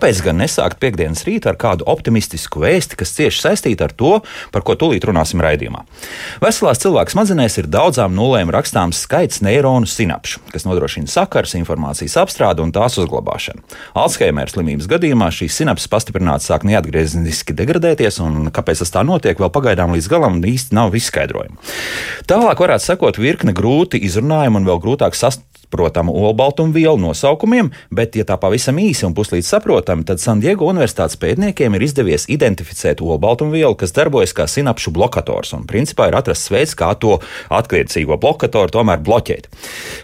Kāpēc 0.00 0.22
gan 0.24 0.38
nesākt 0.40 0.78
piekdienas 0.80 1.26
rītu 1.28 1.50
ar 1.50 1.58
kādu 1.60 1.84
optimistisku 1.92 2.62
vēsti, 2.62 2.96
kas 2.96 3.10
cieši 3.18 3.42
saistīta 3.42 3.84
ar 3.84 3.92
to, 3.92 4.12
par 4.48 4.62
ko 4.64 4.72
tūlīt 4.80 5.04
runāsim 5.04 5.42
raidījumā? 5.44 5.82
Veselās 6.40 6.80
cilvēka 6.80 7.12
smadzenēs 7.12 7.58
ir 7.60 7.68
daudzām 7.68 8.14
nulēm 8.16 8.48
rakstāms 8.48 9.02
skaits 9.04 9.42
neironu 9.44 9.84
sinapšu, 9.84 10.40
kas 10.54 10.64
nodrošina 10.64 11.04
sakars, 11.04 11.52
informācijas 11.58 12.16
apstrādi 12.22 12.64
un 12.64 12.72
tās 12.72 12.96
uzglabāšanu. 13.02 13.60
Alzheimer 14.00 14.48
slimības 14.48 14.88
gadījumā 14.88 15.28
šīs 15.36 15.60
sinapses 15.60 15.92
pastiprināti 15.92 16.48
sāk 16.48 16.64
neatgriezniski 16.70 17.58
degradēties, 17.60 18.22
un 18.24 18.48
kāpēc 18.56 18.80
tas 18.80 18.96
tā 18.96 19.04
notiek, 19.04 19.36
vēl 19.36 19.52
pagaidām 19.52 19.92
līdz 19.98 20.08
galam 20.14 20.40
īsti 20.40 20.80
nav 20.80 20.96
izskaidrojumu. 20.96 21.60
Tālāk 22.24 22.64
varētu 22.64 22.88
sekot 22.88 23.20
virkne 23.20 23.52
grūti 23.52 24.00
izrunājumu 24.08 24.62
un 24.62 24.72
vēl 24.72 24.80
grūtāk 24.80 25.20
sast 25.20 25.44
saprotamu 25.70 26.12
olbaltumvielu 26.26 26.98
nosaukumiem, 26.98 27.70
bet, 27.94 28.16
ja 28.18 28.24
tā 28.26 28.36
pavisam 28.40 28.78
īsi 28.82 29.06
un 29.06 29.14
puslīdz 29.14 29.46
saprotami, 29.54 30.04
tad 30.04 30.18
San 30.18 30.40
Diego 30.42 30.66
Universitātes 30.66 31.18
pētniekiem 31.20 31.76
ir 31.76 31.84
izdevies 31.86 32.26
identificēt 32.28 33.00
olbaltumvielu, 33.00 33.76
kas 33.78 33.94
darbojas 33.94 34.34
kā 34.34 34.48
sinapšu 34.50 34.90
blokators, 34.90 35.54
un 35.54 35.68
principā 35.70 36.10
ir 36.10 36.18
atrasts 36.18 36.50
veids, 36.50 36.74
kā 36.74 36.90
to 36.98 37.20
attiecīgo 37.54 38.18
blokatoru 38.18 38.74
tomēr 38.74 38.98
bloķēt. 39.06 39.46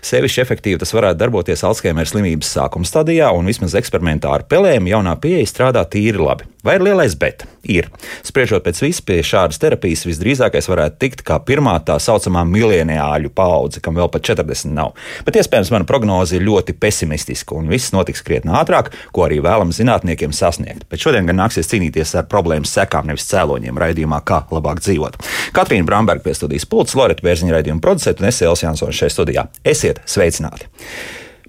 Sevišķi 0.06 0.44
efektīvi 0.44 0.82
tas 0.82 0.94
varētu 0.94 1.18
darboties 1.24 1.66
Alzheimer 1.66 2.06
slimības 2.06 2.54
sākuma 2.58 2.86
stadijā, 2.86 3.32
un 3.34 3.50
vismaz 3.50 3.74
eksperimentā 3.74 4.30
ar 4.38 4.46
pelēm 4.46 4.86
jaunā 4.86 5.18
pieeja 5.18 5.50
strādā 5.50 5.82
tīri 5.90 6.22
labi. 6.22 6.46
Vai 6.66 6.80
ir 6.80 6.82
lielais 6.82 7.14
bet? 7.14 7.44
Ir. 7.70 7.86
Spriežot 8.26 8.64
pēc 8.66 8.80
visu 8.82 9.02
pie 9.06 9.20
šādas 9.26 9.60
terapijas, 9.62 10.02
visdrīzākais 10.06 10.66
varētu 10.66 10.98
tikt 10.98 11.22
kā 11.26 11.36
pirmā 11.46 11.76
tā 11.86 11.94
saucamā 12.02 12.42
mileniāļu 12.46 13.30
paudze, 13.34 13.78
kam 13.82 13.94
vēl 13.94 14.10
pat 14.10 14.26
40 14.26 14.74
nav. 14.74 14.96
Bet 15.26 15.38
iespējams, 15.38 15.55
mana 15.72 15.86
prognoze 15.88 16.36
ir 16.36 16.44
ļoti 16.46 16.74
pesimistiska, 16.80 17.56
un 17.56 17.70
viss 17.72 17.94
notiks 17.94 18.22
krietni 18.26 18.52
ātrāk, 18.56 18.92
ko 19.16 19.24
arī 19.26 19.40
vēlams 19.44 19.80
zinātniekiem 19.80 20.34
sasniegt. 20.36 20.84
Bet 20.90 21.02
šodien 21.02 21.28
gan 21.28 21.40
nāksies 21.40 21.70
cīnīties 21.72 22.14
ar 22.20 22.28
problēmas 22.30 22.74
sekām, 22.76 23.08
nevis 23.08 23.28
cēloņiem 23.30 23.80
raidījumā, 23.82 24.22
kā 24.26 24.42
labāk 24.52 24.82
dzīvot. 24.84 25.20
Katrīna 25.56 25.88
Bramberga 25.88 26.26
pie 26.26 26.36
studijas 26.36 26.68
pults, 26.68 26.96
Loreta 26.98 27.24
Bērziņa 27.26 27.56
raidījuma 27.56 27.84
producente 27.84 28.24
un 28.24 28.30
es 28.30 28.42
Elsjansons 28.42 29.00
šeit 29.00 29.16
studijā. 29.16 29.48
Esiet 29.64 30.02
sveicināti! 30.04 30.68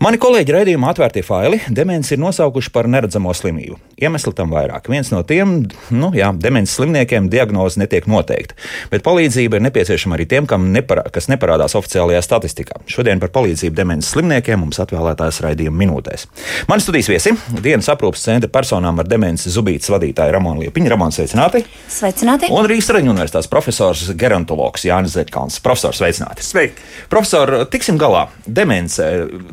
Mani 0.03 0.19
kolēģi 0.21 0.53
raidījumā 0.53 0.91
atvērtie 0.93 1.23
faili 1.25 1.57
demenci 1.73 2.13
ir 2.13 2.21
nosaukuši 2.21 2.73
par 2.75 2.89
neredzamo 2.91 3.33
slimību. 3.33 3.79
Iemesli 3.97 4.33
tam 4.37 4.51
vairāk. 4.53 4.87
Viens 4.93 5.09
no 5.09 5.23
tiem, 5.25 5.63
nu, 5.89 6.11
jā, 6.15 6.29
demences 6.37 6.77
slimniekiem 6.77 7.31
diagnoze 7.33 7.81
netiek 7.81 8.05
noteikta, 8.07 8.53
bet 8.91 9.03
palīdzība 9.05 9.57
ir 9.57 9.65
nepieciešama 9.65 10.17
arī 10.17 10.27
tiem, 10.29 10.47
neparā, 10.71 11.07
kas 11.13 11.29
neparādās 11.31 11.75
oficiālajā 11.79 12.21
statistikā. 12.21 12.77
Šodien 12.87 13.19
par 13.19 13.33
palīdzību 13.35 13.75
demences 13.75 14.13
slimniekiem 14.13 14.61
mums 14.61 14.79
atvēlētās 14.83 15.41
raidījuma 15.43 15.81
minūtēs. 15.81 16.27
Mani 16.69 16.85
studijas 16.85 17.09
viesi- 17.09 17.33
dienas 17.65 17.89
aprūpas 17.89 18.23
centra 18.29 18.49
personām 18.49 18.99
ar 18.99 19.07
demences 19.07 19.57
zubītas 19.57 19.89
vadītāja 19.89 20.31
Ramona 20.31 20.61
Liepiņa. 20.61 20.89
Ramona, 20.89 21.11
sveicināti! 21.11 21.65
Sveicināti! 21.89 22.51
Un 22.51 22.65
Rīgas 22.69 22.91
Traņu 22.91 23.11
universitātes 23.15 23.49
profesors 23.49 24.11
gerontologs 24.13 24.85
Jānis 24.85 25.17
Zeķkans. 25.17 25.59
Profesors, 25.61 25.97
sveicināti! 25.97 26.45
Sveiki! 26.45 26.75
Profesor, 27.09 27.65
tiksim 27.65 27.97
galā. 27.97 28.27
Demence, 28.45 29.01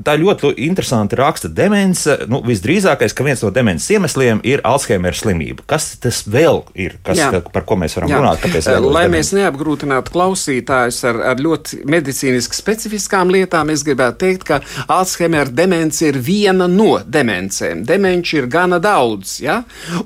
tā 0.04 0.18
ļoti 0.20 0.44
ļoti 0.44 0.66
interesanti 0.68 1.16
raksta 1.16 1.48
demence. 1.48 2.18
Nu, 2.28 2.42
visdrīzākais, 2.44 3.14
ka 3.14 3.24
viens 3.24 3.42
no 3.42 3.50
demences 3.50 3.90
iemesliem 3.90 4.33
ir 4.46 4.62
Alzheimer 4.66 5.14
slimība. 5.16 5.64
Kas 5.70 5.92
tas 6.02 6.22
vēl 6.30 6.62
ir? 6.74 6.96
Kas, 7.04 7.18
Jā. 7.18 7.42
par 7.52 7.66
ko 7.68 7.76
mēs 7.80 7.96
varam 7.98 8.10
Jā. 8.10 8.20
runāt? 8.22 8.82
Lai 8.94 9.06
mēs 9.12 9.32
neapgrūtinātu 9.36 10.12
klausītājus 10.14 11.00
ar, 11.10 11.20
ar 11.32 11.42
ļoti 11.42 11.82
medicīniski 11.90 12.58
specifiskām 12.58 13.32
lietām, 13.34 13.70
es 13.74 13.84
gribētu 13.86 14.20
teikt, 14.24 14.46
ka 14.48 14.60
Alzheimer 14.92 15.50
demence 15.52 16.04
ir 16.06 16.18
viena 16.18 16.68
no 16.70 16.98
demencēm. 17.04 17.84
Demenci 17.86 18.38
ir 18.40 18.48
gana 18.50 18.80
daudz. 18.82 19.38
Ja? 19.44 19.60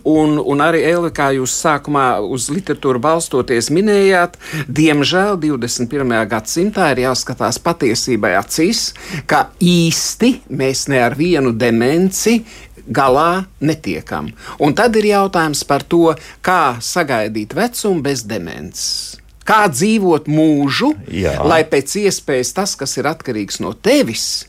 Un, 0.05 0.39
un 0.39 0.65
arī 0.65 0.85
Elvi, 0.89 1.13
kā 1.15 1.31
jūs 1.37 1.55
sākumā 1.63 2.07
uz 2.25 2.49
literatūru 2.53 3.01
balstoties 3.03 3.71
minējāt, 3.75 4.39
diemžēl 4.69 5.39
21. 5.43 6.15
gadsimtā 6.31 6.93
ir 6.95 7.05
jāskatās 7.07 7.61
patiesībai 7.63 8.35
acīs, 8.39 8.93
ka 9.31 9.49
īsti 9.63 10.35
mēs 10.49 10.87
ne 10.93 11.03
ar 11.05 11.17
vienu 11.19 11.53
demenci 11.57 12.39
galā 12.89 13.47
netiekam. 13.61 14.33
Un 14.59 14.75
tad 14.77 14.97
ir 14.99 15.11
jautājums 15.13 15.65
par 15.69 15.85
to, 15.85 16.15
kā 16.45 16.79
sagaidīt 16.83 17.55
vecumu 17.57 18.03
bez 18.05 18.25
demences. 18.29 19.19
Kā 19.49 19.65
dzīvot 19.73 20.27
mūžu, 20.29 20.93
Jā. 21.09 21.39
lai 21.41 21.63
pēc 21.65 21.95
iespējas 22.03 22.53
tas, 22.57 22.75
kas 22.77 22.99
ir 23.01 23.09
atkarīgs 23.09 23.63
no 23.65 23.73
tevis, 23.73 24.45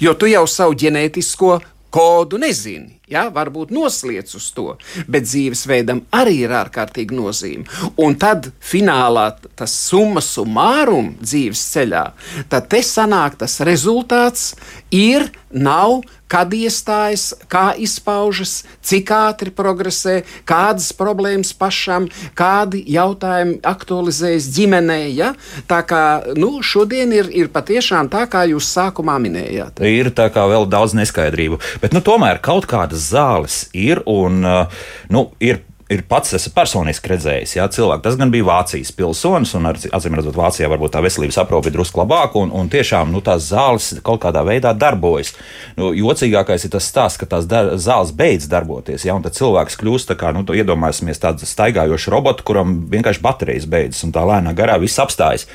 jo 0.00 0.14
tu 0.16 0.30
jau 0.30 0.46
savu 0.48 0.78
ģenētisko 0.78 1.58
kodu 1.90 2.38
nezini. 2.40 2.98
Ja, 3.08 3.24
varbūt 3.32 3.70
noslēdz 3.72 4.34
uz 4.36 4.46
to, 4.52 4.66
bet 5.08 5.24
dzīvesveidam 5.24 6.02
arī 6.12 6.42
ir 6.42 6.52
ārkārtīgi 6.52 7.16
nozīme. 7.16 7.64
Un 8.04 8.18
tad 8.20 8.50
finālā 8.60 9.30
tas 9.56 9.72
summa 9.88 10.20
summarum 10.24 11.14
dzīves 11.22 11.62
ceļā, 11.72 12.04
tad 12.52 12.68
te 12.68 12.82
sanāk 12.84 13.38
tas 13.40 13.56
rezultāts 13.64 14.50
ir, 14.92 15.30
nav 15.48 16.02
kad 16.30 16.52
iestājas, 16.54 17.32
kā 17.50 17.72
izpaužas, 17.80 18.62
cik 18.84 19.12
ātri 19.14 19.52
progresē, 19.54 20.20
kādas 20.48 20.90
problēmas 20.96 21.54
pašam, 21.56 22.08
kādi 22.38 22.82
jautājumi 22.94 23.58
aktualizējas 23.66 24.50
ģimenē. 24.56 25.00
Ja? 25.16 25.32
Tā 25.70 25.80
kā 25.88 26.02
nu, 26.38 26.58
šodien 26.64 27.12
ir, 27.16 27.30
ir 27.32 27.52
patiešām 27.52 28.10
tā, 28.12 28.26
kā 28.30 28.44
jūs 28.50 28.68
sākumā 28.76 29.18
minējāt. 29.22 29.82
Ir 29.88 30.12
tā 30.16 30.28
kā 30.34 30.46
vēl 30.50 30.68
daudz 30.70 30.96
neskaidrību, 30.98 31.60
bet 31.82 31.96
nu, 31.96 32.04
tomēr 32.04 32.42
kaut 32.44 32.68
kādas 32.70 33.08
zāles 33.12 33.64
ir 33.76 34.02
un 34.08 34.44
uh, 34.44 34.84
nu, 35.12 35.28
ir 35.40 35.64
ir 35.88 36.02
pats 36.08 36.34
esmu 36.36 36.52
personiski 36.56 37.12
redzējis. 37.12 37.54
Jā, 37.56 37.66
cilvēki. 37.72 38.04
Tas 38.04 38.16
gan 38.20 38.32
bija 38.32 38.46
Vācijas 38.48 38.90
pilsonis, 38.94 39.54
un 39.56 39.70
acīm 39.70 40.16
redzot, 40.18 40.36
Vācijā 40.36 40.68
varbūt 40.68 40.92
tā 40.94 41.02
veselības 41.04 41.40
aprūpe 41.40 41.70
ir 41.70 41.76
drusku 41.76 42.02
labāka, 42.02 42.42
un, 42.42 42.52
un 42.52 42.68
tiešām 42.72 43.12
nu, 43.14 43.22
tās 43.24 43.48
zāles 43.48 43.90
kaut 44.04 44.20
kādā 44.24 44.44
veidā 44.46 44.74
darbojas. 44.76 45.32
Nu, 45.78 45.94
jocīgākais 45.96 46.68
ir 46.68 46.74
tas 46.76 46.90
stāsts, 46.92 47.20
ka 47.20 47.30
tās 47.30 47.48
dar, 47.48 47.72
zāles 47.80 48.12
beidz 48.16 48.50
darboties, 48.52 49.06
jā, 49.08 49.16
un 49.16 49.24
tad 49.24 49.38
cilvēks 49.38 49.80
kļūst 49.80 50.12
tā 50.12 50.18
kā, 50.20 50.34
nu, 50.36 50.44
iedomāsimies 50.44 51.22
tādu 51.22 51.48
staigājošu 51.48 52.12
robotu, 52.12 52.44
kuram 52.48 52.78
vienkārši 52.92 53.24
baterijas 53.24 53.68
beidzas, 53.70 54.04
un 54.04 54.12
tā 54.16 54.26
lēnā 54.28 54.54
garā 54.58 54.76
viss 54.82 55.00
apstājas 55.00 55.48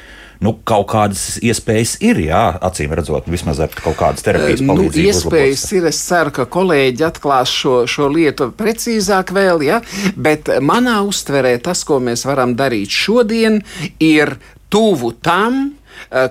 nu, 0.43 0.55
kaut 0.67 0.87
kādas 0.91 1.37
iespējas 1.43 1.95
ir, 2.03 2.19
jā, 2.27 2.43
acīm 2.67 2.93
redzot, 2.97 3.29
vismaz 3.31 3.61
ar 3.63 3.73
kaut 3.77 3.97
kādas 3.99 4.25
terapijas 4.25 4.63
nu, 4.63 4.73
palīdzību. 4.73 5.03
Nu, 5.03 5.11
iespējas 5.13 5.67
ir, 5.77 5.89
es 5.91 6.01
ceru, 6.07 6.33
ka 6.35 6.47
kolēģi 6.53 7.07
atklās 7.07 7.53
šo, 7.53 7.77
šo 7.89 8.09
lietu 8.13 8.49
precīzāk 8.57 9.33
vēl, 9.35 9.63
ja, 9.67 9.79
bet 10.15 10.51
manā 10.63 10.99
uztverē 11.07 11.55
tas, 11.63 11.85
ko 11.87 12.01
mēs 12.03 12.27
varam 12.29 12.57
darīt 12.59 12.91
šodien, 13.03 13.61
ir 14.03 14.37
tuvu 14.73 15.13
tam, 15.23 15.65
Eh, 15.65 15.82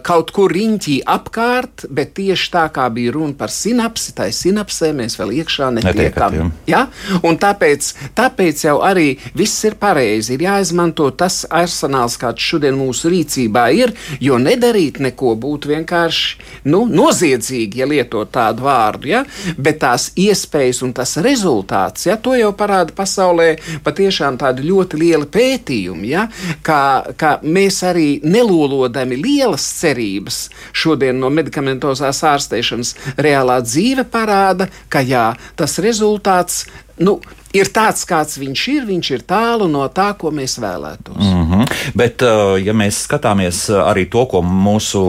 kaut 0.04 0.30
kur 0.34 0.52
riņķī 0.52 0.98
apkārt, 1.10 1.86
bet 1.90 2.14
tieši 2.18 2.50
tā 2.52 2.66
kā 2.74 2.86
bija 2.92 3.12
runa 3.16 3.34
par 3.38 3.52
sinapsi, 3.52 4.14
tai 4.16 4.30
sinapsē 4.34 4.92
mēs 4.96 5.16
vēl 5.20 5.34
iekšā 5.40 5.70
netiekam. 5.78 6.52
Ja? 6.68 6.84
Un 7.26 7.38
tāpēc, 7.40 7.92
tāpēc 8.16 8.64
jau 8.66 8.78
arī 8.84 9.16
viss 9.38 9.64
ir 9.68 9.76
pareizi. 9.80 10.36
Ir 10.36 10.46
jāizmanto 10.46 11.08
tas 11.18 11.42
arsenāls, 11.50 12.18
kāds 12.20 12.42
šodien 12.42 12.76
mūsu 12.78 13.10
rīcībā 13.12 13.66
ir, 13.76 13.94
jo 14.22 14.38
nedarīt 14.42 15.00
neko 15.02 15.34
būtu 15.40 15.72
vienkārši 15.72 16.68
nu, 16.72 16.84
noziedzīgi, 16.90 17.82
ja 17.82 17.88
lietot 17.90 18.32
tādu 18.34 18.66
vārdu. 18.66 19.10
Ja? 19.12 19.24
Bet 19.58 19.82
tās 19.84 20.10
iespējas 20.18 20.82
un 20.86 20.94
tas 20.96 21.16
rezultāts, 21.22 22.06
ja? 22.08 22.16
to 22.16 22.36
jau 22.38 22.52
parāda 22.56 22.94
pasaulē 22.96 23.50
patiešām 23.84 24.38
tādi 24.40 24.66
ļoti 24.68 25.00
lieli 25.02 25.28
pētījumi, 25.32 26.12
ja? 26.12 26.26
kā, 26.64 26.82
kā 27.18 27.36
mēs 27.42 27.82
arī 27.88 28.08
nelolodami 28.24 29.18
lielas 29.52 29.66
cerības. 29.80 30.48
Šodien 30.72 31.20
no 31.20 31.30
medikamentozās 31.30 32.22
ārstēšanas 32.24 32.94
reālā 33.18 33.60
dzīve 33.62 34.04
parāda, 34.08 34.68
ka 34.88 35.00
jā, 35.00 35.34
tas 35.56 35.78
rezultāts 35.78 36.66
nu, 36.98 37.20
ir 37.52 37.68
tāds, 37.72 38.04
kāds 38.08 38.38
viņš 38.40 38.62
ir. 38.72 38.84
Viņš 38.88 39.10
ir 39.16 39.24
tālu 39.28 39.68
no 39.70 39.84
tā, 39.92 40.10
ko 40.18 40.32
mēs 40.34 40.56
vēlētos. 40.60 41.20
Mm 41.20 41.44
-hmm. 41.50 41.72
Bet, 41.94 42.22
uh, 42.22 42.56
ja 42.60 42.72
mēs 42.72 43.04
skatāmies 43.06 43.68
uh, 43.70 43.84
arī 43.88 44.08
to, 44.10 44.24
ko 44.26 44.42
mūsu 44.42 45.02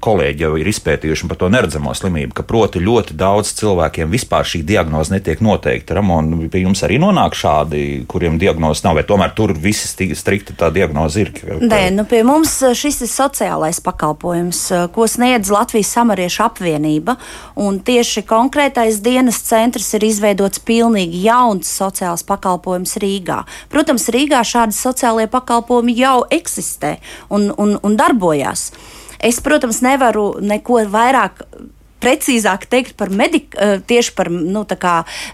kolēģi 0.00 0.42
jau 0.46 0.56
ir 0.58 0.66
izpētījuši 0.68 1.28
par 1.28 1.36
to 1.36 1.48
neredzamo 1.48 1.94
slimību, 1.94 2.34
ka 2.34 2.42
proti 2.42 2.80
ļoti 2.80 3.14
daudz 3.14 3.54
cilvēkiem 3.60 4.10
vispār 4.10 4.44
šī 4.44 4.62
diagnoze 4.62 5.14
netiek 5.14 5.40
noteikta. 5.40 5.94
Ramon, 5.94 6.48
pie 6.48 6.64
jums 6.64 6.82
arī 6.82 6.98
nonāk 6.98 7.34
šādi, 7.34 8.04
kuriem 8.06 8.38
diagnoze 8.38 8.80
nav, 8.84 8.94
vai 8.94 9.04
tomēr 9.04 9.34
tur 9.34 9.52
viss 9.52 9.94
strikti 10.14 10.52
tā 10.52 10.72
diagnoze 10.72 11.20
ir? 11.20 11.32
Nē, 11.60 11.90
nu 11.90 12.04
pie 12.04 12.22
mums 12.22 12.62
uh, 12.62 12.74
šis 12.74 13.00
ir 13.02 13.08
sociālais 13.08 13.80
pakalpojums, 13.80 14.90
ko 14.92 15.06
sniedz 15.06 15.50
Latvijas 15.50 15.92
samariešu 15.94 16.42
apvienība, 16.42 17.16
un 17.54 17.78
tieši 17.80 18.22
konkrētais 18.22 19.00
dienas 19.00 19.42
centrs 19.42 19.94
ir 19.94 20.04
izveidots 20.04 20.58
pilnīgi 20.58 21.23
jauns 21.24 21.70
sociāls 21.80 22.24
pakalpojums 22.26 22.96
Rīgā. 23.02 23.42
Protams, 23.72 24.08
Rīgā 24.14 24.42
šādi 24.46 24.76
sociālie 24.76 25.28
pakalpojumi 25.32 25.96
jau 25.98 26.18
eksistē 26.30 26.98
un, 27.28 27.50
un, 27.56 27.78
un 27.82 27.96
darbojās. 27.96 28.70
Es, 29.24 29.40
protams, 29.40 29.80
nevaru 29.84 30.34
neko 30.44 30.82
vairāk 30.92 31.46
precīzāk 32.04 32.66
teikt 32.68 32.98
par 33.00 33.12
medik, 33.14 33.54
tieši 33.88 34.12
par 34.16 34.28
nu, 34.32 34.64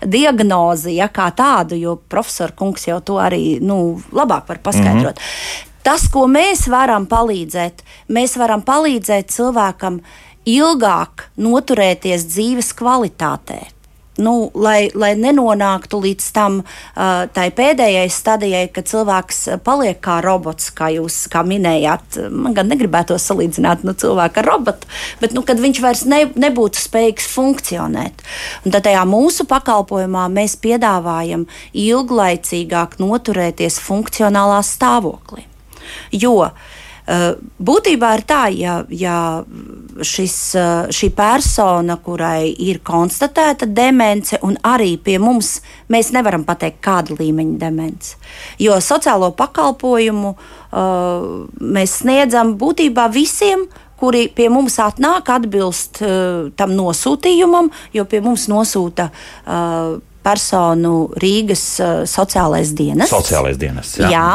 diagnozi, 0.06 0.94
ja 0.98 1.08
kā 1.10 1.30
tādu, 1.34 1.78
jo 1.78 1.96
profesors 2.10 2.54
Kungs 2.58 2.86
jau 2.86 3.00
to 3.02 3.18
arī 3.22 3.58
nu, 3.62 3.98
labāk 4.14 4.48
var 4.48 4.62
paskaidrot. 4.62 5.18
Mm 5.18 5.26
-hmm. 5.26 5.66
Tas, 5.82 6.08
ko 6.12 6.26
mēs 6.28 6.68
varam 6.68 7.06
palīdzēt, 7.06 7.82
mēs 8.08 8.36
varam 8.36 8.62
palīdzēt 8.62 9.32
cilvēkam 9.32 10.00
ilgāk 10.44 11.30
noturēties 11.36 12.26
dzīves 12.28 12.72
kvalitātē 12.76 13.79
nu, 14.18 14.50
lai, 14.54 14.90
lai 14.94 15.12
nenonāktu 15.18 16.00
līdz 16.02 16.26
tam 16.34 16.60
uh, 16.62 17.26
pēdējai 17.30 18.08
stadijai, 18.12 18.64
kad 18.74 18.88
cilvēks 18.90 19.42
paliek 19.66 20.00
kā 20.02 20.18
robots, 20.24 20.70
kā 20.74 20.90
jūs 20.94 21.22
kā 21.32 21.44
minējāt. 21.46 22.18
Man 22.30 22.56
gan 22.56 22.70
negribētu 22.72 23.18
salīdzināt 23.20 23.84
nu, 23.86 23.94
cilvēku 23.94 24.42
ar 24.42 24.50
robotu, 24.50 24.90
bet 25.22 25.36
nu, 25.36 25.44
kad 25.46 25.62
viņš 25.62 25.82
vairs 25.84 26.04
ne, 26.10 26.24
nebūtu 26.34 26.80
spējīgs 26.80 27.30
funkcionēt. 27.30 28.26
Un 28.64 28.74
tad 28.74 28.88
tajā 28.88 29.04
mūsu 29.08 29.46
pakalpojumā 29.50 30.26
mēs 30.32 30.58
piedāvājam 30.60 31.46
ilglaicīgāk 31.76 32.98
noturēties 33.02 33.80
funkcionālā 33.84 34.60
stāvoklī. 34.66 35.46
Jo 36.14 36.36
uh, 36.46 36.68
būtībā 37.10 38.12
ir 38.18 38.22
tā, 38.28 38.44
ja, 38.54 38.80
ja 38.88 39.16
šis, 40.02 40.54
eh, 40.54 40.90
šī 40.90 41.10
persona, 41.14 41.96
kurai 41.96 42.54
ir 42.58 42.80
konstatēta 42.84 43.66
demence, 43.66 44.38
un 44.42 44.56
arī 44.62 44.96
pie 45.02 45.18
mums 45.18 45.60
mēs 45.88 46.12
nevaram 46.12 46.44
pateikt, 46.44 46.80
kāda 46.80 47.16
līmeņa 47.18 47.58
demence. 47.58 48.16
Jo 48.58 48.78
sociālo 48.80 49.32
pakalpojumu 49.36 50.34
uh, 50.36 51.46
mēs 51.60 52.00
sniedzam 52.02 52.54
būtībā 52.58 53.08
visiem, 53.12 53.66
kuri 54.00 54.28
pie 54.28 54.48
mums 54.48 54.78
atnāk, 54.78 55.28
atbilst 55.28 56.00
uh, 56.02 56.50
tam 56.56 56.76
nosūtījumam, 56.76 57.70
jo 57.92 58.04
pie 58.04 58.20
mums 58.24 58.46
nosūta 58.48 59.10
uh, 59.10 59.98
personu 60.24 60.94
Rīgas 61.20 61.64
uh, 61.80 62.02
sociālais 62.08 62.74
dienas. 62.76 63.12
Sociālais 63.12 63.58
dienas 63.60 63.94
jā. 63.98 64.10
jā, 64.12 64.26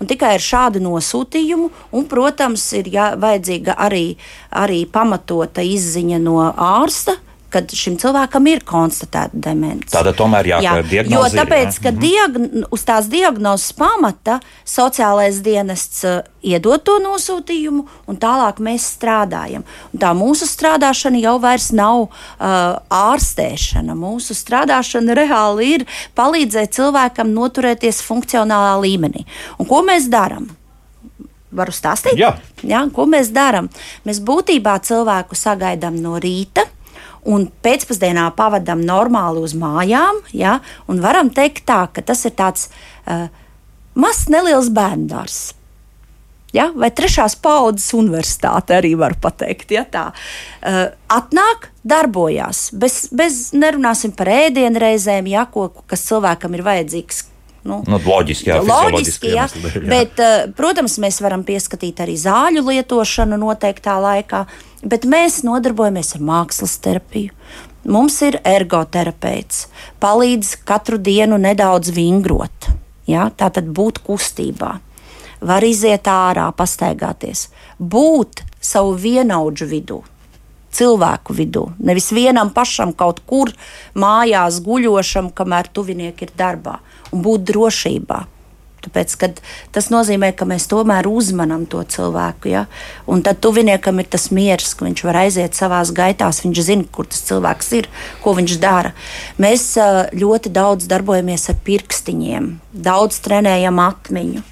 un 0.00 0.10
tikai 0.10 0.34
ar 0.36 0.44
šādu 0.44 0.82
nosūtījumu, 0.84 1.70
un, 1.94 2.08
protams, 2.10 2.66
ir 2.78 2.90
jā, 2.94 3.12
vajadzīga 3.20 3.78
arī, 3.88 4.04
arī 4.50 4.82
pamatota 4.90 5.64
izziņa 5.64 6.20
no 6.22 6.40
ārsta, 6.50 7.18
kad 7.52 7.72
šim 7.72 7.96
cilvēkam 8.00 8.46
ir 8.50 8.60
konstatēta 8.66 9.38
demence. 9.48 9.88
Tāda 9.92 10.12
tomēr 10.16 10.50
jāatver 10.52 10.88
diagnoze. 10.88 11.16
Jo 11.16 11.42
tāpēc, 11.42 11.78
ir, 11.78 11.82
ka 11.84 11.92
mhm. 11.92 12.00
diagn 12.02 12.66
uz 12.74 12.84
tās 12.88 13.08
diagnozes 13.12 13.72
pamata 13.78 14.38
sociālais 14.68 15.40
dienests 15.44 16.04
uh, 16.08 16.20
iedod 16.44 16.84
to 16.84 16.98
nosūtījumu, 17.02 17.86
un 18.08 18.20
tālāk 18.20 18.60
mēs 18.64 18.90
strādājam. 18.98 19.64
Un 19.92 20.02
tā 20.02 20.12
mūsu 20.16 20.48
strādāšana 20.48 21.22
jau 21.22 21.38
vairs 21.42 21.70
nav 21.76 22.04
uh, 22.04 22.78
ārstēšana. 22.92 23.96
Mūsu 23.98 24.36
strādāšana 24.36 25.16
reāli 25.18 25.72
ir 25.78 25.88
palīdzēt 26.18 26.76
cilvēkam 26.76 27.32
noturēties 27.34 28.04
funkcionālā 28.04 28.76
līmenī. 28.84 29.24
Un 29.58 29.68
ko 29.68 29.82
mēs 29.86 30.10
darām? 30.12 30.50
Varu 31.48 31.72
stāstīt? 31.72 32.18
Jā. 32.20 32.34
Jā, 32.60 32.82
ko 32.92 33.06
mēs 33.08 33.30
darām? 33.32 33.70
Mēs 34.04 34.20
būtībā 34.20 34.74
cilvēku 34.84 35.38
sagaidām 35.38 35.96
no 36.02 36.18
rīta 36.20 36.66
un 37.26 37.48
pēcpusdienā 37.64 38.28
pavadām 38.38 38.82
normāli 38.86 39.42
uz 39.44 39.54
mājām. 39.58 40.22
Ja, 40.36 40.58
varam 40.88 41.32
teikt, 41.34 41.66
tā, 41.68 41.86
ka 41.92 42.04
tas 42.04 42.24
ir 42.28 42.34
tāds 42.38 42.68
uh, 43.06 43.28
mazs, 43.98 44.28
neliels 44.32 44.70
bērns. 44.74 45.38
Ja, 46.56 46.70
vai 46.72 46.88
trešās 46.88 47.34
paudzes 47.44 47.90
universitāte 47.92 48.78
arī 48.78 48.94
var 48.96 49.18
pateikt. 49.20 49.74
Ja, 49.74 49.84
tā 49.84 50.06
uh, 50.12 50.84
atnāk, 51.12 51.68
darbojās. 51.84 52.70
Bez, 52.72 53.08
bez 53.12 53.50
nerunāsim 53.52 54.14
par 54.16 54.30
ēdienu 54.32 54.80
reizēm, 54.80 55.28
ja, 55.28 55.44
ko, 55.52 55.68
kas 55.86 56.06
cilvēkam 56.08 56.56
ir 56.56 56.64
vajadzīgs 56.66 57.26
Nu, 57.68 57.82
nu, 57.84 57.98
loģiski, 58.00 58.48
jā, 58.48 58.58
loģiski 58.64 59.32
jā. 59.34 59.44
jā. 59.50 59.82
Bet, 59.90 60.20
uh, 60.22 60.46
protams, 60.56 60.94
mēs 61.02 61.18
varam 61.24 61.42
pieskatīt 61.46 62.00
arī 62.04 62.14
zāļu 62.20 62.62
lietošanu 62.70 63.38
noteiktā 63.40 63.98
laikā. 64.00 64.44
Bet 64.82 65.02
mēs 65.08 65.40
nodarbojamies 65.42 66.14
ar 66.14 66.22
mākslas 66.22 66.76
terapiju. 66.82 67.34
Mums 67.88 68.18
ir 68.22 68.36
ergoterapeits, 68.46 69.66
palīdz 70.02 70.58
katru 70.68 70.98
dienu 71.02 71.38
nedaudz 71.40 71.90
vingrot, 71.94 72.68
ja? 73.08 73.30
tā 73.30 73.48
tad 73.54 73.70
būt 73.74 74.02
kustībā, 74.04 74.72
var 75.40 75.64
iziet 75.64 76.10
ārā, 76.10 76.50
pastaigāties, 76.54 77.48
būt 77.78 78.42
savu 78.60 78.92
vienaudžu 78.98 79.70
vidū, 79.70 80.02
cilvēku 80.74 81.34
vidū. 81.38 81.64
Nevis 81.78 82.10
vienam 82.12 82.52
pašam 82.54 82.92
kaut 82.92 83.22
kur 83.26 83.54
mājās 83.98 84.60
guļošam, 84.66 85.32
kamēr 85.32 85.70
tuvinieki 85.72 86.28
ir 86.28 86.34
darbā, 86.38 86.78
un 87.10 87.24
būt 87.24 87.46
drošībā. 87.50 88.24
Tāpēc, 88.88 89.40
tas 89.74 89.88
nozīmē, 89.92 90.32
ka 90.36 90.46
mēs 90.48 90.68
tomēr 90.70 91.08
uzmanām 91.10 91.66
to 91.70 91.82
cilvēku. 91.84 92.50
Ja? 92.52 92.64
Un 93.10 93.22
tad 93.26 93.40
tuviniekam 93.44 94.00
ir 94.00 94.08
tas 94.10 94.28
miers, 94.34 94.72
ka 94.74 94.86
viņš 94.86 95.04
var 95.06 95.20
aiziet 95.24 95.58
savā 95.58 95.82
gaitā, 95.94 96.30
viņš 96.32 96.62
zina, 96.64 96.86
kur 96.92 97.08
tas 97.10 97.22
cilvēks 97.28 97.72
ir, 97.78 97.88
ko 98.24 98.34
viņš 98.38 98.56
dara. 98.62 98.94
Mēs 99.40 99.70
ļoti 100.16 100.52
daudz 100.54 100.88
darbojamies 100.90 101.48
ar 101.52 101.58
pirkstiņiem, 101.66 102.50
daudz 102.72 103.20
trenējam 103.24 103.80
atmiņu, 103.82 104.44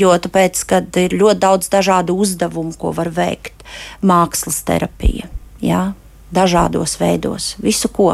jo 0.00 0.14
tāpēc, 0.26 0.64
ir 1.04 1.16
ļoti 1.20 1.40
daudz 1.42 1.70
dažādu 1.72 2.16
uzdevumu, 2.16 2.74
ko 2.78 2.94
var 2.96 3.12
veikt. 3.14 3.66
Mākslas 4.02 4.62
terapija. 4.66 5.28
Ja? 5.62 5.90
Dažādos 6.34 6.96
veidos, 7.00 7.54
visu 7.62 7.90
ko. 7.92 8.12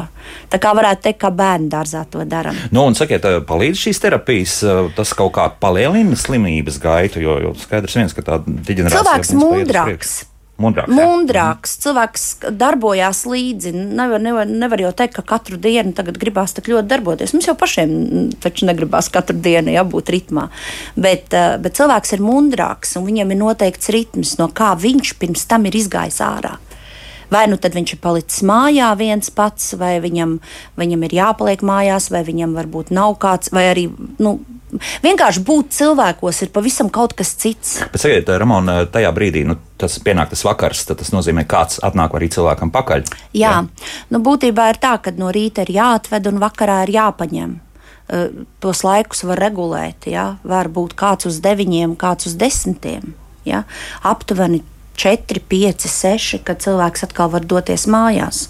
Tā 0.53 0.61
kā 0.63 0.73
varētu 0.77 1.07
teikt, 1.09 1.21
ka 1.23 1.33
bērnu 1.35 1.71
dārzā 1.73 2.05
to 2.11 2.25
darām. 2.29 2.57
Nu, 2.75 2.87
un 2.89 2.97
sakiet, 2.99 3.27
palīdz 3.49 3.83
šīs 3.87 4.03
terapijas, 4.03 4.61
tas 4.97 5.17
kaut 5.17 5.35
kā 5.37 5.49
palielina 5.61 6.19
slimības 6.19 6.81
gaitu, 6.83 7.23
jo, 7.25 7.37
jo 7.45 7.53
skaidrs 7.61 7.99
viens, 8.01 8.17
ka 8.17 8.25
tā 8.27 8.41
deģenerācija. 8.47 9.05
Cilvēks 9.05 9.37
mudrāks. 9.37 10.17
Mundrāks, 10.57 10.89
Mundrāks 10.89 11.75
cilvēks 11.85 12.23
darbojās 12.57 13.27
līdzi. 13.29 13.75
Nevar, 13.77 14.23
nevar, 14.25 14.49
nevar 14.49 14.81
jau 14.81 14.93
teikt, 14.97 15.19
ka 15.19 15.25
katru 15.37 15.59
dienu 15.61 15.93
gribās 16.17 16.57
tik 16.57 16.71
ļoti 16.73 16.89
darboties. 16.89 17.35
Mums 17.37 17.49
jau 17.51 17.55
pašiem 17.61 17.91
taču 18.41 18.65
negribās 18.69 19.11
katru 19.13 19.37
dienu 19.45 19.75
jābūt 19.75 20.15
ritmā. 20.15 20.49
Bet, 20.97 21.29
bet 21.61 21.77
cilvēks 21.77 22.17
ir 22.17 22.25
mundrāks 22.25 22.97
un 22.97 23.05
viņam 23.05 23.35
ir 23.35 23.41
noteikts 23.43 23.93
ritms, 23.93 24.39
no 24.41 24.49
kā 24.49 24.73
viņš 24.81 25.13
pirms 25.21 25.45
tam 25.51 25.69
ir 25.69 25.77
izgājis 25.77 26.23
ārā. 26.25 26.57
Vai 27.33 27.47
nu 27.51 27.59
tad 27.59 27.75
viņš 27.77 27.97
ir 27.97 28.03
palicis 28.03 28.45
mājā 28.47 28.91
viens 28.99 29.33
pats, 29.35 29.73
vai 29.79 29.97
viņam, 30.03 30.37
viņam 30.79 31.07
ir 31.09 31.17
jāpaliek 31.19 31.65
mājās, 31.67 32.11
vai 32.15 32.23
viņam 32.27 32.55
varbūt 32.59 32.93
nav 32.95 33.19
kāds, 33.23 33.53
vai 33.55 33.71
arī. 33.73 33.89
Nu, 34.23 34.39
Vienkārši 35.03 35.41
būt 35.47 35.71
cilvēkos 35.77 36.41
ir 36.43 36.51
pavisam 36.53 36.89
kaut 36.93 37.15
kas 37.17 37.31
cits. 37.39 37.77
Bet, 37.93 38.03
sakiet, 38.03 38.29
Ramon, 38.29 38.67
tajā 38.93 39.13
brīdī 39.15 39.45
nu, 39.47 39.55
tas 39.81 39.95
pienāk 40.03 40.33
tas 40.33 40.43
vakars, 40.45 40.83
tad 40.89 40.99
tas 41.01 41.13
nozīmē, 41.15 41.45
ka 41.47 41.61
kāds 41.61 41.79
atnāk 41.87 42.17
arī 42.19 42.29
cilvēkam 42.35 42.73
pakaļ. 42.75 43.07
Jā, 43.31 43.39
jā. 43.39 43.53
Nu, 44.11 44.21
būtībā 44.27 44.67
ir 44.73 44.81
tā, 44.83 44.97
ka 45.03 45.15
no 45.17 45.31
rīta 45.35 45.65
ir 45.65 45.73
jāatved 45.79 46.27
un 46.33 46.43
vakarā 46.43 46.83
ir 46.85 46.97
jāpaņem. 46.99 47.55
Uh, 48.07 48.43
tos 48.63 48.83
laikus 48.87 49.25
var 49.27 49.41
regulēt. 49.47 50.11
Ja? 50.11 50.33
Var 50.47 50.71
būt 50.75 50.99
kāds 50.99 51.31
uz 51.31 51.41
deviņiem, 51.47 51.97
kāds 51.99 52.29
uz 52.29 52.37
desmitiem. 52.39 53.15
Ja? 53.47 53.65
Aptuveni 54.07 54.65
4, 54.97 55.43
5, 55.51 55.89
6, 55.93 56.43
kad 56.47 56.63
cilvēks 56.65 57.07
atkal 57.07 57.33
var 57.33 57.47
doties 57.49 57.87
mājās. 57.91 58.47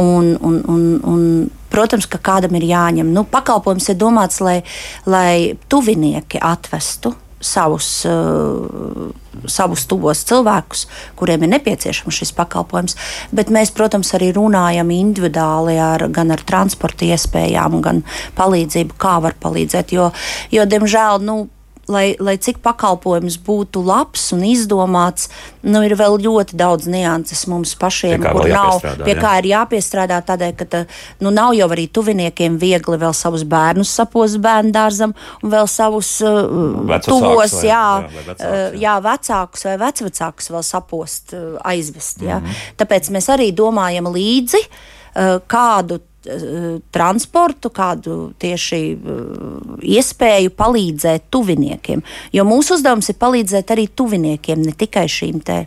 Un, 0.00 0.34
un, 0.40 0.60
un, 0.68 0.86
un, 1.08 1.26
protams, 1.72 2.08
ka 2.10 2.20
kādam 2.20 2.56
ir 2.58 2.68
jāņem. 2.70 3.12
Nu, 3.14 3.24
pakalpojums 3.28 3.90
ir 3.92 4.00
domāts, 4.00 4.40
lai, 4.44 4.60
lai 5.08 5.58
tuvinieki 5.72 6.40
atvestu 6.42 7.14
savus, 7.42 8.04
uh, 8.06 9.10
savus 9.50 9.86
tuvos 9.90 10.22
cilvēkus, 10.28 10.86
kuriem 11.18 11.42
ir 11.42 11.52
nepieciešams 11.56 12.20
šis 12.22 12.34
pakalpojums. 12.38 12.96
Bet 13.34 13.50
mēs, 13.52 13.74
protams, 13.74 14.12
arī 14.16 14.30
runājam 14.36 14.92
individuāli 14.94 15.78
ar, 15.82 16.06
gan 16.14 16.30
ar 16.34 16.44
transporta 16.46 17.08
iespējām, 17.10 17.80
gan 17.84 18.04
palīdzību, 18.38 18.98
kā 19.00 19.18
var 19.24 19.36
palīdzēt. 19.42 19.96
Jo, 19.96 20.12
jo 20.54 20.68
diemžēl, 20.70 21.24
nu, 21.26 21.42
lai, 21.92 22.04
lai 22.22 22.34
cik 22.40 22.60
pakalpojums 22.64 23.38
būtu 23.46 23.82
labs 23.86 24.30
un 24.34 24.44
izdomāts, 24.48 25.28
nu, 25.62 25.82
ir 25.86 25.94
vēl 25.98 26.18
ļoti 26.24 26.58
daudz 26.58 26.88
nianses 26.90 27.44
mums 27.50 27.74
pašiem, 27.78 28.24
kur 28.24 28.48
nav, 28.50 28.80
pie 29.04 29.16
kā 29.18 29.36
ir 29.42 29.50
jāpiestrādā. 29.52 30.20
Tādēļ, 30.26 30.54
ka 30.58 30.68
tā, 30.72 30.82
nu, 31.22 31.32
nav 31.34 31.54
jau 31.58 31.68
arī 31.74 31.86
tuviniekiem 31.92 32.58
viegli 32.62 33.00
vēl 33.00 33.14
savus 33.16 33.44
bērnus 33.48 33.92
sapost 34.00 34.40
bērnu 34.42 34.72
dārzam, 34.74 35.16
un 35.42 35.54
vēl 35.54 35.68
savus 35.70 36.14
uh, 36.26 37.00
tuvos, 37.06 37.58
vai, 37.58 37.68
jā, 37.68 37.82
jā, 38.02 38.06
vai 38.06 38.24
vecākus, 38.28 38.46
jā. 38.76 38.84
jā, 38.86 38.96
vecākus 39.08 39.66
vai 39.68 39.76
vecvecākus 39.86 40.54
vēl 40.56 40.64
sapost, 40.66 41.36
uh, 41.36 41.58
aizvest. 41.72 42.22
Jā. 42.22 42.40
Mm 42.40 42.46
-hmm. 42.46 42.72
Tāpēc 42.82 43.12
mēs 43.14 43.28
arī 43.32 43.52
domājam 43.54 44.08
līdzi, 44.12 44.62
uh, 44.62 45.38
kādu 45.46 46.00
transportu, 46.94 47.70
kādu 47.74 48.32
tieši 48.38 48.80
uh, 48.94 49.76
iespēju 49.82 50.52
palīdzēt 50.54 51.26
tuviniekiem. 51.34 52.02
Jo 52.32 52.46
mūsu 52.46 52.76
uzdevums 52.78 53.10
ir 53.10 53.18
palīdzēt 53.18 53.74
arī 53.74 53.88
tuviniekiem, 53.90 54.62
ne 54.62 54.74
tikai 54.78 55.08
šīm 55.10 55.42
te 55.42 55.64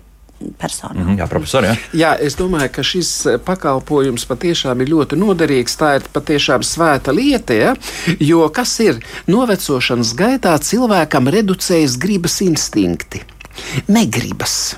personām. 0.58 0.98
Mm 0.98 1.08
-hmm, 1.08 1.20
jā, 1.20 1.28
profesor, 1.28 1.64
jā. 1.64 1.76
jā, 1.94 2.16
es 2.20 2.36
domāju, 2.36 2.70
ka 2.72 2.84
šis 2.84 3.28
pakalpojums 3.46 4.26
patiešām 4.26 4.82
ir 4.82 4.90
ļoti 4.90 5.16
noderīgs. 5.16 5.78
Tā 5.78 5.96
ir 5.96 6.04
patiešām 6.14 6.64
svēta 6.64 7.16
lieta, 7.16 7.54
ja? 7.54 7.76
jo 8.20 8.50
kas 8.50 8.80
ir 8.80 9.00
novecošanas 9.28 10.16
gaitā 10.16 10.58
cilvēkam 10.60 11.28
reducējas 11.28 11.98
gribas 11.98 12.42
instinkti. 12.42 13.35
Negribas. 13.88 14.76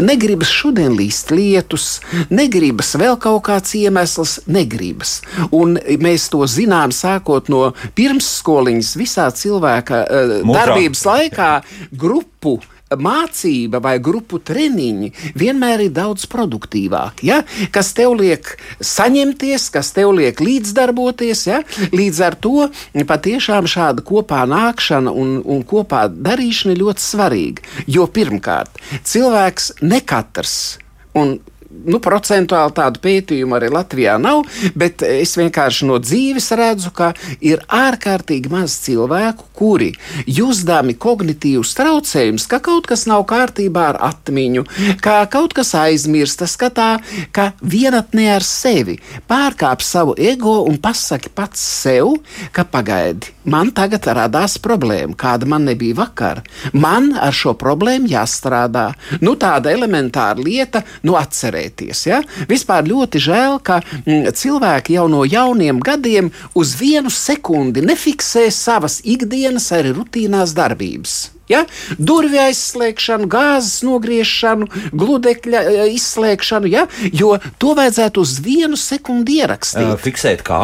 Negribas 0.00 0.50
šodien 0.50 0.94
līst 0.98 1.30
lietus, 1.34 2.00
negribas 2.30 2.92
vēl 2.98 3.16
kaut 3.22 3.44
kāds 3.46 3.74
iemesls, 3.78 4.40
negribas. 4.50 5.20
Un 5.54 5.78
mēs 6.02 6.28
to 6.32 6.42
zinām 6.50 6.94
sākot 6.94 7.50
no 7.52 7.70
pirmsskoliņas 7.98 8.92
visā 8.98 9.30
cilvēka 9.34 10.02
uh, 10.04 10.36
darbības 10.50 11.06
laikā 11.06 11.50
grupu 11.92 12.58
mācība 12.98 13.78
vai 13.82 13.98
grupu 14.02 14.40
treniņi 14.42 15.12
vienmēr 15.38 15.84
ir 15.86 15.92
daudz 15.94 16.26
produktīvāki. 16.30 17.28
Ja? 17.30 17.42
Kas 17.70 17.92
tev 17.94 18.16
liek 18.18 18.56
saņemties, 18.82 19.68
kas 19.74 19.92
tev 19.96 20.14
liek 20.16 20.40
līdzdarboties. 20.42 21.44
Ja? 21.46 21.60
Līdz 21.94 22.22
ar 22.26 22.38
to 22.42 22.66
patiešām 23.06 23.68
šāda 23.70 24.04
kopā 24.06 24.42
nākšana 24.50 25.14
un, 25.14 25.38
un 25.44 25.62
kopā 25.66 26.06
darīšana 26.10 26.74
ir 26.74 26.82
ļoti 26.82 27.06
svarīga. 27.06 27.68
Jo 27.90 28.08
pirmkārt, 28.10 28.82
cilvēks 29.06 29.72
ne 29.86 30.02
katrs. 30.02 30.58
Un 31.18 31.38
nu, 31.70 32.00
procentuāli 32.02 32.74
tādu 32.76 33.00
pētījumu 33.04 33.56
arī 33.56 33.70
Latvijā 33.72 34.16
nav, 34.20 34.42
bet 34.78 35.04
es 35.06 35.36
vienkārši 35.38 35.88
no 35.88 35.98
dzīves 36.02 36.50
redzu, 36.58 36.92
ka 36.94 37.12
ir 37.44 37.62
ārkārtīgi 37.66 38.50
maz 38.52 38.76
cilvēku, 38.84 39.46
kuri 39.56 39.90
jūzdami 40.28 40.96
kognitīvus 41.00 41.74
traucējumus, 41.78 42.46
ka 42.50 42.60
kaut 42.64 42.88
kas 42.90 43.06
nav 43.10 43.24
kārtībā 43.30 43.86
ar 43.92 44.00
atmiņu, 44.10 44.66
ka 45.04 45.20
kaut 45.30 45.54
kas 45.56 45.72
aizmirstas, 45.78 46.56
ka 46.60 46.70
tā, 46.74 46.90
ka 47.36 47.50
vienatnē 47.62 48.30
ar 48.36 48.46
sevi 48.46 48.98
pārkāp 49.30 49.84
savu 49.84 50.16
ego 50.18 50.60
un 50.66 50.80
pasaki 50.82 51.32
pats 51.34 51.62
sev, 51.80 52.16
ka 52.56 52.66
pagaidi, 52.68 53.30
man 53.44 53.72
tagad 53.76 54.08
radās 54.16 54.58
problēma, 54.62 55.16
kāda 55.18 55.48
man 55.48 55.68
nebija 55.68 56.00
vakar. 56.02 56.42
Man 56.72 57.12
ar 57.18 57.34
šo 57.36 57.54
problēmu 57.58 58.10
jāstrādā. 58.10 58.90
Nu, 59.22 59.36
tāda 59.40 59.72
elementāra 59.74 60.40
lieta, 60.42 60.82
nu, 61.06 61.16
atcerēties. 61.20 61.69
Ja? 62.06 62.20
Vispār 62.50 62.86
ļoti 62.88 63.22
žēl, 63.22 63.58
ka 63.62 63.80
mm, 63.82 64.30
cilvēki 64.36 64.98
jau 64.98 65.08
no 65.10 65.24
jauniem 65.28 65.80
gadiem 65.80 66.30
uz 66.54 66.74
vienu 66.78 67.10
sekundi 67.10 67.84
nefiksē 67.84 68.48
savas 68.54 69.00
ikdienas 69.04 69.70
arī 69.76 69.94
rutīnās 69.96 70.54
darbības. 70.56 71.39
Ja? 71.50 71.64
Durvju 71.98 72.40
aizslēgšanu, 72.46 73.28
gāzes 73.30 73.80
nogriešanu, 73.86 74.68
gludekļa 74.96 75.62
e, 75.62 75.86
izslēgšanu, 75.96 76.70
ja? 76.70 76.86
jo 77.12 77.34
to 77.60 77.74
vajadzētu 77.78 78.22
uz 78.22 78.36
vienu 78.44 78.78
sekundi 78.78 79.40
ierakstīt. 79.40 79.88
Uh, 79.88 79.98
fiksēt 80.00 80.44
kā? 80.46 80.60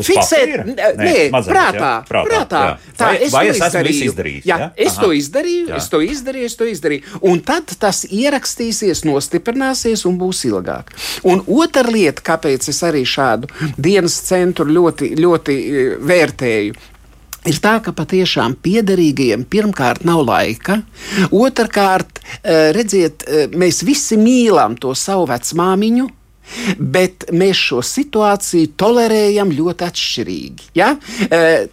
Uz 0.00 0.08
Fiksēt, 0.08 0.56
papīra? 0.60 0.90
nē, 0.98 1.16
mazāk, 1.34 1.52
prātā. 1.52 1.92
Jā, 1.94 2.00
prātā, 2.08 2.24
prātā. 2.30 2.62
Jā. 2.64 2.94
Tā, 2.94 3.08
vai, 3.08 3.18
es 3.26 3.34
vai 3.34 3.44
es 3.50 3.60
esmu 3.68 3.84
visu 3.88 4.08
izdarījis? 4.10 4.48
Jā, 4.48 4.58
jā? 4.62 4.70
es 4.86 4.98
to 5.00 5.10
izdarīju, 5.16 5.66
jā. 5.70 5.80
es 5.80 5.90
to 5.92 6.00
izdarīju, 6.04 6.50
es 6.50 6.58
to 6.60 6.68
izdarīju. 6.70 7.20
Un 7.30 7.42
tad 7.46 7.74
tas 7.80 8.02
ierakstīsies, 8.08 9.04
nostiprināsies 9.08 10.04
un 10.08 10.18
būs 10.20 10.44
ilgāk. 10.50 10.94
Un 11.30 11.44
otra 11.46 11.86
lieta, 11.88 12.24
kāpēc 12.32 12.68
es 12.72 12.82
arī 12.86 13.04
šādu 13.08 13.50
dienas 13.78 14.18
centru 14.28 14.66
ļoti, 14.70 15.14
ļoti 15.20 15.58
vērtēju, 16.04 16.82
ir 17.48 17.60
tā, 17.62 17.78
ka 17.84 17.92
patiešām 17.96 18.56
piederīgajiem 18.64 19.44
pirmkārt 19.50 20.04
nav 20.08 20.24
laika, 20.26 20.80
otrkārt, 21.34 22.20
redziet, 22.76 23.24
mēs 23.54 23.82
visi 23.86 24.18
mīlam 24.20 24.78
to 24.80 24.94
savu 24.98 25.28
vecmāmiņu. 25.32 26.10
Bet 26.76 27.24
mēs 27.32 27.56
šo 27.56 27.78
situāciju 27.80 28.74
tolerējam 28.76 29.48
ļoti 29.56 29.86
atšķirīgi. 29.86 30.66
Ja? 30.76 30.90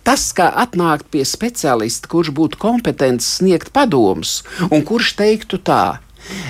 Tas, 0.08 0.30
kā 0.32 0.48
atnākt 0.64 1.10
pie 1.12 1.26
speciālista, 1.28 2.08
kurš 2.08 2.32
būtu 2.38 2.60
kompetents 2.62 3.28
sniegt 3.42 3.74
padomus 3.76 4.38
un 4.70 4.86
kurš 4.88 5.18
teiktu 5.20 5.60
tā, 5.60 6.00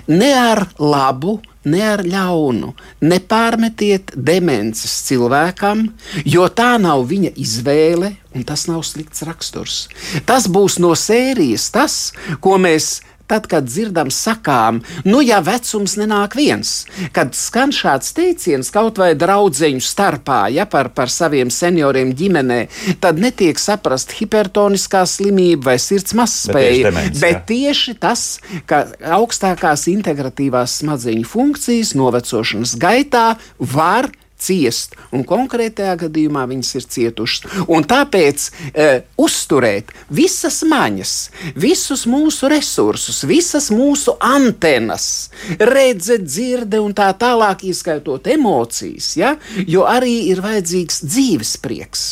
ne 0.05 0.29
ar 0.37 0.67
labu, 0.77 1.39
ne 1.65 1.81
ar 1.85 2.03
ļaunu. 2.05 2.73
Nepārmetiet 3.05 4.13
demences 4.15 4.93
cilvēkam, 5.07 5.87
jo 6.25 6.47
tā 6.49 6.73
nav 6.81 7.05
viņa 7.09 7.33
izvēle, 7.41 8.15
un 8.35 8.45
tas 8.47 8.67
nav 8.69 8.83
slikts 8.87 9.25
raksturs. 9.27 9.85
Tas 10.25 10.47
būs 10.51 10.79
no 10.81 10.93
sērijas 10.97 11.69
tas, 11.73 11.97
ko 12.41 12.57
mēs 12.61 13.01
tad, 13.31 13.47
kad 13.51 13.67
dzirdam, 13.69 14.11
sakām, 14.11 14.81
nu, 15.07 15.21
ja 15.23 15.39
vecums 15.45 15.95
nenāk 15.99 16.35
viens, 16.39 16.73
kad 17.15 17.35
skan 17.37 17.71
šāds 17.75 18.11
teiciens 18.17 18.71
kaut 18.73 18.99
vai 19.01 19.13
draudzeņu 19.15 19.83
starpā, 19.83 20.43
ja 20.51 20.67
par, 20.69 20.91
par 20.95 21.11
saviem 21.11 21.51
senioriem 21.53 22.11
ģimenē, 22.17 22.59
tad 23.03 23.21
netiek 23.23 23.59
saprast 23.61 24.15
hipertoniskā 24.19 25.05
slimība 25.07 25.71
vai 25.71 25.77
sirds 25.79 26.15
mazspēja, 26.17 26.91
bet, 26.91 26.99
tieši, 26.99 27.21
bet 27.23 27.45
tieši 27.51 27.97
tas, 28.01 28.25
ka 28.67 28.83
augstākās 29.19 29.87
integratīvās 29.91 30.81
smadzeņu 30.81 31.27
funkcijas 31.27 31.95
novecošanas 31.99 32.75
gaitā 32.81 33.27
var 33.59 34.11
ciest, 34.41 34.95
un 35.13 35.25
konkrētajā 35.27 35.95
gadījumā 36.05 36.45
viņas 36.49 36.71
ir 36.79 36.87
cietušas. 36.95 37.45
Un 37.71 37.85
tāpēc 37.87 38.47
e, 38.73 38.87
uzturēt 39.21 39.93
visas 40.09 40.61
maņas, 40.67 41.13
visus 41.55 42.07
mūsu 42.09 42.49
resursus, 42.51 43.23
visas 43.29 43.69
mūsu 43.73 44.17
antenas, 44.17 45.29
redzēt, 45.59 46.25
dzirdēt 46.25 46.81
un 46.81 46.95
tā 46.97 47.11
tālāk, 47.17 47.65
ieskaitot 47.69 48.27
emocijas, 48.31 49.13
ja? 49.19 49.35
jo 49.67 49.85
arī 49.89 50.31
ir 50.31 50.43
vajadzīgs 50.43 51.03
dzīves 51.05 51.55
prieks. 51.61 52.05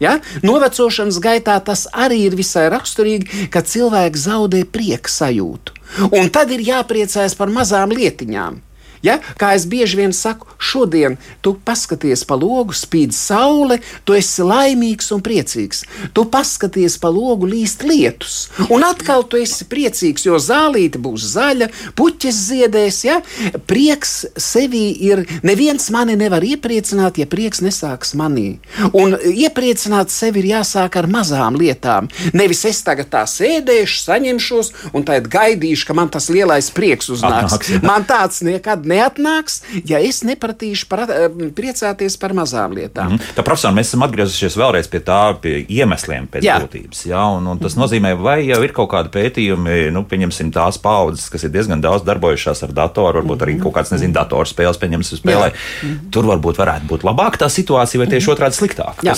Ja? 0.00 0.18
Novecošanas 0.44 1.18
gaitā 1.24 1.56
tas 1.64 1.86
arī 1.92 2.26
ir 2.28 2.36
visai 2.38 2.66
raksturīgi, 2.72 3.48
ka 3.52 3.64
cilvēks 3.64 4.26
zaudē 4.28 4.64
prieka 4.68 5.12
sajūtu. 5.12 5.76
Un 6.10 6.30
tad 6.34 6.52
ir 6.52 6.64
jāpriecājas 6.66 7.36
par 7.38 7.52
mazām 7.52 7.94
lietiņām. 7.96 8.60
Ja? 9.06 9.18
Kā 9.38 9.54
es 9.56 9.66
bieži 9.68 10.00
vien 10.00 10.14
saku, 10.16 10.48
šodien 10.58 11.16
tu 11.44 11.54
paskaties 11.66 12.24
pa 12.28 12.36
logu, 12.38 12.74
spīd 12.76 13.14
saule, 13.16 13.78
tu 14.04 14.16
esi 14.16 14.44
laimīgs 14.46 15.12
un 15.14 15.22
priecīgs. 15.24 15.84
Tu 16.16 16.24
paskaties 16.32 16.98
pa 17.02 17.10
logu, 17.12 17.48
līst 17.50 17.84
lietus, 17.86 18.48
un 18.70 18.84
atkal 18.86 19.24
tu 19.30 19.40
esi 19.40 19.66
priecīgs, 19.68 20.26
jo 20.28 20.40
zālīte 20.42 21.00
būs 21.02 21.28
zaļa, 21.34 21.70
puķis 21.98 22.40
ziedēs. 22.50 23.00
Ja? 23.06 23.20
Prieks 23.68 24.14
sevī 24.40 24.84
ir, 25.08 25.24
neviens 25.46 25.88
mani 25.94 26.16
nevar 26.18 26.44
iepriecināt, 26.46 27.20
ja 27.22 27.28
prieks 27.30 27.62
nesāks 27.64 28.14
manī. 28.18 28.58
Un 28.96 29.16
iepriecināt 29.16 30.12
sevi 30.14 30.42
ir 30.42 30.50
jāsāk 30.56 30.98
ar 31.00 31.08
mazām 31.10 31.58
lietām. 31.58 32.10
Nevis 32.36 32.64
es 32.68 32.82
tagad 32.86 33.10
tā 33.12 33.24
sēdēšu, 33.30 34.00
saņemšos 34.06 34.72
un 34.96 35.06
tad 35.06 35.28
gaidīšu, 35.32 35.88
ka 35.88 35.96
man 35.96 36.10
tas 36.12 36.28
lielais 36.32 36.70
prieks 36.74 37.10
uznāks. 37.12 37.56
Atnāks, 37.56 37.72
man 37.86 38.06
tāds 38.08 38.42
nekad 38.46 38.86
neatnāks, 38.96 39.60
ja 39.88 40.00
es 40.02 40.22
nepratīšu 40.26 40.88
par, 40.90 41.06
eh, 41.10 41.28
priecāties 41.56 42.18
par 42.20 42.34
mazām 42.36 42.74
lietām. 42.76 43.12
Mm 43.12 43.16
-hmm. 43.16 43.36
Tā 43.36 43.44
profesor, 43.44 43.72
mēs 43.72 43.92
esam 43.92 44.02
atgriezušies 44.02 44.56
vēlreiz 44.56 44.88
pie 44.90 45.00
tā, 45.00 45.34
pie 45.40 45.64
iemesliem 45.68 46.28
pēc 46.32 46.42
jā. 46.42 46.58
būtības. 46.62 47.06
Jā, 47.06 47.22
un, 47.36 47.46
un 47.46 47.58
tas 47.58 47.76
nozīmē, 47.76 48.14
vai 48.20 48.46
jau 48.46 48.62
ir 48.64 48.72
kaut 48.72 48.90
kādi 48.90 49.12
pētījumi, 49.12 49.90
nu, 49.92 50.04
pieņemsim 50.04 50.52
tās 50.52 50.78
paudzes, 50.78 51.28
kas 51.30 51.44
ir 51.44 51.50
diezgan 51.50 51.80
daudz 51.80 52.04
darbojušās 52.06 52.62
ar 52.62 52.72
datoru, 52.72 53.20
varbūt 53.20 53.42
arī 53.42 53.58
kaut 53.60 53.74
kāds, 53.76 53.92
nezinu, 53.92 54.14
datorspēles, 54.16 54.78
pieņemsim, 54.78 55.20
spēlē. 55.20 55.50
Mm 55.52 55.88
-hmm. 55.88 56.10
Tur 56.10 56.24
varbūt 56.24 56.60
varētu 56.62 56.86
būt 56.90 57.06
labāka 57.06 57.44
tā 57.44 57.48
situācija, 57.52 58.00
vai 58.00 58.06
tieši 58.06 58.30
otrādi 58.30 58.58
sliktāka. 58.60 59.02
Jā, 59.02 59.14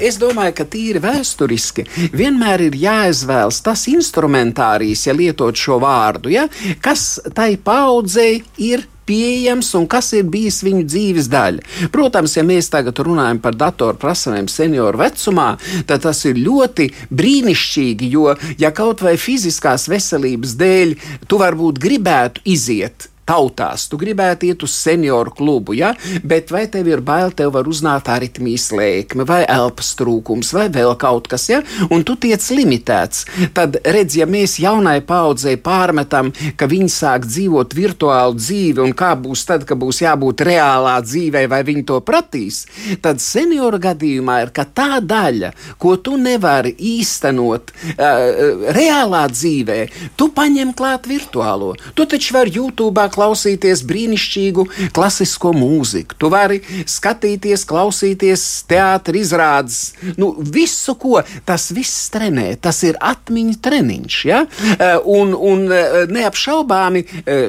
es 0.00 0.18
domāju, 0.18 0.54
ka 0.54 0.64
tīri 0.64 1.00
vēsturiski 1.02 1.86
vienmēr 2.12 2.60
ir 2.68 2.74
jāizvēlas 2.74 3.62
tas 3.62 3.86
instrumentārijas, 3.90 5.06
ja 5.06 5.14
lietot 5.14 5.56
šo 5.56 5.80
vārdu, 5.82 6.32
ja, 6.32 6.48
kas 6.80 7.20
tai 7.34 7.56
paudzei 7.56 8.42
ir 8.56 8.86
pieejams 9.08 9.72
un 9.78 9.88
kas 9.90 10.12
ir 10.18 10.28
bijis 10.30 10.60
viņu 10.66 10.84
dzīves 10.88 11.30
daļa. 11.32 11.90
Protams, 11.94 12.36
ja 12.38 12.44
mēs 12.46 12.70
tagad 12.72 13.00
runājam 13.04 13.42
par 13.42 13.56
datoru 13.58 13.98
prasmēm 14.00 14.48
senioru 14.52 15.02
vecumā, 15.02 15.50
tad 15.88 16.04
tas 16.06 16.24
ir 16.28 16.40
ļoti 16.44 16.90
brīnišķīgi, 17.10 18.10
jo, 18.14 18.32
ja 18.60 18.72
kaut 18.76 19.04
vai 19.04 19.16
fiziskās 19.20 19.88
veselības 19.90 20.56
dēļ 20.60 20.98
tu 21.28 21.40
varbūt 21.40 21.80
gribētu 21.82 22.44
iziet 22.48 23.08
tautās. 23.28 23.86
Tu 23.90 24.00
gribētu 24.00 24.48
iet 24.48 24.64
uz 24.64 24.74
senioru 24.74 25.34
klubu, 25.36 25.76
ja? 25.76 25.92
bet 26.24 26.52
vai 26.54 26.66
tev 26.70 26.88
ir 26.88 27.02
bail, 27.04 27.32
tev 27.36 27.52
var 27.56 27.68
uznākt 27.68 28.08
aritmijas 28.12 28.70
lēkme, 28.74 29.26
vai 29.28 29.42
elpas 29.48 29.92
trūkums, 29.98 30.52
vai 30.56 30.68
vēl 30.72 30.94
kaut 31.00 31.28
kas, 31.30 31.48
ja? 31.52 31.62
un 31.92 32.04
tu 32.06 32.16
tiec 32.20 32.44
limitēts. 32.54 33.26
Tad 33.56 33.80
redz, 33.84 34.18
ja 34.20 34.28
mēs 34.28 34.58
jaunai 34.62 34.98
paudzei 35.06 35.56
pārmetam, 35.60 36.32
ka 36.58 36.68
viņi 36.70 36.90
sāk 36.92 37.28
dzīvot 37.28 37.76
virtuālu 37.76 38.38
dzīvi, 38.38 38.82
un 38.84 38.94
kā 38.96 39.14
būs 39.18 39.44
tad, 39.48 39.66
kad 39.68 39.80
būs 39.80 40.02
jābūt 40.04 40.44
reālā 40.48 40.98
dzīvē, 41.04 41.44
vai 41.50 41.62
viņi 41.66 41.84
to 41.88 42.00
pratīs, 42.04 42.64
tad 43.04 43.22
senioru 43.22 43.80
gadījumā 43.82 44.40
ir 44.44 44.54
tā 44.74 44.98
daļa, 45.04 45.52
ko 45.80 45.96
tu 46.02 46.16
nevari 46.20 46.74
īstenot 46.74 47.72
uh, 47.72 48.72
reālā 48.76 49.24
dzīvē, 49.32 49.78
tu 50.18 50.30
paņem 50.34 50.74
klāt 50.78 51.08
virtuālo. 51.10 51.74
Tu 51.94 52.06
taču 52.10 52.36
vari 52.36 52.54
YouTube 52.58 53.02
klausīties 53.18 53.84
brīnišķīgu 53.88 54.66
klasisko 54.96 55.52
mūziku, 55.56 56.16
tu 56.18 56.32
vari 56.32 56.62
skatīties, 56.88 57.66
klausīties 57.68 58.48
teātris 58.70 59.18
izrādes, 59.18 59.78
nu, 60.18 60.32
visu, 60.38 60.94
ko 60.98 61.20
tas 61.46 61.68
viss 61.74 62.08
trenē. 62.14 62.52
Tas 62.62 62.80
ir 62.86 62.98
atmiņu 63.00 63.58
treniņš. 63.64 64.18
Ja? 64.28 64.42
Eh, 64.78 64.96
un, 65.04 65.34
un 65.34 65.66
eh, 65.72 65.98
neapšaubāmi 66.10 67.04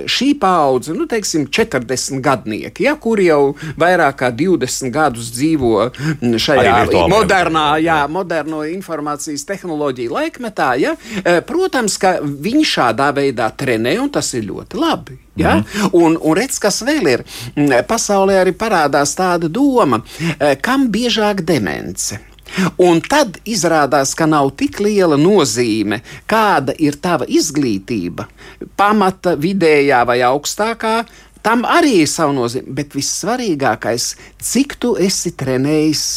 šī 0.10 0.30
paudze, 0.40 0.94
nu, 0.98 1.08
teiksim, 1.10 1.48
40 1.54 2.22
gadnieki, 2.24 2.86
ja, 2.88 2.96
kuri 3.00 3.30
jau 3.30 3.54
vairāk 3.80 4.20
kā 4.24 4.32
20 4.36 4.92
gadus 4.94 5.32
dzīvo 5.36 5.74
mm, 5.90 6.36
šajā 6.42 6.76
modernā, 7.12 7.68
jā, 7.84 8.02
moderno 8.12 8.64
informācijas 8.68 9.46
tehnoloģiju 9.50 10.16
laikmetā, 10.16 10.70
ja, 10.82 10.96
protams, 11.48 11.98
ka 12.02 12.18
viņi 12.24 12.66
šādā 12.68 13.12
veidā 13.16 13.50
trenē, 13.56 13.98
un 14.02 14.12
tas 14.14 14.34
ir 14.38 14.48
ļoti 14.50 14.80
labi. 14.80 15.20
Ja? 15.40 15.60
Mm 15.60 15.90
un, 15.92 16.18
un 16.22 16.38
redz, 16.38 16.60
kas 16.62 16.82
vēl 16.86 17.12
ir. 17.14 17.26
Mm, 17.56 17.84
pasaulē 17.90 18.40
arī 18.42 18.54
parādās 18.58 19.16
tāda 19.18 19.50
doma, 19.52 20.02
e, 20.38 20.56
kam 20.62 20.90
biežāk 20.92 21.44
demence. 21.48 22.20
Un 22.82 22.98
tad 23.06 23.38
izrādās, 23.46 24.16
ka 24.18 24.26
nav 24.26 24.56
tik 24.58 24.80
liela 24.82 25.20
nozīme, 25.22 26.02
kāda 26.30 26.74
ir 26.82 26.98
tava 26.98 27.28
izglītība, 27.30 28.26
pamata, 28.80 29.36
vidējā 29.38 30.02
vai 30.10 30.18
augstākā. 30.26 30.96
Tam 31.46 31.62
arī 31.70 32.02
ir 32.02 32.10
sava 32.10 32.34
nozīme, 32.36 32.74
bet 32.76 32.98
vissvarīgākais, 32.98 34.10
cik 34.44 34.76
tu 34.82 34.96
esi 35.00 35.32
trenējis 35.40 36.08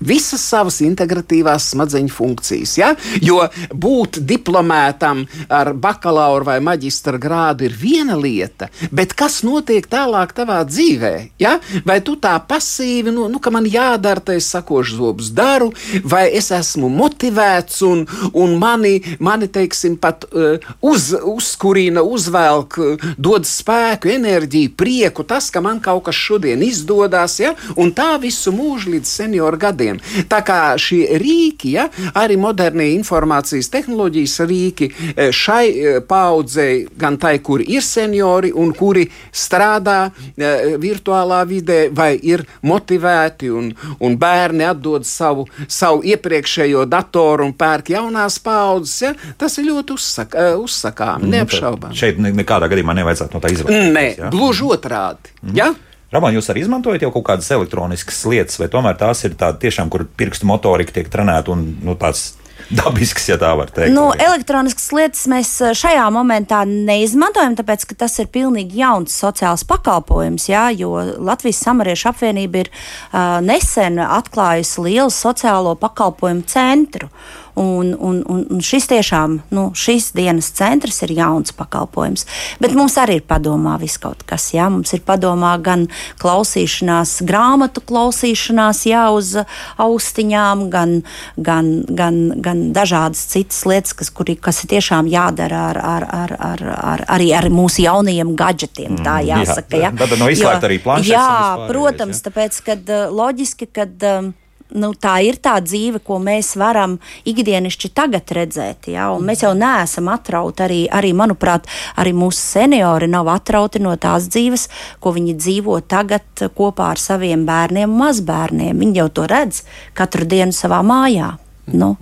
visas 0.00 0.42
savas 0.44 0.80
integratīvās 0.84 1.70
smadzeņu 1.72 2.12
funkcijas. 2.12 2.76
Ja? 2.78 2.92
Jo 3.22 3.44
būt 3.70 4.20
diplomātam 4.24 5.24
ar 5.48 5.72
bakalaura 5.74 6.54
vai 6.54 6.58
maģistra 6.64 7.18
grādu 7.20 7.68
ir 7.68 7.76
viena 7.78 8.16
lieta, 8.18 8.68
bet 8.94 9.14
kas 9.16 9.42
notiek 9.46 9.86
tālāk 9.90 10.34
tavā 10.36 10.60
dzīvē? 10.68 11.14
Ja? 11.42 11.56
Vai 11.86 12.00
tu 12.04 12.16
tā 12.20 12.36
pasīvi, 12.48 13.12
nu, 13.14 13.28
nu 13.32 13.40
ka 13.42 13.52
man 13.54 13.68
jādara, 13.68 14.22
tai 14.24 14.38
es 14.40 14.50
sakošu 14.52 14.98
zobus 14.98 15.30
daru, 15.34 15.72
vai 16.04 16.26
es 16.34 16.50
esmu 16.54 16.90
motivēts 16.92 17.82
un, 17.86 18.04
un 18.32 18.56
mani, 18.60 18.96
mani 19.18 19.48
teiksim, 19.52 19.96
pat 20.00 20.26
uh, 20.32 20.58
uz, 20.84 21.12
uzkurina, 21.14 22.04
uzvelk, 22.04 22.78
uh, 22.78 23.08
dod 23.18 23.46
spēku, 23.48 24.10
enerģiju, 24.14 24.74
prieku, 24.78 25.26
tas, 25.28 25.50
ka 25.54 25.62
man 25.64 25.80
kaut 25.84 26.06
kas 26.08 26.18
šodien 26.18 26.62
izdodas, 26.64 27.38
ja? 27.42 27.54
un 27.80 27.92
tā 27.96 28.14
visu 28.22 28.52
mūžu 28.54 28.94
līdz 28.94 29.14
senioru 29.18 29.60
gadiem 29.60 29.83
gadiem. 29.84 30.00
Tā 30.28 30.40
kā 30.44 30.58
šie 30.80 31.18
rīki, 31.20 31.74
ja, 31.76 31.88
arī 32.16 32.36
modernie 32.40 32.94
informācijas 32.94 33.70
tehnoloģijas 33.72 34.36
rīki 34.48 34.90
e, 34.90 35.30
šai 35.32 35.66
e, 35.70 35.94
paudzei, 36.08 36.86
gan 36.98 37.18
tai, 37.20 37.38
kur 37.44 37.62
ir 37.62 37.82
seniori 37.84 38.52
un 38.52 38.72
kuri 38.76 39.06
strādā 39.32 40.10
e, 40.10 40.76
virtuālā 40.80 41.42
vidē, 41.48 41.88
vai 41.94 42.14
ir 42.22 42.44
motivēti 42.62 43.50
un, 43.50 43.70
un 44.00 44.18
bērni 44.18 44.66
atdod 44.68 45.06
savu, 45.06 45.46
savu 45.68 46.04
iepriekšējo 46.04 46.84
datoru 46.90 47.48
un 47.48 47.54
pērk 47.58 47.94
jaunās 47.94 48.38
paudzes, 48.44 49.00
ja, 49.04 49.14
tas 49.38 49.58
ir 49.58 49.68
ļoti 49.70 49.96
uzsak, 49.96 50.38
uzsakāmi, 50.60 51.26
nu, 51.26 51.34
neapšaubāmi. 51.38 51.98
Šeit 51.98 52.20
nekādā 52.24 52.70
gadījumā 52.72 52.96
nevajadzētu 53.00 53.36
no 53.36 53.42
tā 53.42 53.52
izvairīties. 53.54 53.92
Nē, 53.94 54.06
ja? 54.18 54.30
gluži 54.32 54.70
otrādi. 54.74 55.34
Mm. 55.42 55.58
Ja? 55.58 55.72
Ramon, 56.14 56.36
jūs 56.36 56.48
arī 56.52 56.62
izmantojat 56.64 57.02
jau 57.04 57.10
kaut 57.14 57.26
kādas 57.32 57.50
elektroniskas 57.54 58.22
lietas, 58.30 58.60
vai 58.62 58.70
tomēr 58.72 58.96
tās 59.00 59.24
ir 59.26 59.34
tādas 59.38 59.62
tiešām, 59.64 59.90
kur 59.92 60.06
pirkstu 60.06 60.46
motorika 60.46 60.94
tiek 60.94 61.10
trenēta 61.10 61.54
un 61.54 61.66
nu, 61.82 61.96
tāds 61.98 62.34
dabisks, 62.78 63.26
ja 63.28 63.36
tā 63.40 63.50
var 63.58 63.70
teikt. 63.74 63.92
Nu, 63.94 64.08
elektroniskas 64.12 64.86
lietas 64.94 65.24
mēs 65.30 65.50
eh, 65.64 65.74
šajā 65.76 66.06
momentā 66.14 66.62
neizmantojam, 66.68 67.56
tāpēc 67.58 67.86
ka 67.90 67.98
tas 68.04 68.16
ir 68.22 68.30
pilnīgi 68.32 68.80
jauns 68.80 69.16
sociāls 69.20 69.66
pakalpojums. 69.68 70.48
Jā, 70.52 70.68
jo 70.76 70.94
Latvijas 71.18 71.62
samariešu 71.66 72.10
apvienība 72.12 72.64
ir 72.64 72.70
uh, 72.70 73.40
nesen 73.44 74.00
atklājusi 74.04 74.86
lielu 74.88 75.12
sociālo 75.12 75.74
pakalpojumu 75.80 76.46
centru. 76.50 77.10
Un, 77.54 77.92
un, 77.94 78.16
un, 78.26 78.40
un 78.50 78.62
šis 78.64 78.88
tiešām, 78.90 79.36
nu, 79.54 79.68
šis 79.78 80.08
dienas 80.16 80.48
centrs 80.56 80.96
ir 81.06 81.12
jauns 81.14 81.54
pakalpojums. 81.54 82.26
Bet 82.58 82.74
mums 82.74 82.96
arī 82.98 83.20
ir 83.20 83.26
padomā 83.30 83.76
viss 83.78 84.00
kaut 84.02 84.24
kas. 84.26 84.48
Jā. 84.56 84.66
Mums 84.72 84.90
ir 84.96 85.04
padomā 85.06 85.52
gan 85.62 85.86
klausīšanās, 86.18 87.20
grāmatu 87.28 87.84
klausīšanās, 87.86 88.82
jā, 88.90 89.04
uz 89.14 89.36
austiņām, 89.78 90.66
gan, 90.74 90.96
gan, 91.38 91.70
gan, 91.86 92.20
gan 92.42 92.66
dažādas 92.74 93.22
citas 93.30 93.62
lietas, 93.70 93.94
kas, 93.94 94.10
kuri, 94.10 94.34
kas 94.34 94.64
ir 94.64 94.74
tiešām 94.74 95.10
jādara 95.14 95.68
ar, 95.70 95.82
ar, 95.94 96.10
ar, 96.10 96.36
ar, 96.50 96.68
ar, 96.74 97.08
arī 97.14 97.30
ar 97.38 97.50
mūsu 97.54 97.86
jaunajiem 97.86 98.34
gadgetiem. 98.38 98.98
Tā 98.98 99.20
mm, 99.20 99.30
jāsaka. 99.30 99.78
Jā, 99.78 99.92
jā. 99.92 99.96
Tad 100.02 100.18
no 100.18 100.30
izslēgt 100.32 100.72
arī 100.72 100.82
planšetes. 100.82 101.14
Jā, 101.14 101.68
protams, 101.70 102.18
jā. 102.18 102.30
tāpēc, 102.30 102.64
kad 102.66 102.96
loģiski, 103.14 103.70
kad. 103.70 103.94
Um, 104.02 104.34
nu, 104.72 104.90
tā 104.96 105.18
ir 105.26 105.38
tā 105.42 105.58
dzīve, 105.62 106.00
ko 106.04 106.18
mēs 106.22 106.54
varam 106.60 106.96
ikdienišķi 107.28 107.90
tagad 107.94 108.32
redzēt. 108.36 108.88
Ja? 108.94 109.10
Mēs 109.20 109.44
jau 109.44 109.52
neesam 109.58 110.08
atrauti. 110.12 110.64
Arī, 110.64 110.80
arī, 110.88 111.12
manuprāt, 111.16 111.68
arī 112.00 112.14
mūsu 112.16 112.40
seniori 112.40 113.08
nav 113.10 113.28
atrauti 113.34 113.82
no 113.82 113.94
tās 114.00 114.30
dzīves, 114.32 114.68
ko 115.04 115.14
viņi 115.14 115.36
dzīvo 115.38 115.80
tagad 115.90 116.46
kopā 116.56 116.92
ar 116.94 117.02
saviem 117.02 117.46
bērniem 117.48 117.90
un 117.90 118.04
mazbērniem. 118.06 118.84
Viņi 118.84 119.02
jau 119.02 119.08
to 119.20 119.30
redz 119.30 119.64
katru 119.94 120.28
dienu 120.28 120.56
savā 120.56 120.82
mājā. 120.86 121.34
Nu, 121.72 121.94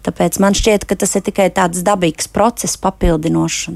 tāpēc 0.00 0.38
man 0.40 0.54
šķiet, 0.56 0.86
ka 0.88 0.96
tas 0.96 1.12
ir 1.18 1.24
tikai 1.26 1.50
tāds 1.52 1.82
dabīgs 1.84 2.30
process, 2.32 2.78
papildinošs. 2.80 3.66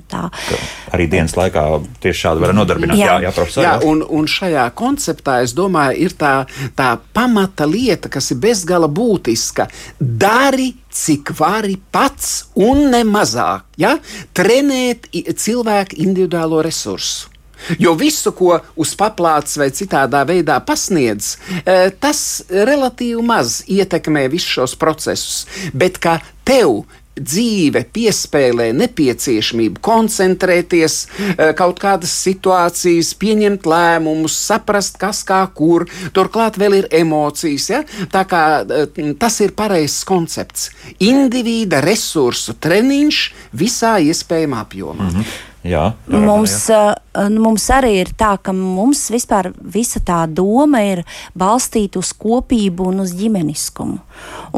Arī 0.94 1.09
dienas 1.12 1.37
laikā 1.37 1.64
tieši 2.00 2.22
šādi 2.22 2.44
var 2.44 2.54
nodarbināt. 2.57 2.96
Jā, 2.96 3.18
jā, 3.20 3.33
jā, 3.35 3.64
jā 3.66 3.74
un, 3.85 4.00
un 4.09 4.28
šajā 4.30 4.64
konceptā, 4.78 5.42
es 5.44 5.52
domāju, 5.57 5.98
ir 6.07 6.16
tā, 6.16 6.33
tā 6.78 6.94
pamata 7.16 7.68
lieta, 7.68 8.09
kas 8.09 8.33
ir 8.33 8.40
bezgala 8.40 8.88
būtiska. 8.88 9.68
Dari 10.00 10.72
cik 10.94 11.35
vari 11.37 11.76
pats 11.92 12.33
un 12.57 12.88
ne 12.94 13.04
mazāk. 13.04 13.68
Ja? 13.76 13.98
Trenēt 14.33 15.11
cilvēku 15.12 16.00
individuālo 16.07 16.64
resursu. 16.64 17.34
Jo 17.79 17.94
visu, 17.98 18.33
ko 18.37 18.59
uz 18.81 18.94
paplātes 18.98 19.59
vai 19.61 19.70
citādā 19.74 20.24
veidā 20.29 20.59
pasniedz, 20.64 21.37
e, 21.64 21.90
tas 22.00 22.44
relatīvi 22.50 23.22
maz 23.24 23.62
ietekmē 23.70 24.29
visus 24.33 24.59
šos 24.59 24.77
procesus. 24.81 25.46
Bet 25.72 25.98
kā 26.03 26.18
tev 26.44 26.85
dzīve 27.14 27.85
piespēlē 27.94 28.70
nepieciešamību 28.74 29.83
koncentrēties, 29.85 30.96
e, 31.05 31.53
kaut 31.59 31.79
kādas 31.83 32.11
situācijas, 32.24 33.12
pieņemt 33.20 33.68
lēmumus, 33.70 34.35
saprast, 34.48 34.98
kas 34.98 35.22
kā 35.27 35.44
kur. 35.55 35.87
Turklāt 36.14 36.59
vēl 36.59 36.81
ir 36.81 36.90
emocijas. 36.90 37.70
Ja? 37.70 37.83
Tā 38.11 38.24
kā 38.27 38.42
e, 38.66 39.14
tas 39.18 39.38
ir 39.44 39.55
pareizs 39.55 40.03
koncepts. 40.09 40.70
Individa 40.98 41.81
resursu 41.85 42.57
treniņš 42.59 43.24
visā 43.55 43.98
iespējamā 44.03 44.64
apjomā. 44.66 45.11
-hmm. 45.11 45.53
Jā, 45.64 45.85
jā, 46.12 46.18
mums, 46.20 46.55
jā. 46.68 46.92
Uh, 47.16 47.31
mums 47.40 47.64
arī 47.72 47.94
ir 48.03 48.11
tā, 48.20 48.35
ka 48.37 48.53
mums 48.53 49.07
vispār 49.12 49.48
visa 49.57 50.03
tā 50.05 50.18
doma 50.29 50.83
ir 50.85 51.00
balstīta 51.33 52.03
uz 52.03 52.11
kopību 52.20 52.90
un 52.90 53.00
uz 53.07 53.14
ģimeniskumu. 53.16 53.96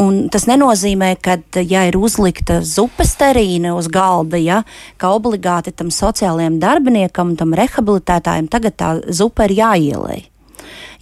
Un 0.03 0.25
tas 0.35 0.49
nenozīmē, 0.51 1.13
ka, 1.23 1.39
ja 1.63 1.85
ir 1.87 1.99
uzlikta 2.01 2.59
zupas 2.67 3.15
terīne 3.21 3.77
uz 3.79 3.87
galda, 3.93 4.41
ja, 4.43 4.65
ka 4.99 5.15
obligāti 5.15 5.71
tam 5.77 5.95
sociālajiem 5.95 6.59
darbiniekam, 6.63 7.37
tam 7.39 7.55
rehabilitētājiem 7.55 8.51
tagad 8.51 8.75
tā 8.75 8.95
zupa 9.15 9.47
ir 9.47 9.61
jāielēj. 9.61 10.27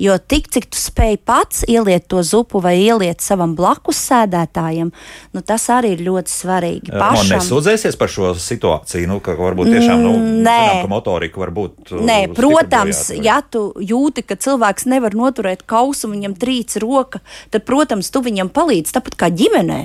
Jo 0.01 0.17
tik 0.19 0.49
cik 0.53 0.67
tu 0.73 0.79
spēj 0.81 1.19
pats 1.27 1.63
ieliet 1.71 2.09
to 2.11 2.23
zupu 2.27 2.61
vai 2.63 2.75
ieliet 2.81 3.23
savam 3.23 3.55
blakus 3.59 4.01
sēdētājam, 4.09 4.91
nu, 5.35 5.43
tas 5.47 5.67
arī 5.73 5.95
ir 5.95 6.05
ļoti 6.09 6.33
svarīgi. 6.33 6.95
Man 6.95 7.21
nesūdzēsies 7.31 7.99
par 8.01 8.11
šo 8.11 8.33
situāciju, 8.39 9.09
nu, 9.11 9.21
ka 9.25 9.37
varbūt 9.39 9.71
tiešām 9.75 10.03
nu, 10.03 10.15
Nē. 10.19 10.57
Zinām, 10.65 10.81
ka 10.87 10.91
motorika 10.91 11.43
var 11.43 11.55
būt. 11.55 11.95
Uh, 11.95 12.03
Nē, 12.07 12.19
protams, 12.35 13.07
ja 13.15 13.39
tu 13.47 13.67
jūti, 13.79 14.25
ka 14.27 14.39
cilvēks 14.41 14.89
nevar 14.91 15.17
noturēt 15.19 15.65
kausu 15.71 16.09
un 16.09 16.19
viņam 16.19 16.39
trīc 16.41 16.79
roka, 16.83 17.23
tad, 17.55 17.67
protams, 17.69 18.11
tu 18.15 18.25
viņam 18.25 18.51
palīdzi 18.55 18.97
tāpat 18.97 19.19
kā 19.21 19.31
ģimenē. 19.35 19.85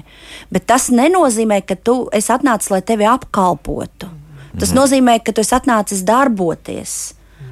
Bet 0.54 0.66
tas 0.70 0.90
nenozīmē, 0.94 1.62
ka 1.68 1.78
tu 1.78 2.02
esi 2.16 2.34
atnācis, 2.34 2.74
lai 2.74 2.82
tevi 2.86 3.08
apkalpotu. 3.10 4.10
Tas 4.58 4.72
mm. 4.72 4.76
nozīmē, 4.76 5.20
ka 5.22 5.36
tu 5.36 5.46
esi 5.46 5.54
atnācis 5.56 6.02
darboties 6.08 6.98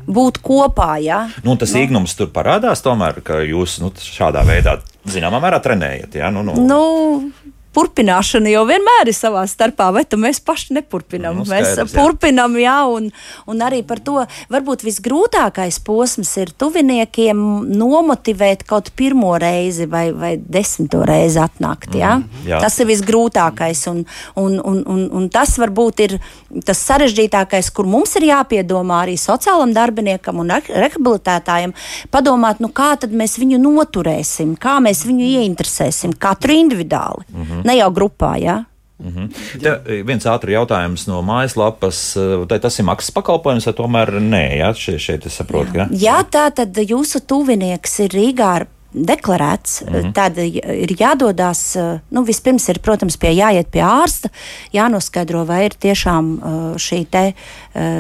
būt 0.08 0.39
kopā. 0.43 0.96
Ja? 1.04 1.26
Nu, 1.46 1.58
tas 1.60 1.76
nu. 1.76 1.84
īgnums 1.84 2.15
tur 2.17 2.32
parādās, 2.34 2.84
tomēr, 2.86 3.22
ka 3.26 3.41
jūs 3.46 3.78
nu, 3.84 3.91
šādā 3.91 4.43
veidā, 4.48 4.80
zināmā 5.10 5.41
mērā, 5.43 5.62
trenējat. 5.63 6.17
Ja? 6.22 6.32
Nu, 6.34 6.46
nu. 6.48 6.56
Nu, 6.63 6.82
purpināšana 7.78 8.52
jau 8.52 8.63
vienmēr 8.70 9.12
ir 9.12 9.16
savā 9.16 9.44
starpā, 9.50 9.92
vai 9.94 10.04
tu 10.10 10.18
mēs 10.22 10.40
paši 10.44 10.78
nepurpinām? 10.80 11.38
Nu, 11.38 11.46
mēs 11.46 11.74
skaidrs, 11.74 11.94
jā. 11.94 12.02
purpinām, 12.02 12.58
jā, 12.62 12.78
un, 12.90 13.10
un 13.50 13.62
arī 13.62 13.84
par 13.86 14.02
to 14.02 14.24
varbūt 14.54 14.86
visgrūtākais 14.88 15.78
posms 15.86 16.32
ir 16.42 16.54
tuviniekiem 16.58 17.44
nomotivēt 17.78 18.66
kaut 18.68 18.90
pirmo 18.98 19.36
reizi 19.42 19.86
vai, 19.90 20.08
vai 20.16 20.34
desmito 20.42 21.04
reizi 21.06 21.42
atnākt. 21.44 21.94
Jā? 21.98 22.18
Mm, 22.24 22.48
jā. 22.50 22.62
tas 22.63 22.80
ir 22.82 22.90
visgrūtākais, 22.90 23.84
un, 23.94 24.04
un, 24.42 24.58
un, 24.58 24.82
un, 24.96 25.06
un 25.22 25.30
tas 25.34 25.54
varbūt 25.62 26.04
ir 26.08 26.18
tas 26.66 26.82
sarežģītākais, 26.90 27.70
kur 27.76 27.90
mums 27.90 28.16
ir 28.18 28.30
jāpiedomā 28.32 29.04
arī 29.06 29.18
sociālam 29.22 29.76
darbiniekam 29.76 30.42
un 30.42 30.56
re- 30.56 30.78
rehabilitētājam, 30.86 31.76
padomāt, 32.13 32.62
nu 32.63 32.72
kā 32.74 32.94
tad 33.00 33.13
mēs 33.13 33.38
viņu 33.42 33.62
noturēsim, 33.62 34.56
kā 34.62 34.78
mēs 34.84 35.06
viņu 35.08 35.30
ieinteresēsim, 35.38 36.16
katru 36.18 36.56
individuāli, 36.58 37.28
mm 37.30 37.44
-hmm. 37.44 37.66
Ne 37.67 37.77
jau 37.80 37.91
grupā. 37.93 38.34
Jā? 38.41 38.62
Te 39.62 40.01
viens 40.08 40.25
ātrs 40.25 40.56
jautājums 40.56 41.03
no 41.10 41.19
mājaslapas. 41.25 41.99
Vai 42.49 42.58
tas 42.63 42.80
ir 42.80 42.88
maksas 42.88 43.13
pakalpojums, 43.13 43.67
vai 43.69 43.75
tomēr 43.77 44.15
nē? 44.23 44.45
Jā, 44.63 44.71
šeit, 44.73 45.03
šeit 45.03 45.27
es 45.30 45.38
saprotu, 45.38 45.75
ka. 45.75 45.86
Ja 45.93 46.23
tā 46.25 46.47
tad 46.56 46.77
jūsu 46.82 47.21
tuvinieks 47.30 47.99
ir 48.08 48.17
Rīgā 48.17 48.49
ar 48.62 48.65
deklarēts, 48.93 49.82
mm 49.84 49.93
-hmm. 49.93 50.13
tad 50.13 50.38
ir 50.38 50.91
jādodas. 51.00 51.76
Nu, 52.10 52.23
vispirms 52.23 52.69
ir, 52.69 52.80
protams, 52.80 53.17
pie, 53.17 53.32
jāiet 53.36 53.67
pie 53.71 53.82
ārsta, 53.82 54.30
jānoskaidro, 54.73 55.45
vai 55.45 55.65
ir 55.65 55.73
tiešām 55.80 56.39
šī 56.78 57.06
te, 57.10 57.34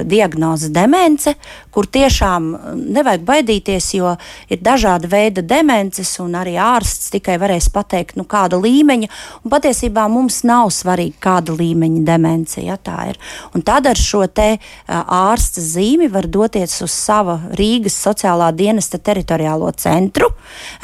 diagnoze 0.03 0.69
demence, 0.69 1.33
kur 1.71 1.85
tiešām 1.85 2.57
nevajag 2.75 3.21
baidīties, 3.21 3.93
jo 3.93 4.15
ir 4.49 4.57
dažādi 4.61 5.07
veidi 5.07 5.41
demences, 5.41 6.19
un 6.19 6.33
arī 6.35 6.55
ārsts 6.57 7.11
tikai 7.13 7.37
varēs 7.37 7.69
pateikt, 7.69 8.15
nu, 8.15 8.23
kāda 8.23 8.57
līmeņa. 8.57 9.07
Un 9.43 9.51
patiesībā 9.51 10.07
mums 10.09 10.43
nav 10.43 10.71
svarīgi, 10.73 11.13
kāda 11.19 11.53
līmeņa 11.53 12.03
demence 12.05 12.61
ja, 12.61 12.77
tā 12.77 13.09
ir. 13.09 13.19
Un 13.53 13.61
tad 13.61 13.87
ar 13.87 13.95
šo 13.95 14.25
te 14.27 14.57
ārsta 14.87 15.61
zīmi 15.61 16.09
var 16.11 16.27
doties 16.27 16.81
uz 16.81 16.91
sava 16.91 17.39
Rīgas 17.51 17.99
sociālā 18.07 18.51
dienesta 18.55 18.97
teritoriālo 18.97 19.71
centru 19.77 20.31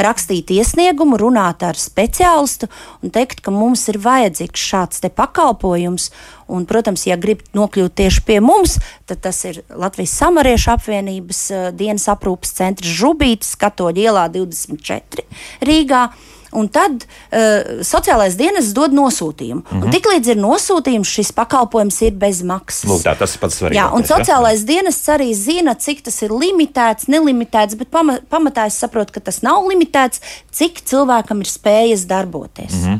rakstīt 0.02 0.52
iesniegumu, 0.54 1.18
runāt 1.22 1.64
ar 1.66 1.80
speciālistu 1.80 2.70
un 3.04 3.14
teikt, 3.14 3.44
ka 3.46 3.54
mums 3.54 3.86
ir 3.92 4.00
vajadzīgs 4.04 4.68
šāds 4.72 5.04
pakalpojums. 5.14 6.10
Un, 6.54 6.68
protams, 6.70 7.06
ja 7.08 7.16
grib 7.18 7.42
nokļūt 7.56 7.96
tieši 8.02 8.24
pie 8.28 8.40
mums, 8.44 8.76
tad 9.08 9.24
tas 9.24 9.40
ir 9.48 9.62
Latvijas 9.70 10.18
Samariešu 10.20 10.74
apvienības 10.76 11.42
uh, 11.54 11.70
dienas 11.72 12.10
aprūpas 12.12 12.52
centrs 12.60 12.92
Žubītis, 13.00 13.56
Katoļa 13.60 14.08
ielā 14.08 14.28
24 14.34 15.26
Rīgā. 15.64 16.08
Un 16.60 16.68
tad 16.74 17.04
uh, 17.04 17.82
sociālais 17.86 18.38
dienas 18.39 18.74
dod 18.74 18.94
nosūtījumu. 18.96 19.62
Mm 19.63 19.82
-hmm. 19.82 19.94
Tiklīdz 19.96 20.34
ir 20.34 20.38
nosūtījums, 20.38 21.13
šis 21.18 21.32
pakalpojums 21.32 22.02
ir 22.02 22.12
bez 22.12 22.44
maksas. 22.44 22.89
Lūk, 22.89 23.04
tā, 23.06 23.16
tas 23.18 23.36
ir 23.36 23.39
pats 23.39 23.62
svarīgākais. 23.62 23.82
Jā, 23.82 23.89
un 23.96 24.04
sociālais 24.04 24.66
dienests 24.66 25.10
arī 25.10 25.34
zina, 25.34 25.76
cik 25.76 26.04
tas 26.04 26.22
ir 26.22 26.32
limitēts, 26.32 27.08
nelimitēts, 27.08 27.76
bet 27.76 27.89
pama, 27.89 28.20
pamatā 28.30 28.68
es 28.68 28.78
saprotu, 28.80 29.13
ka 29.13 29.20
tas 29.20 29.42
nav 29.42 29.66
limitēts, 29.68 30.22
cik 30.52 30.84
cilvēkam 30.86 31.42
ir 31.42 31.50
spējas 31.50 32.06
darboties. 32.08 32.74
Mm 32.74 32.86
-hmm. 32.86 33.00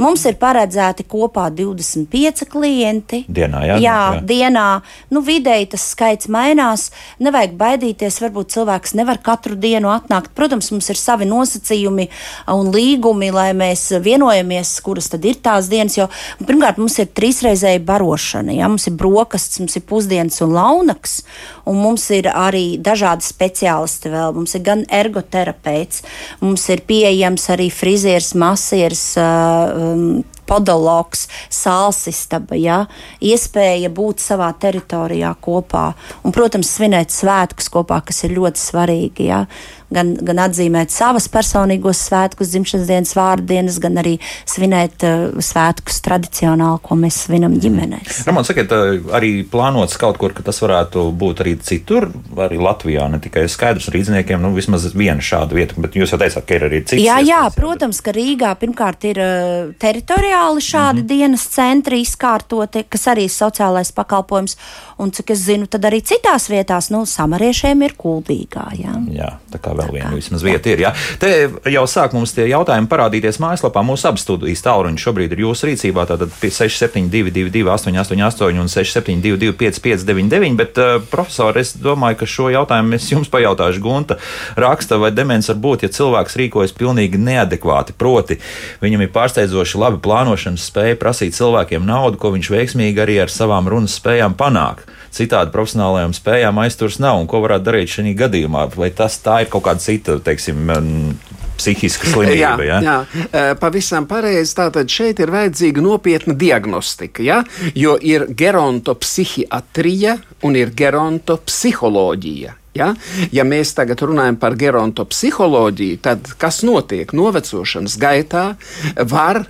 Mums 0.00 0.24
ir 0.28 0.36
paredzēti 0.40 1.04
kopā 1.08 1.48
25 1.52 2.46
klienti. 2.50 3.22
Dienā, 3.28 3.62
jā, 3.66 3.76
jā, 3.82 3.98
jā. 4.16 4.20
dienā. 4.28 4.66
Nu, 5.12 5.22
vidēji 5.24 5.72
tas 5.74 5.84
skaits 5.92 6.30
mainās. 6.32 6.88
Nevajag 7.22 7.54
baidīties, 7.60 8.20
varbūt 8.22 8.54
cilvēks 8.54 8.96
nevar 8.98 9.20
katru 9.24 9.56
dienu 9.60 9.90
atnākt. 9.92 10.32
Protams, 10.36 10.70
mums 10.72 10.88
ir 10.92 11.00
savi 11.00 11.28
nosacījumi 11.28 12.08
un 12.52 12.72
līgumi, 12.74 13.32
lai 13.34 13.50
mēs 13.56 13.88
vienojamies, 14.02 14.74
kuras 14.84 15.10
tad 15.12 15.26
ir 15.28 15.40
tās 15.44 15.68
dienas. 15.72 15.98
Jo, 15.98 16.08
pirmkārt, 16.40 16.80
mums 16.80 16.98
ir 17.02 17.10
trīsreizēja 17.12 17.82
barošana. 17.86 18.56
Jā, 18.56 18.70
mums 18.72 18.88
ir 18.88 18.96
brokastis, 18.98 19.60
mums 19.62 19.76
ir 19.78 19.86
pusdienas 19.88 20.40
un 20.44 20.56
launaks, 20.56 21.20
un 21.68 21.80
mums 21.82 22.08
ir 22.14 22.30
arī 22.32 22.78
dažādi 22.82 23.26
speciālisti 23.26 24.12
vēl. 24.12 24.36
Mums 24.38 24.56
ir 24.56 24.64
gan 24.66 24.86
ergoterapeits, 24.92 26.02
mums 26.40 26.66
ir 26.72 26.84
pieejams 26.88 27.48
arī 27.52 27.68
frizieris, 27.72 28.32
masieris. 28.38 29.04
Uh, 29.20 29.81
um, 29.82 30.22
podologs, 30.48 31.26
sālsistaba, 31.52 32.56
ja? 32.58 32.82
iespēja 33.22 33.90
būt 33.94 34.22
savā 34.22 34.50
teritorijā 34.62 35.32
kopā 35.42 35.92
un, 36.22 36.34
protams, 36.34 36.72
svinēt 36.76 37.14
svētkus 37.14 37.70
kopā, 37.72 38.02
kas 38.06 38.24
ir 38.26 38.36
ļoti 38.38 38.62
svarīgi. 38.62 39.28
Ja? 39.30 39.44
Gan, 39.92 40.14
gan 40.24 40.40
atzīmēt 40.46 40.92
savas 40.92 41.28
personīgos 41.32 42.00
svētkus, 42.08 42.52
dzimšanas 42.52 42.88
dienas, 42.88 43.14
vārdu 43.18 43.48
dienas, 43.52 43.78
gan 43.82 44.00
arī 44.00 44.14
svinēt 44.48 45.04
uh, 45.06 45.42
svētkus 45.42 46.00
tradicionāli, 46.04 46.80
ko 46.84 46.96
mēs 46.98 47.22
svinam 47.26 47.58
ģimenēs. 47.60 48.22
Ramon, 48.28 48.46
sakiet, 48.48 48.72
arī 49.12 49.32
plānots 49.48 49.98
kaut 50.00 50.18
kur, 50.20 50.34
ka 50.36 50.44
tas 50.46 50.60
varētu 50.62 51.04
būt 51.18 51.42
arī 51.44 51.56
citur, 51.64 52.08
arī 52.46 52.60
Latvijā, 52.62 53.08
ne 53.12 53.20
tikai 53.22 53.44
skaidrs 53.52 53.90
rīzniekiem, 53.92 54.40
nu 54.42 54.52
vismaz 54.56 54.88
viena 54.96 55.22
šāda 55.22 55.56
vieta, 55.58 55.76
bet 55.82 55.96
jūs 55.98 56.14
jau 56.14 56.20
teicāt, 56.22 56.46
ka 56.48 56.58
ir 56.58 56.66
arī 56.68 56.82
cits. 56.84 57.02
Jā, 57.02 57.18
jā, 57.24 57.42
protams, 57.56 58.00
ka 58.04 58.14
Rīgā 58.16 58.54
pirmkārt 58.60 59.06
ir 59.10 59.20
uh, 59.22 59.74
teritoriāli 59.82 60.64
šādi 60.64 61.02
mm 61.02 61.04
-hmm. 61.04 61.08
dienas 61.12 61.46
centri 61.52 62.00
izkārtoti, 62.02 62.84
kas 62.88 63.06
arī 63.12 63.26
ir 63.28 63.34
sociālais 63.34 63.92
pakalpojums, 63.94 64.56
un 64.98 65.10
cik 65.10 65.30
es 65.34 65.44
zinu, 65.46 65.66
tad 65.66 65.84
arī 65.84 66.02
citās 66.02 66.48
vietās, 66.50 66.90
nu, 66.90 67.04
samariešiem 67.06 67.82
ir 67.82 67.94
kuldīgā. 67.98 68.66
Jā, 68.78 68.96
jā 69.12 69.30
tā 69.52 69.60
kā 69.62 69.74
vēl 69.82 69.98
viena 69.98 70.12
vismaz 70.14 70.44
vieta 70.46 70.72
ir. 70.72 70.84
Jā. 70.86 70.92
Te 71.22 71.32
jau 71.72 71.84
sāk 71.90 72.14
mums 72.16 72.34
tie 72.36 72.46
jautājumi 72.50 72.90
parādīties 72.90 73.40
mājaslapā. 73.42 73.82
Mūsu 73.86 74.08
abas 74.10 74.24
studijas 74.26 74.64
tālruņi 74.64 75.02
šobrīd 75.02 75.34
ir 75.34 75.44
jūsu 75.44 75.70
rīcībā. 75.70 76.06
Tātad 76.10 76.32
6722, 76.38 77.64
888 77.68 78.62
un 78.62 78.70
672, 78.72 79.52
559, 79.58 80.56
bet, 80.58 80.80
uh, 80.80 81.02
profesor, 81.12 81.58
es 81.60 81.74
domāju, 81.78 82.22
ka 82.22 82.30
šo 82.30 82.50
jautājumu 82.54 82.98
es 82.98 83.10
jums 83.12 83.30
pajautāšu. 83.32 83.82
Gunta 83.82 84.18
raksta, 84.60 84.98
vai 85.02 85.12
demence 85.14 85.50
var 85.52 85.60
būt, 85.62 85.86
ja 85.86 85.92
cilvēks 85.92 86.38
rīkojas 86.38 86.76
pilnīgi 86.78 87.20
neadekvāti. 87.20 87.96
Proti, 87.98 88.38
viņam 88.82 89.04
ir 89.04 89.12
pārsteidzoši 89.14 89.80
labi 89.82 90.02
plānošanas 90.04 90.68
spēja 90.70 90.98
prasīt 91.00 91.36
cilvēkiem 91.38 91.86
naudu, 91.86 92.20
ko 92.20 92.32
viņš 92.36 92.52
veiksmīgi 92.52 93.02
arī 93.02 93.20
ar 93.24 93.32
savām 93.32 93.70
runas 93.70 93.98
spējām 93.98 94.36
panāk. 94.38 94.86
Citādi 95.12 95.52
profesionālajām 95.52 96.14
spējām 96.16 96.58
aizturs 96.62 96.96
nav. 97.02 97.20
Un 97.20 97.28
ko 97.28 97.42
varētu 97.44 97.66
darīt 97.66 97.92
šajā 97.92 98.14
gadījumā? 98.24 98.66
Vai 98.76 98.88
tas 98.96 99.18
tā 99.20 99.42
ir 99.44 99.50
kaut 99.52 99.66
kāda 99.66 99.84
cita, 99.84 100.16
teiksim, 100.24 100.62
mm, 100.64 101.36
psihiska 101.60 102.08
slimība? 102.08 102.64
Jā, 102.64 102.78
jā, 102.86 102.96
eh, 103.28 103.52
pavisam 103.60 104.08
pareizi. 104.08 104.56
Tātad 104.56 104.88
šeit 104.88 105.20
ir 105.20 105.32
vajadzīga 105.34 105.84
nopietna 105.84 106.34
diagnostika, 106.38 107.22
ja? 107.22 107.42
jo 107.74 107.98
ir 108.00 108.26
gerontopsihiatrija 108.32 110.16
un 110.48 110.56
ir 110.56 110.72
gerontopsiholoģija. 110.80 112.56
Ja? 112.74 112.94
ja 113.32 113.44
mēs 113.44 113.74
tagad 113.76 114.00
runājam 114.00 114.38
par 114.40 114.56
gerontopsiholoģiju, 114.56 115.98
tad 116.00 116.30
kas 116.40 116.62
notiek 116.64 117.12
novecošanas 117.12 117.98
gaitā, 118.00 118.54
var 118.96 119.44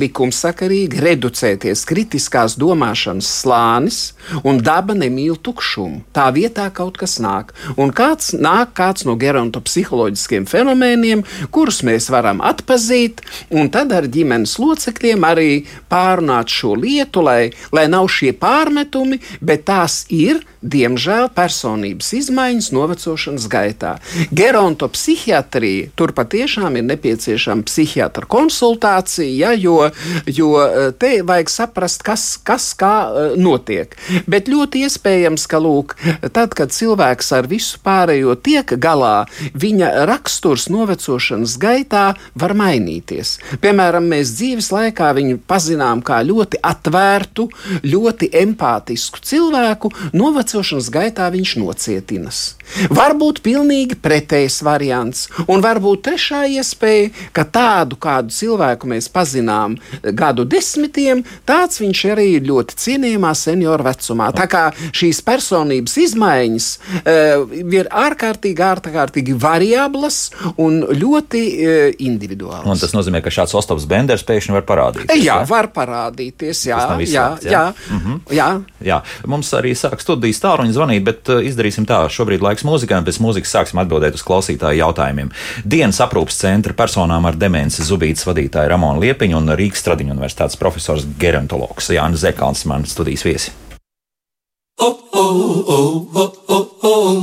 likumsakarīgi 0.00 1.00
reducēties 1.02 1.84
kritiskās 1.88 2.56
domāšanas 2.60 3.28
slānis, 3.42 4.00
un 4.46 4.60
daba 4.64 4.96
nemīl 4.96 5.36
tukšumu. 5.36 6.02
Tā 6.16 6.28
vietā 6.36 6.68
kaut 6.74 6.98
kas 7.00 7.18
nāk. 7.22 7.52
Un 7.80 7.92
kāds 7.96 8.32
nāk 8.36 8.74
kāds 8.78 9.06
no 9.08 9.16
gerontopsiholoģiskiem 9.20 10.48
fenomēniem, 10.50 11.24
kurus 11.54 11.82
mēs 11.86 12.10
varam 12.12 12.42
atpazīt, 12.44 13.22
un 13.50 13.70
tad 13.72 13.94
ar 13.96 14.08
ģimenes 14.12 14.56
locekļiem 14.62 15.26
arī 15.26 15.50
pārunāt 15.92 16.52
šo 16.52 16.74
lietu, 16.78 17.24
lai, 17.26 17.52
lai 17.72 17.86
nav 17.92 18.10
šie 18.12 18.32
pārmetumi, 18.36 19.20
bet 19.40 19.66
tās 19.70 20.04
ir. 20.12 20.42
Diemžēl 20.66 21.28
personības 21.36 22.08
izmaiņas 22.16 22.72
novecošanas 22.74 23.46
gaitā. 23.50 23.92
Gerontopsihiatrija 24.34 25.92
tur 25.94 26.10
patiešām 26.16 26.78
ir 26.80 26.86
nepieciešama 26.88 27.62
psihiatra 27.68 28.26
konsultācija, 28.26 29.28
ja, 29.30 29.52
jo, 29.54 29.90
jo 30.26 30.48
eh, 30.64 30.88
te 30.98 31.20
vajag 31.26 31.52
saprast, 31.52 32.02
kas, 32.06 32.24
kas 32.42 32.72
kā 32.78 32.94
eh, 33.06 33.36
notiek. 33.38 33.94
Bet 34.26 34.50
ļoti 34.50 34.82
iespējams, 34.88 35.46
ka 35.50 35.60
lūk, 35.62 35.94
tad, 36.34 36.56
kad 36.58 36.74
cilvēks 36.74 37.30
ar 37.38 37.46
visu 37.50 37.78
pārējo 37.86 38.34
tiek 38.42 38.74
galā, 38.82 39.28
viņa 39.54 39.92
raksturs 40.10 40.66
novecošanas 40.72 41.56
gaitā 41.62 42.08
var 42.34 42.56
mainīties. 42.58 43.36
Piemēram, 43.62 44.10
mēs 44.10 44.34
dzīves 44.40 44.72
laikā 44.74 45.12
viņu 45.14 45.38
pazinām 45.46 46.02
kā 46.06 46.24
ļoti 46.26 46.58
atvērtu, 46.66 47.48
ļoti 47.86 48.32
empātisku 48.42 49.22
cilvēku. 49.22 49.92
Novecošanas 50.16 50.55
vecošanas 50.56 50.88
gaitā 50.90 51.26
viņš 51.32 51.56
nocietinas. 51.60 52.56
Varbūt 52.90 53.42
pilnīgi 53.44 53.96
pretējs 54.02 54.58
variants, 54.64 55.26
un 55.46 55.60
varbūt 55.62 56.02
trešā 56.08 56.46
iespēja, 56.56 57.10
ka 57.36 57.44
tādu 57.44 57.98
kādu 58.00 58.32
cilvēku 58.34 58.88
mēs 58.90 59.08
pazinām 59.12 59.76
gadu 60.16 60.46
desmitiem, 60.48 61.22
tāds 61.46 61.80
viņš 61.82 62.02
arī 62.12 62.26
ir 62.38 62.46
ļoti 62.48 62.78
cienījamā 62.82 63.32
senioru 63.36 63.86
vecumā. 63.86 64.30
Tā 64.36 64.48
kā 64.50 64.64
šīs 64.96 65.20
personības 65.26 65.96
izmaiņas 66.06 66.68
uh, 67.02 67.54
ir 67.54 67.90
ārkārtīgi, 67.92 68.64
ārkārtīgi 68.66 69.36
variablas 69.40 70.30
un 70.56 70.82
ļoti 70.88 71.44
uh, 71.44 71.76
individuālas. 72.02 72.66
Un 72.66 72.80
tas 72.80 72.96
nozīmē, 72.96 73.22
ka 73.24 73.34
šāds 73.34 73.54
Ostops 73.56 73.86
Benders 73.90 74.24
pēkšņi 74.26 74.56
var 74.56 74.66
parādīties. 74.68 75.22
Jā, 75.22 75.38
var 75.48 75.70
parādīties. 75.74 76.64
Jā, 76.66 76.80
jā, 76.82 76.98
izslēgts, 77.06 77.46
jā. 77.46 77.52
jā, 77.52 77.64
Mm 77.86 78.00
-hmm. 78.02 78.34
jā. 78.34 78.48
jā. 78.82 79.00
Mums 79.26 79.52
arī 79.54 79.74
sāk 79.76 80.00
studijas 80.00 80.40
tāluņi 80.46 80.76
zvanīt, 80.76 81.04
bet 81.06 81.30
uh, 81.32 81.42
izdarīsim 81.44 81.86
tā. 81.88 82.04
Šobrīd 82.12 82.44
laiks 82.44 82.64
mūzikai, 82.66 83.00
un 83.02 83.08
pēc 83.08 83.20
mūzikas 83.22 83.54
sāksim 83.58 83.82
atbildēt 83.82 84.16
uz 84.16 84.24
klausītāju 84.26 84.80
jautājumiem. 84.80 85.32
Dienas 85.66 86.00
aprūpas 86.04 86.38
centra 86.40 86.76
personām 86.78 87.26
ar 87.28 87.38
demenci 87.38 87.84
Zubītas 87.86 88.26
vadītāja 88.28 88.70
Ramona 88.72 89.02
Liepiņa 89.02 89.40
un 89.40 89.54
Rīgas 89.58 89.82
Stradiņu 89.84 90.14
universitātes 90.16 90.60
profesors 90.60 91.06
gerontologs 91.20 91.90
Jānis 91.92 92.22
Zekāns, 92.24 92.64
man 92.70 92.86
studijas 92.88 93.26
viesi. 93.26 93.54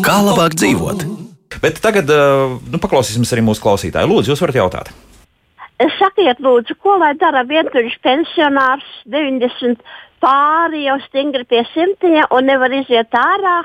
Kā 0.04 0.18
labāk 0.26 0.58
dzīvot? 0.58 1.08
Bet 1.64 1.80
tagad 1.84 2.10
uh, 2.12 2.58
nu, 2.58 2.80
paklausīsimies 2.82 3.34
arī 3.36 3.44
mūsu 3.46 3.64
klausītāju. 3.64 4.10
Lūdzu, 4.10 4.34
jūs 4.34 4.42
varat 4.44 4.58
jautāt. 4.58 4.94
Sakiet, 5.98 6.40
lūdzu, 6.44 6.76
ko 6.82 6.96
lai 7.02 7.12
dara 7.20 7.44
vientuļš 7.48 7.98
pensionārs 8.06 8.86
90 9.10 9.82
pāri 10.24 10.86
jau 10.88 10.98
stingri 11.08 11.46
pie 11.50 11.64
simtiem 11.74 12.32
un 12.32 12.48
nevar 12.48 12.72
iziet 12.80 13.16
ārā? 13.20 13.58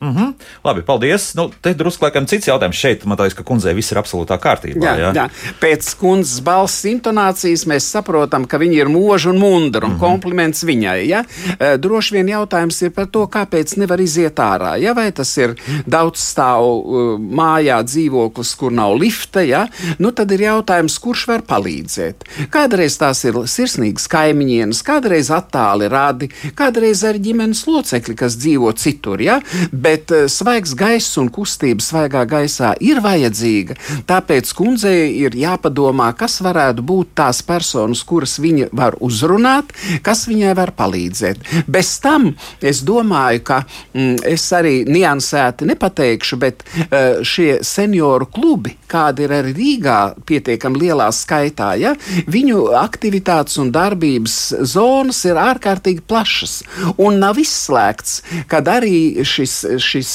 Mm 0.00 0.16
-hmm. 0.16 0.34
Labi, 0.64 0.82
paldies. 0.82 1.34
Nu, 1.34 1.50
te 1.60 1.74
drusku 1.74 2.04
laikam 2.04 2.26
cits 2.26 2.46
jautājums 2.46 2.76
šeit. 2.76 3.04
Man 3.04 3.18
liekas, 3.18 3.34
ka 3.34 3.42
kundzei 3.42 3.74
viss 3.74 3.92
ir 3.92 3.98
absolūtā 3.98 4.38
kārtībā. 4.38 4.84
Jā, 4.84 4.98
jā. 4.98 5.12
jā. 5.14 5.28
Pēc 5.60 5.96
kundzes 5.98 6.40
balss 6.40 6.84
intonācijas 6.84 7.66
mēs 7.66 7.90
saprotam, 7.90 8.46
ka 8.46 8.58
viņa 8.58 8.72
ir 8.72 8.86
mūža 8.86 9.30
un 9.30 9.38
mundra 9.38 9.86
un 9.86 9.92
mm 9.92 9.96
-hmm. 9.96 10.00
kompliments 10.00 10.62
viņai. 10.64 11.08
Ja? 11.08 11.24
E, 11.58 11.76
droši 11.78 12.14
vien 12.14 12.28
jautājums 12.28 12.82
ir 12.82 12.90
par 12.90 13.06
to, 13.06 13.26
kāpēc 13.26 13.76
nevar 13.76 14.00
iziet 14.00 14.34
ārā. 14.38 14.80
Ja? 14.80 14.92
Vai 14.94 15.12
tas 15.12 15.36
ir 15.36 15.54
daudz 15.86 16.18
stāvu 16.18 16.70
uh, 16.78 17.20
mājā 17.20 17.82
dzīvoklis, 17.82 18.56
kur 18.56 18.72
nav 18.72 18.94
lifta, 18.94 19.40
ja? 19.40 19.66
nu, 19.98 20.10
tad 20.10 20.30
ir 20.30 20.40
jautājums, 20.40 20.98
kurš 20.98 21.26
var 21.26 21.42
palīdzēt. 21.42 22.14
Kādreiz 22.50 22.98
tās 22.98 23.24
ir 23.24 23.34
sirsnīgas 23.34 24.08
kaimiņienes, 24.08 24.82
kādreiz 24.82 25.30
attāli 25.30 25.88
radi, 25.88 26.30
kādreiz 26.54 27.04
arī 27.04 27.18
ģimenes 27.18 27.66
locekļi, 27.66 28.14
kas 28.14 28.36
dzīvo 28.36 28.72
citur. 28.72 29.20
Ja? 29.20 29.40
Bet 29.72 29.87
uh, 29.96 30.26
svaigs 30.30 30.74
gaiss 30.78 31.18
un 31.20 31.30
kustība 31.32 31.84
svaigā 31.84 32.24
gaisā 32.28 32.74
ir 32.84 33.00
vajadzīga. 33.04 33.76
Tāpēc 34.08 34.52
kundzei 34.56 35.12
ir 35.22 35.36
jāpadomā, 35.38 36.10
kas 36.18 36.38
varētu 36.44 36.84
būt 36.84 37.14
tās 37.18 37.40
personas, 37.46 38.02
kuras 38.06 38.38
viņa 38.42 38.70
var 38.76 38.98
uzrunāt, 39.04 39.72
kas 40.04 40.26
viņai 40.28 40.54
var 40.58 40.72
palīdzēt. 40.78 41.44
Bez 41.68 41.94
tam 42.04 42.30
es 42.60 42.82
domāju, 42.86 43.44
ka 43.48 43.62
mm, 43.64 44.24
es 44.28 44.46
arī 44.56 44.82
niansēti 44.88 45.68
nepateikšu, 45.68 46.40
bet 46.42 46.64
uh, 46.64 47.20
šie 47.26 47.60
senioru 47.66 48.28
klubi, 48.32 48.74
kādi 48.88 49.26
ir 49.26 49.34
arī 49.38 49.54
Rīgā, 49.58 49.98
pietiekami 50.28 50.84
lielā 50.84 51.08
skaitā, 51.14 51.72
ja, 51.80 51.94
viņu 52.30 52.68
aktivitātes 52.78 53.58
un 53.62 53.72
darbības 53.74 54.38
zonas 54.68 55.22
ir 55.28 55.38
ārkārtīgi 55.40 56.04
plašas 56.08 56.60
un 56.96 57.18
nav 57.22 57.38
izslēgts, 57.40 58.22
kad 58.50 58.68
arī 58.70 59.24
šis 59.26 59.58
šis, 59.82 60.12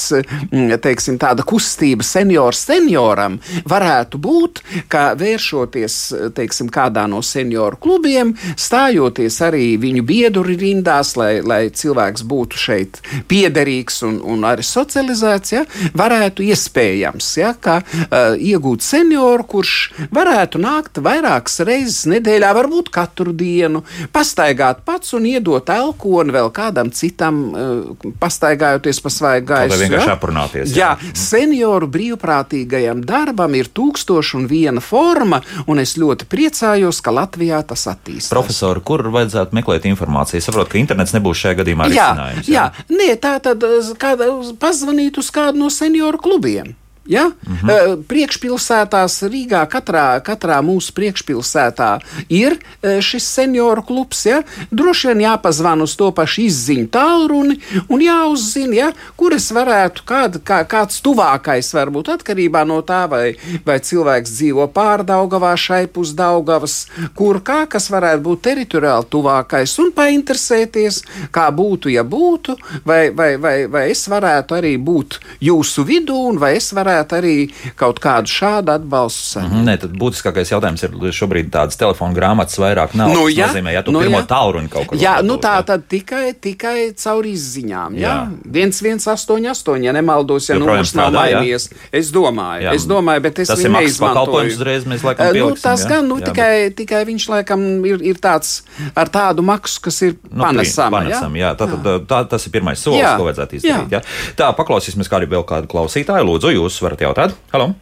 teiksim, 0.84 1.18
tāda 1.20 1.44
kustība 1.46 2.04
seniors 2.06 2.64
senioram 2.68 3.38
varētu 3.68 4.20
būt, 4.20 4.62
ka 4.92 5.12
vēršoties, 5.18 5.98
teiksim, 6.36 6.70
kādā 6.72 7.06
no 7.10 7.20
senioru 7.24 7.78
klubiem, 7.80 8.34
stājoties 8.56 9.40
arī 9.44 9.74
viņu 9.80 10.04
biedru 10.06 10.44
rindās, 10.48 11.14
lai, 11.20 11.38
lai 11.44 11.62
cilvēks 11.74 12.24
būtu 12.28 12.60
šeit 12.60 13.00
piederīgs 13.30 14.02
un, 14.06 14.20
un 14.34 14.46
arī 14.48 14.64
socializēts, 14.66 15.54
ja, 15.54 15.64
varētu 15.96 16.44
iespējams, 16.48 17.30
ja, 17.40 17.52
ka 17.54 17.80
uh, 17.82 18.34
iegūt 18.38 18.84
senioru, 18.84 19.46
kurš 19.54 19.74
varētu 20.14 20.60
nākt 20.62 21.00
vairākas 21.04 21.60
reizes 21.66 22.04
nedēļā, 22.10 22.52
varbūt 22.56 22.90
katru 22.94 23.34
dienu, 23.36 23.84
pastaigāt 24.14 24.84
pats 24.86 25.14
un 25.16 25.28
iedot 25.28 25.68
elkoni 25.74 26.34
vēl 26.34 26.50
kādam 26.54 26.92
citam, 26.94 27.42
uh, 27.52 28.12
pastaigājoties 28.20 29.02
pa 29.04 29.12
svaigu 29.12 29.53
gaisu. 29.54 29.80
vienkārši 29.84 30.10
ja? 30.10 30.16
aprunāties, 30.18 30.74
Jā, 30.76 30.90
jā. 31.00 31.08
jā 31.08 31.14
senioru 31.24 31.88
brīvprātīgajam 31.94 33.02
darbam 33.06 33.54
ir 33.58 33.68
tūkstoš 33.74 34.34
un 34.38 34.46
viena 34.50 34.80
forma, 34.84 35.40
un 35.66 35.78
es 35.82 35.96
ļoti 36.00 36.28
priecājos, 36.30 37.00
ka 37.04 37.14
Latvijā 37.14 37.62
tas 37.66 37.86
attīstās. 37.90 38.30
Profesori, 38.34 38.80
kur 38.84 39.02
vajadzētu 39.14 39.54
meklēt 39.58 39.86
informāciju? 39.90 40.38
Es 40.42 40.48
saprotu, 40.48 40.74
ka 40.74 40.78
internets 40.82 41.14
nebūs 41.16 41.40
šajā 41.44 41.60
gadījumā 41.62 41.90
Jā, 41.92 42.08
risinājums. 42.12 42.48
jā. 42.50 42.68
Nē, 42.90 43.10
tā 43.20 43.36
tad 43.44 43.62
eh, 43.62 43.92
kāda, 44.00 44.30
pazvanīt 44.60 45.18
uz 45.18 45.30
kādu 45.34 45.58
no 45.64 45.70
senioru 45.70 46.18
klubiem. 46.18 46.74
Ja? 47.06 47.26
Mm 47.26 47.56
-hmm. 47.62 48.02
Priekšpilsētās 48.08 49.22
Rīgā, 49.28 49.66
katrā, 49.68 50.20
katrā 50.24 50.60
mūsu 50.64 50.92
priekšpilsētā 50.96 51.98
ir 52.28 52.56
e, 52.82 53.00
šis 53.02 53.24
senioru 53.34 53.82
klubs. 53.82 54.26
Ja? 54.26 54.42
Droši 54.70 55.08
vien 55.08 55.20
jāpazvan 55.20 55.82
uz 55.82 55.96
to 55.96 56.10
pašu 56.10 56.40
izziņu 56.42 56.88
tālruni 56.88 57.58
un 57.88 58.00
jāuzzina, 58.00 58.74
ja? 58.74 58.92
kur 59.16 59.34
es 59.34 59.50
varētu, 59.52 60.02
kād, 60.06 60.38
kā, 60.44 60.64
kāds 60.64 61.02
tuvākais 61.02 61.74
var 61.74 61.90
būt 61.90 62.08
atkarībā 62.08 62.64
no 62.64 62.80
tā, 62.80 63.04
vai, 63.10 63.36
vai 63.66 63.78
cilvēks 63.80 64.30
dzīvo 64.30 64.66
pārdaugavā, 64.66 65.56
šai 65.56 65.86
pusdaugavas, 65.86 66.86
kur 67.14 67.40
kā, 67.40 67.66
kas 67.66 67.90
varētu 67.90 68.22
būt 68.22 68.40
teritoriāli 68.40 69.04
tuvākais 69.10 69.78
un 69.78 69.92
painteresēties, 69.92 71.02
kā 71.30 71.50
būtu, 71.50 71.88
ja 71.88 72.04
būtu, 72.04 72.56
vai, 72.84 73.10
vai, 73.10 73.36
vai, 73.36 73.66
vai 73.66 73.90
es 73.90 74.08
varētu 74.08 74.54
arī 74.54 74.76
būt 74.78 75.20
jūsu 75.40 75.84
vidū 75.84 76.16
un 76.30 76.38
vai 76.38 76.56
es 76.56 76.72
varētu 76.72 76.93
varētu 76.94 77.18
arī 77.18 77.34
kaut 77.76 77.98
kādu 78.00 78.30
šādu 78.30 78.72
atbalstu 78.78 79.38
saņemt. 79.38 79.52
Mm, 79.54 79.64
nē, 79.68 79.76
tad 79.82 79.90
būtiskākais 79.98 80.52
jautājums 80.54 80.82
ir, 80.86 80.90
šobrīd 81.14 81.50
tādas 81.50 81.76
telefona 81.76 82.14
grāmatas 82.14 82.56
vairāk 82.62 82.94
nav. 82.94 83.10
Nu, 83.14 83.26
Tas 83.28 83.34
jā, 83.36 83.48
nozīmē, 83.50 83.72
ja 83.74 83.82
tu 83.82 83.92
nu, 83.92 84.00
pirmo 84.00 84.20
jā. 84.22 84.26
tālruni 84.30 84.68
kaut 84.70 84.86
kur 84.86 84.98
Jā, 84.98 85.18
nu 85.24 85.36
tā 85.42 85.56
tad 85.66 85.84
tikai, 85.90 86.32
tikai 86.40 86.92
caur 86.96 87.24
izziņām. 87.26 87.96
Jā, 87.98 88.14
Jā. 88.14 88.64
1188, 88.94 89.82
ja 89.84 89.92
nemaldos, 89.92 90.48
ja 90.48 90.56
numurs 90.58 90.94
nav 90.96 91.12
mainījies. 91.14 91.68
Es 91.94 92.10
domāju, 92.14 92.66
Jā. 92.68 92.74
es 92.78 92.86
domāju, 92.88 93.22
bet 93.26 93.38
es 93.44 93.48
Tas 93.50 93.58
viņu 93.58 93.66
ir 93.70 93.74
maksas 93.76 93.98
pakalpojums 94.02 94.44
neizmantoju. 94.44 94.54
uzreiz, 94.58 94.84
mēs 94.88 95.04
laikam 95.06 95.24
Eh, 95.24 95.32
nu, 95.32 95.34
pieliksim, 95.34 95.62
tas 95.62 95.84
jā? 95.84 95.88
gan, 95.88 96.08
nu, 96.08 96.18
Jā, 96.20 96.26
tikai, 96.30 96.52
tikai 96.78 97.02
viņš 97.08 97.28
laikam 97.34 97.60
ir, 97.86 98.02
ir 98.02 98.14
tāds 98.22 98.62
ar 98.96 99.08
tādu 99.08 99.42
maksu, 99.42 99.80
kas 99.80 100.02
ir 100.02 100.16
Nu, 100.30 100.44
panesama. 100.44 101.00
pri- 101.00 101.10
jā? 101.10 101.20
jā. 101.42 101.50
Tā, 101.56 101.64
tā, 101.70 101.98
tā, 102.06 102.28
tas 102.28 102.46
ir 102.46 102.50
pirmais 102.52 102.78
solis, 102.78 103.00
Jā. 103.00 103.16
ko 103.18 103.24
vajadzētu 103.24 103.52
izdarīt. 103.58 103.90
Jā. 103.90 104.00
Jā. 104.00 104.34
Tā, 104.36 104.52
paklausīsimies, 104.56 105.08
kā 105.08 105.20
arī 105.20 105.26
vēl 105.28 105.44
kādu 105.44 105.66
klausītāju. 105.66 106.24
Lūdzu, 106.24 106.52
jūs 106.54 106.80
varat 106.84 107.04
jautāt. 107.04 107.36
Halo! 107.52 107.72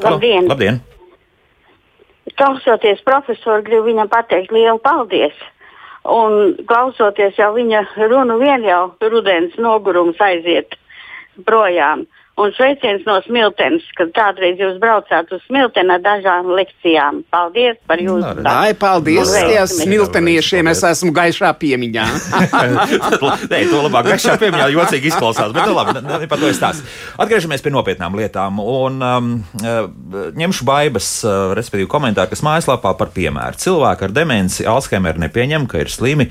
Halo. 0.00 0.16
Labdien. 0.16 0.48
Labdien! 0.48 0.80
Klausoties 2.36 3.02
profesoru, 3.04 3.64
gribu 3.66 3.88
viņam 3.88 4.08
pateikt 4.12 4.52
lielu 4.54 4.78
paldies. 4.80 5.36
Un 6.08 6.54
klausoties 6.68 7.36
jau 7.36 7.50
viņa 7.56 7.82
runu, 8.08 8.38
vien 8.40 8.64
jau 8.64 8.94
rudens 9.02 9.56
nogurums 9.60 10.20
aiziet 10.24 10.76
projām. 11.44 12.06
Un 12.40 12.52
sveiciens 12.56 13.02
no 13.04 13.18
Smiltenes, 13.26 13.84
kad 13.98 14.12
kādreiz 14.16 14.60
jūs 14.60 14.78
braucāt 14.80 15.28
uz 15.34 15.42
Smilteni 15.44 15.92
ar 15.92 16.00
dažām 16.04 16.48
lekcijām. 16.56 17.20
Paldies 17.32 17.76
par 17.88 18.00
jūsu 18.00 18.22
Nu, 18.22 18.30
darbu. 18.40 18.48
Ai, 18.48 18.72
paldies, 18.78 19.28
veiksmi. 19.34 19.84
smilteniešiem, 19.84 20.70
es 20.72 20.80
esmu 20.88 21.12
gaišā 21.16 21.50
piemiņā. 21.60 22.06
Nē, 23.50 23.60
to 23.68 23.82
labāk 23.84 24.08
gaišā 24.12 24.38
piemiņā 24.40 24.70
jocīgi 24.72 25.10
izklausās, 25.10 25.52
bet 25.52 25.68
nu, 25.68 25.74
labi, 25.76 25.96
ne, 26.00 26.20
ne 26.24 26.28
par 26.30 26.40
to 26.40 26.48
es 26.48 26.60
tās. 26.62 26.80
Atgriežamies 27.20 27.64
pie 27.64 27.72
nopietnām 27.74 28.16
lietām 28.16 28.62
un 28.62 28.96
um, 29.04 29.30
eh, 29.60 29.82
ņemšu 30.40 30.66
baibas, 30.68 31.10
uh, 31.26 31.52
respektīvi 31.58 31.90
komentāru, 31.92 32.32
kas 32.32 32.44
mājaslapā 32.46 32.94
par 32.98 33.12
piemēru. 33.16 33.60
Cilvēki 33.60 34.08
ar 34.08 34.16
demenci 34.16 34.68
Alzheimer 34.70 35.20
nepieņem, 35.26 35.68
ka 35.70 35.84
ir 35.84 35.92
slimi, 35.92 36.30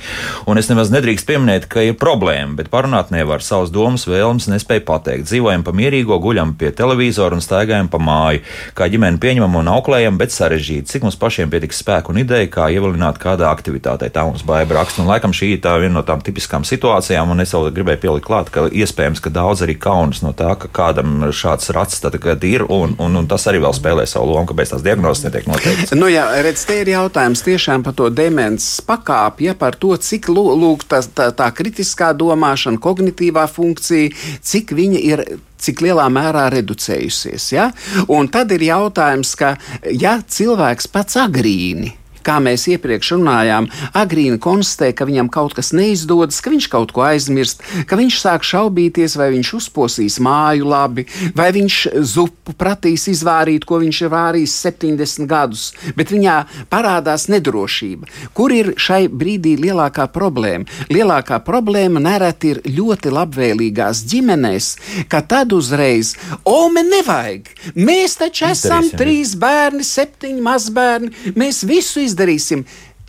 un 0.50 0.62
es 0.62 0.72
nemaz 0.72 0.90
nedrīkst 0.94 1.30
pieminēt, 1.30 1.70
ka 1.70 1.86
ir 1.86 1.98
problēma, 2.02 2.58
bet 2.60 2.74
parunāt 2.74 3.14
nevar 3.14 3.46
savas 3.46 3.70
domas, 3.74 4.08
vēlmes, 4.10 4.50
nespēja 4.50 4.86
pateikt. 4.90 5.30
Dzīvojam 5.30 5.66
pa 5.68 5.76
mierīgo, 6.00 6.20
guļam 6.22 6.56
pie 6.58 6.72
televizora 6.72 7.36
un 7.36 7.44
staigājam 7.44 7.90
pa 7.90 8.00
māju. 8.00 8.42
Kā 8.76 8.88
ģimene 8.90 9.20
pieņemam 9.20 9.60
un 9.60 9.70
auklējam, 9.76 10.18
bet 10.18 10.32
sarežģīti. 10.32 10.88
Cik 10.90 11.04
mums 11.04 11.18
pašiem 11.20 11.50
pietiks 11.50 11.82
spēku 11.84 12.14
un 12.14 12.22
ideja, 12.24 12.48
kā 12.50 12.70
ievilināt 12.72 13.20
kādā 13.20 13.50
aktivitātē. 13.52 14.10
Tā 14.10 14.26
mums 14.26 14.44
baiba 14.44 14.80
raksta. 14.80 15.04
Un 15.04 15.10
laikam 15.10 15.34
šī 15.34 15.56
ir 15.56 15.62
tā 15.64 15.76
viena 15.80 16.00
no 16.00 16.04
tām 16.04 16.22
tipiskām 16.24 16.66
situācijām, 16.68 17.32
un 17.32 17.44
es 17.44 17.54
vēl 17.54 17.72
gribēju 17.76 18.02
pielikt 18.04 18.28
klāt, 18.28 18.52
ka 18.54 18.68
iespējams, 18.70 19.22
ka 19.24 19.34
daudz 19.34 19.64
arī 19.66 19.76
kaunas 19.80 20.24
no 20.24 20.34
tā, 20.38 20.56
ka 20.60 20.72
kādam 20.72 21.30
šāds 21.36 21.72
rats 21.76 22.00
tagad 22.04 22.44
ir, 22.48 22.66
un, 22.70 22.96
un, 23.00 23.20
un 23.20 23.28
tas 23.30 23.48
arī 23.50 23.62
vēl 23.64 23.76
spēlē 23.76 24.06
savu 24.08 24.32
lomu, 24.32 24.48
kāpēc 24.50 24.74
tās 24.74 24.86
diagnozes 24.86 25.26
netiek 25.28 25.50
noteiktas. 25.50 25.94
Nu, 25.98 26.10
jā, 26.12 26.26
redz, 26.46 26.64
te 26.68 26.80
ir 26.82 26.94
jautājums 26.94 27.44
tiešām 27.46 27.84
par 27.86 27.98
to 27.98 28.10
demences 28.14 28.80
pakāpi, 28.86 29.50
ja 29.50 29.58
par 29.60 29.78
to, 29.80 29.96
cik 30.00 30.32
lūk, 30.32 30.86
tā, 30.90 31.02
tā, 31.16 31.30
tā 31.36 31.50
kritiskā 31.56 32.14
domāšana, 32.18 32.80
kognitīvā 32.82 33.46
funkcija, 33.52 34.14
cik 34.46 34.74
viņa 34.78 35.04
ir 35.12 35.26
cik 35.60 35.84
lielā 35.86 36.08
mērā 36.14 36.48
reducējusies. 36.54 37.52
Ja? 37.56 37.70
Un 38.08 38.32
tad 38.32 38.52
ir 38.56 38.68
jautājums, 38.70 39.36
ka 39.40 39.56
ja 39.92 40.20
cilvēks 40.26 40.90
pats 40.94 41.20
agrīni 41.20 41.96
kā 42.30 42.38
mēs 42.44 42.68
iepriekš 42.70 43.16
runājām, 43.16 43.70
agrīni 43.98 44.40
konstatē, 44.42 44.92
ka 44.94 45.08
viņam 45.10 45.32
kaut 45.34 45.56
kas 45.58 45.72
neizdodas, 45.74 46.42
ka 46.44 46.54
viņš 46.54 46.70
kaut 46.72 46.94
ko 46.94 47.06
aizmirst, 47.08 47.64
ka 47.90 47.98
viņš 48.00 48.20
sāk 48.22 48.46
šaubīties, 48.46 49.18
vai 49.20 49.32
viņš 49.34 49.54
uzposīs 49.58 50.20
māju 50.24 50.70
labi, 50.70 51.08
vai 51.38 51.50
viņš 51.56 51.80
zupu 52.14 52.54
pratīs 52.60 53.08
izvārīt, 53.12 53.66
ko 53.66 53.82
viņš 53.82 54.02
ir 54.06 54.14
vārījis 54.14 54.58
70 54.68 55.30
gadus, 55.30 55.70
bet 55.98 56.14
viņā 56.14 56.38
parādās 56.70 57.28
nedrošība. 57.32 58.10
Kur 58.38 58.54
ir 58.54 58.74
šai 58.78 59.08
brīdī 59.10 59.56
lielākā 59.64 60.10
problēma? 60.14 60.70
Lielākā 60.94 61.42
problēma 61.46 62.02
nereti 62.04 62.54
ir 62.54 62.62
ļoti 62.78 63.14
labvēlīgās 63.16 64.04
ģimenēs, 64.12 64.70
ka 65.10 65.24
tad 65.26 65.54
uzreiz, 65.56 66.14
o, 66.44 66.68
man 66.74 66.92
nevajag, 66.94 67.50
mēs 67.80 68.20
taču 68.22 68.50
esam 68.50 68.86
Izdarīsim. 68.86 69.00
trīs 69.02 69.34
bērni, 69.40 69.86
septiņi 69.88 70.46
mazbērni, 70.46 71.12
mēs 71.40 71.64
visu 71.68 72.04
izdarīsim 72.04 72.19
izdarīsim, 72.20 72.66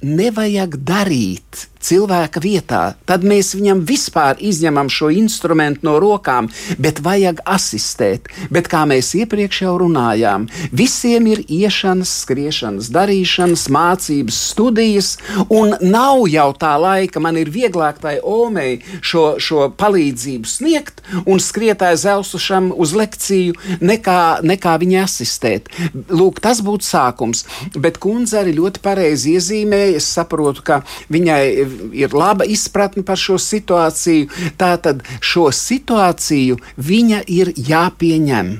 nevajag 0.06 0.76
darīt 0.86 1.66
cilvēka 1.80 2.40
vietā, 2.42 2.82
tad 3.08 3.24
mēs 3.26 3.54
viņam 3.56 3.82
vispār 3.88 4.40
izņemam 4.40 4.90
šo 4.92 5.10
instrumentu 5.16 5.86
no 5.88 5.96
rokām, 6.02 6.50
bet 6.78 7.00
vajag 7.04 7.42
asistēt. 7.48 8.28
Bet 8.52 8.68
kā 8.70 8.84
mēs 8.88 9.12
iepriekš 9.18 9.62
jau 9.64 9.74
runājām, 9.82 10.46
visiem 10.76 11.28
ir 11.32 11.42
iešanas, 11.48 12.12
skriešanas, 12.24 12.90
darīšanas, 12.94 13.66
mācības, 13.72 14.40
studijas, 14.52 15.12
un 15.48 15.74
nav 15.80 16.26
jau 16.30 16.48
tā 16.60 16.74
laika, 16.80 17.22
man 17.22 17.38
ir 17.40 17.52
vieglāk 17.52 18.00
tai 18.02 18.18
omei 18.20 18.80
šo, 19.00 19.38
šo 19.40 19.70
palīdzību 19.80 20.48
sniegt 20.48 21.02
un 21.24 21.40
skriet 21.42 21.82
aiz 21.86 22.04
elsušam 22.08 22.70
uz 22.76 22.94
lekciju, 22.96 23.56
nekā, 23.80 24.20
nekā 24.46 24.76
viņai 24.82 25.02
asistēt. 25.04 25.70
Lūk, 26.10 26.40
tas 26.44 26.60
būtu 26.64 26.86
sākums, 26.86 27.44
bet 27.76 28.00
kundze 28.02 28.40
arī 28.42 28.54
ļoti 28.58 28.82
pareizi 28.84 29.36
iezīmēja, 29.38 29.98
es 30.00 30.08
saprotu, 30.10 30.64
ka 30.66 30.80
viņai 31.12 31.69
ir 31.92 32.14
laba 32.16 32.46
izpratne 32.48 33.04
par 33.06 33.20
šo 33.20 33.38
situāciju. 33.40 34.30
Tātad 34.60 35.04
šo 35.20 35.50
situāciju 35.54 36.58
viņa 36.76 37.22
ir 37.28 37.54
jāpieņem. 37.56 38.58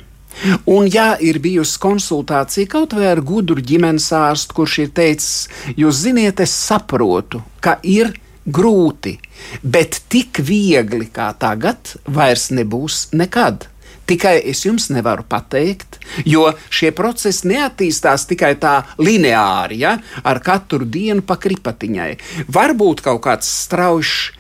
Un, 0.70 0.87
ja 0.88 1.16
ir 1.20 1.40
bijusi 1.42 1.81
konsultācija 1.83 2.70
kaut 2.70 2.94
vai 2.96 3.11
ar 3.11 3.20
gudru 3.27 3.61
ģimenes 3.61 4.07
ārstu, 4.16 4.57
kurš 4.61 4.79
ir 4.85 4.92
teicis, 4.96 5.49
jūs 5.77 6.05
ziniet, 6.07 6.40
es 6.40 6.55
saprotu, 6.55 7.42
ka 7.61 7.77
ir 7.83 8.14
grūti, 8.46 9.16
bet 9.62 10.01
tik 10.12 10.40
viegli 10.46 11.11
kā 11.12 11.33
tagad 11.38 11.96
vairs 12.07 12.49
nebūs 12.55 13.11
nekad. 13.12 13.69
Tikai 14.11 14.35
es 14.51 14.64
jums 14.66 14.88
nevaru 14.90 15.25
pateikt, 15.31 16.01
jo 16.27 16.49
šie 16.73 16.90
procesi 16.96 17.49
neattīstās 17.53 18.27
tikai 18.31 18.57
tā 18.61 18.81
lineāri, 18.99 19.81
ja, 19.85 19.96
ar 20.27 20.42
katru 20.42 20.85
dienu 20.85 21.23
pa 21.27 21.38
kripatiņai. 21.40 22.11
Varbūt 22.51 23.05
kaut 23.07 23.23
kāds 23.29 23.49
strauji 23.64 24.38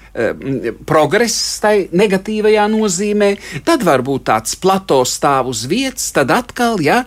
progress 0.86 1.60
tai 1.62 1.88
negatīvajā 1.94 2.64
nozīmē, 2.72 3.28
tad 3.66 3.84
varbūt 3.86 4.26
tāds 4.30 4.56
plato 4.58 5.04
stāv 5.06 5.52
uz 5.52 5.64
vietas, 5.70 6.10
tad 6.16 6.32
atkal, 6.34 6.80
ja, 6.82 7.04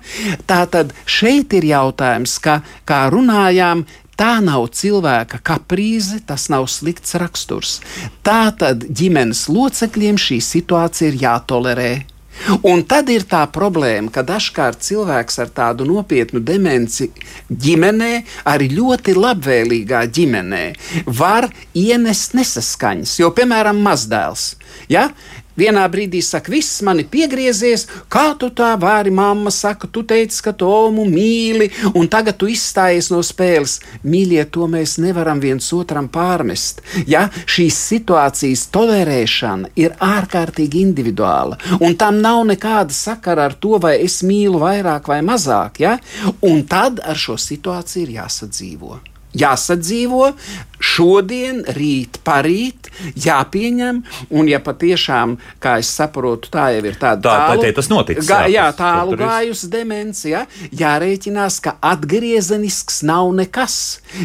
tā 0.47 0.63
tad 0.71 0.93
šeit 1.05 1.53
ir 1.53 1.67
jautājums, 1.73 2.39
ka, 2.39 2.61
kā 2.87 3.07
runājām, 3.13 3.85
Tā 4.13 4.35
nav 4.45 4.67
cilvēka 4.77 5.39
kaprīze, 5.41 6.19
tas 6.21 6.45
nav 6.53 6.67
slikts 6.69 7.15
raksturs. 7.17 7.79
Tā 8.21 8.53
tad 8.53 8.85
ģimenes 8.85 9.47
locekļiem 9.49 10.19
šī 10.21 10.37
situācija 10.37 11.09
ir 11.09 11.17
jātolerē. 11.23 11.91
Un 12.67 12.83
tad 12.89 13.09
ir 13.13 13.25
tā 13.29 13.43
problēma, 13.53 14.11
ka 14.13 14.23
dažkārt 14.25 14.81
cilvēks 14.83 15.39
ar 15.43 15.51
tādu 15.55 15.87
nopietnu 15.87 16.41
demenci 16.43 17.09
ģimenē, 17.49 18.11
arī 18.49 18.69
ļoti 18.73 19.15
labvēlīgā 19.17 20.03
ģimenē, 20.17 20.63
var 21.19 21.47
ienest 21.77 22.35
nesaskaņas. 22.37 23.19
Jo, 23.21 23.31
piemēram, 23.37 23.79
mazdēls. 23.85 24.53
Ja? 24.91 25.09
Vienā 25.59 25.83
brīdī 25.91 26.21
saka, 26.25 26.49
viss 26.49 26.81
man 26.85 27.03
ir 27.03 27.09
piegriezies, 27.13 27.85
kā 28.09 28.31
tu 28.41 28.49
tā 28.57 28.71
vari, 28.81 29.11
mamma 29.13 29.51
saka, 29.53 29.85
tu 29.85 30.01
teici, 30.09 30.41
ka 30.41 30.53
tu 30.57 30.65
omu 30.65 31.05
mīli, 31.05 31.69
un 31.93 32.09
tagad 32.09 32.39
tu 32.41 32.49
izstājies 32.49 33.11
no 33.13 33.21
spēles. 33.21 33.77
Mīļie, 34.01 34.47
to 34.53 34.65
mēs 34.71 34.97
nevaram 35.03 35.41
viens 35.43 35.69
otram 35.77 36.09
pārmest. 36.09 36.81
Ja 37.05 37.27
šīs 37.45 37.77
situācijas 37.93 38.65
tolerēšana 38.73 39.73
ir 39.77 39.93
ārkārtīgi 40.01 40.81
individuāla, 40.87 41.59
un 41.79 41.97
tam 42.01 42.17
nav 42.23 42.41
nekāda 42.49 42.95
sakara 42.97 43.45
ar 43.51 43.57
to, 43.61 43.77
vai 43.83 43.99
es 44.01 44.23
mīlu 44.25 44.61
vairāk 44.63 45.13
vai 45.13 45.21
mazāk, 45.25 45.83
ja? 45.85 45.97
un 46.41 46.65
tad 46.65 47.03
ar 47.05 47.19
šo 47.19 47.37
situāciju 47.37 48.07
ir 48.07 48.15
jāsadzīvo 48.17 49.03
jāsadzīvo 49.33 50.27
šodien, 50.93 51.61
rīt, 51.77 52.19
parīt, 52.25 52.89
jāpieņem. 53.19 54.01
Un, 54.33 54.49
ja 54.49 54.59
patiešām, 54.63 55.37
kā 55.63 55.77
es 55.81 55.91
saprotu, 55.93 56.51
tā 56.53 56.69
jau 56.75 56.83
ir 56.85 56.97
tāda 57.01 57.23
tā, 57.23 57.35
tālu, 57.47 57.65
tā, 57.65 57.71
tas 57.79 57.89
notiks, 57.91 58.29
gā, 58.29 58.41
jā, 58.51 58.67
tālu 58.77 59.17
gājusi 59.19 59.69
demencija, 59.73 60.43
jārēķinās, 60.83 61.59
ka 61.63 61.75
atgriezenisks 61.93 63.01
nav 63.07 63.31
nekas. 63.37 63.77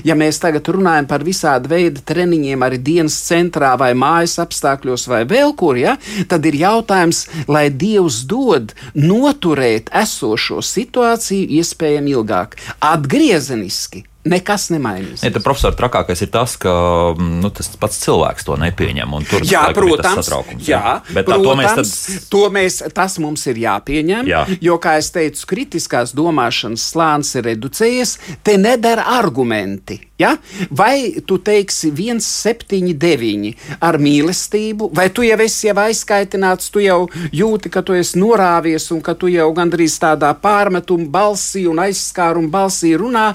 Ja 0.07 0.17
mēs 0.19 0.41
tagad 0.43 0.69
runājam 0.75 1.09
par 1.11 1.25
visādi 1.27 1.71
veidu 1.73 2.05
treniņiem, 2.09 2.67
arī 2.67 2.81
dienas 2.91 3.17
centrā 3.29 3.75
vai 3.81 3.93
mājas 3.99 4.39
apstākļos 4.43 5.09
vai 5.11 5.25
vēl 5.29 5.55
kur, 5.59 5.79
ja, 5.81 5.97
tad 6.31 6.47
ir 6.49 6.59
jautājums, 6.61 7.25
lai 7.49 7.69
Dievs 7.79 8.23
dod 8.29 8.75
noturēt 8.97 9.93
esošo 9.97 10.63
situāciju 10.65 11.49
iespējami 11.61 12.15
ilgāk. 12.17 12.57
Atgriezeniski 12.85 14.05
nekas 14.27 14.69
nemainīsies. 14.75 15.23
Ja, 15.27 15.43
profesor, 15.45 15.75
trakākais 15.79 16.23
ir 16.25 16.31
tas, 16.35 16.57
ka 16.61 16.73
mm, 17.15 17.39
nu, 17.43 17.51
tas 17.55 17.71
pats 17.81 18.01
cilvēks 18.03 18.49
to 18.49 18.59
nepieņem. 18.61 19.15
Tur 19.29 19.47
Jā, 19.47 19.69
ir 19.71 19.77
tas 19.77 19.79
protams, 19.79 20.19
satraukums, 20.19 20.67
jā, 20.69 20.99
bet 21.15 21.29
tā, 21.31 21.39
to 21.39 21.55
mēs 21.59 21.71
tad. 21.71 21.87
protams, 21.87 22.27
to 22.33 22.43
mēs, 22.55 22.81
tas 22.97 23.19
mums 23.23 23.47
ir 23.51 23.63
jāpieņem. 23.63 24.29
Jā. 24.29 24.43
Jo, 24.65 24.79
kā 24.83 24.99
jau 24.99 25.07
teicu, 25.19 25.47
kritiskās 25.55 26.13
domāšanas 26.19 26.91
slānis 26.93 27.33
ir 27.39 27.49
reducējies, 27.53 28.19
te 28.45 28.59
nedara 28.61 29.07
argumenti. 29.19 30.01
Ja? 30.19 30.33
Vai 30.75 31.23
tu 31.23 31.37
teiksi 31.39 31.93
179 31.95 33.53
ar 33.79 34.01
mīlestību, 34.03 34.91
vai 34.91 35.07
tu 35.15 35.23
jau 35.23 35.39
esi 35.45 35.69
jau 35.69 35.77
aizskaitināts, 35.85 36.73
tu 36.75 36.83
jau 36.83 37.05
jūti, 37.31 37.71
ka 37.71 37.85
tu 37.87 37.95
esi 37.95 38.19
norāvies 38.19 38.89
un 38.95 38.99
ka 39.05 39.15
tu 39.15 39.31
jau 39.31 39.47
gandrīz 39.55 39.95
tādā 40.03 40.33
pārmetuma 40.43 41.07
balsī 41.15 41.69
un 41.71 41.79
aizskāruma 41.85 42.51
balsī 42.51 42.97
runā, 42.99 43.29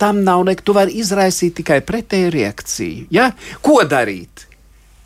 tam 0.00 0.24
nav 0.24 0.29
nekā. 0.46 0.64
Tu 0.64 0.76
vari 0.76 1.00
izraisīt 1.02 1.58
tikai 1.60 1.80
pretēju 1.86 2.30
reakciju. 2.36 3.08
Ja? 3.14 3.32
Ko 3.64 3.80
darīt? 3.88 4.46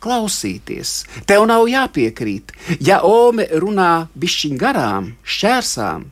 klausīties. 0.05 0.99
Tev 1.25 1.47
nav 1.49 1.65
jāpiekrīt. 1.65 2.53
Ja 2.83 3.01
Ome 3.01 3.47
runā 3.57 4.05
bišķiņ 4.13 4.57
garām, 4.61 5.13
šķērsām, 5.25 6.05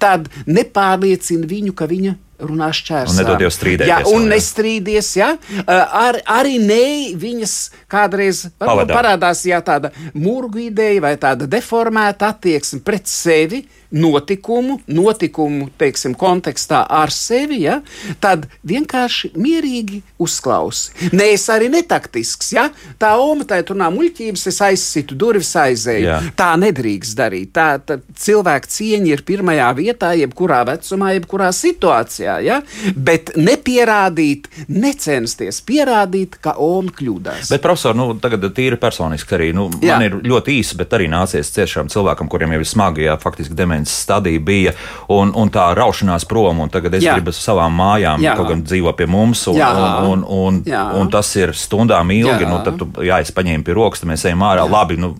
tad 0.00 0.30
nepārliecina 0.48 1.48
viņu, 1.50 1.74
ka 1.76 1.88
viņa 1.90 2.14
runā 2.44 2.70
šķērsām. 2.74 3.14
Un 3.14 3.20
nedod 3.22 3.42
Dievs 3.42 3.58
strīdēties 3.58 3.90
Jā, 3.90 3.98
un 4.10 4.24
jā. 4.26 4.30
nestrīdies, 4.32 5.10
ja? 5.18 5.30
Ar, 5.68 6.18
arī 6.40 6.56
ne 6.62 7.14
viņas 7.20 7.54
kādreiz 7.90 8.44
parādās 8.58 9.44
jā, 9.46 9.60
tāda 9.64 9.92
murgu 10.16 10.64
ideja 10.66 11.04
vai 11.04 11.14
tāda 11.20 11.48
deformēta 11.50 12.32
attieksme 12.34 12.82
pret 12.84 13.10
sevi, 13.10 13.64
notikumu, 13.92 14.78
notikumu 14.86 15.68
teiksim, 15.78 16.14
kontekstā 16.18 16.84
ar 16.88 17.12
sevi, 17.14 17.62
ja? 17.66 17.80
tad 18.20 18.48
vienkārši 18.66 19.32
mierīgi 19.36 20.00
uzklausi. 20.22 21.10
Nē, 21.14 21.30
es 21.36 21.46
arī 21.52 21.70
netaktisks. 21.72 22.52
Ja? 22.56 22.68
Tā 23.00 23.14
oma 23.20 23.46
tā 23.48 23.60
runā 23.64 23.90
muļķības, 23.94 24.46
es 24.50 24.60
aizsitu 24.64 25.18
durvis, 25.18 25.54
aizēju. 25.60 26.06
Jā. 26.08 26.20
Tā 26.36 26.52
nedrīkst 26.60 27.18
darīt. 27.18 27.52
Tā, 27.54 27.78
tā 27.78 28.00
cilvēka 28.20 28.70
cieņa 28.70 29.12
ir 29.12 29.24
pirmajā 29.26 29.70
vietā, 29.78 30.14
jebkurā 30.18 30.62
vecumā, 30.72 31.14
jebkurā 31.18 31.52
situācijā. 31.54 32.38
ja? 32.44 32.60
bet 32.96 33.32
nepierādīt, 33.36 34.48
necensties 34.68 35.60
pierādīt, 35.66 36.38
ka 36.42 36.56
Oma 36.64 36.92
kļūdās. 36.94 37.50
Bet, 37.52 37.62
profesor, 37.64 37.96
nu, 37.98 38.08
tagad 38.22 38.44
tīri 38.56 38.78
personiski 38.80 39.36
arī, 39.36 39.50
nu, 39.56 39.68
Jā. 39.82 39.96
man 39.96 40.06
ir 40.06 40.16
ļoti 40.24 40.58
īsi, 40.60 40.78
bet 40.80 40.94
arī 40.96 41.08
nācies 41.12 41.50
ciešām 41.54 41.90
cilvēkam, 41.92 42.30
kuriem 42.32 42.54
jau 42.54 42.62
ir 42.62 42.68
smagi, 42.68 43.06
jā, 43.08 43.16
faktiski 43.20 43.56
demences 43.74 44.02
stadija 44.02 44.40
bija, 44.40 44.72
un, 45.08 45.32
un 45.36 45.50
tā 45.50 45.66
raušanās 45.76 46.24
prom, 46.28 46.60
un 46.64 46.70
tagad 46.72 46.94
es 46.94 47.04
Jā. 47.04 47.16
gribu 47.16 47.32
savām 47.34 47.74
mājām, 47.74 48.22
Jā. 48.22 48.34
kaut 48.38 48.50
gan 48.52 48.62
dzīvo 48.64 48.92
pie 48.96 49.06
mums, 49.10 49.46
un, 49.50 49.58
Jā. 49.58 49.70
un, 49.74 50.10
un, 50.10 50.24
un, 50.24 50.60
Jā. 50.66 50.84
un 50.98 51.10
tas 51.12 51.28
ir 51.36 51.54
stundām 51.58 52.10
ilgi, 52.14 52.44
Jā. 52.44 52.50
nu, 52.50 52.60
tad, 52.64 52.78
tu, 52.80 52.88
jā, 53.04 53.20
es 53.24 53.32
paņēmu 53.34 53.66
pie 53.66 53.76
rokas, 53.76 54.02
tad 54.02 54.10
mēs 54.12 54.24
ejam 54.28 54.44
ārā, 54.46 54.66
labi, 54.70 54.98
nu, 55.00 55.14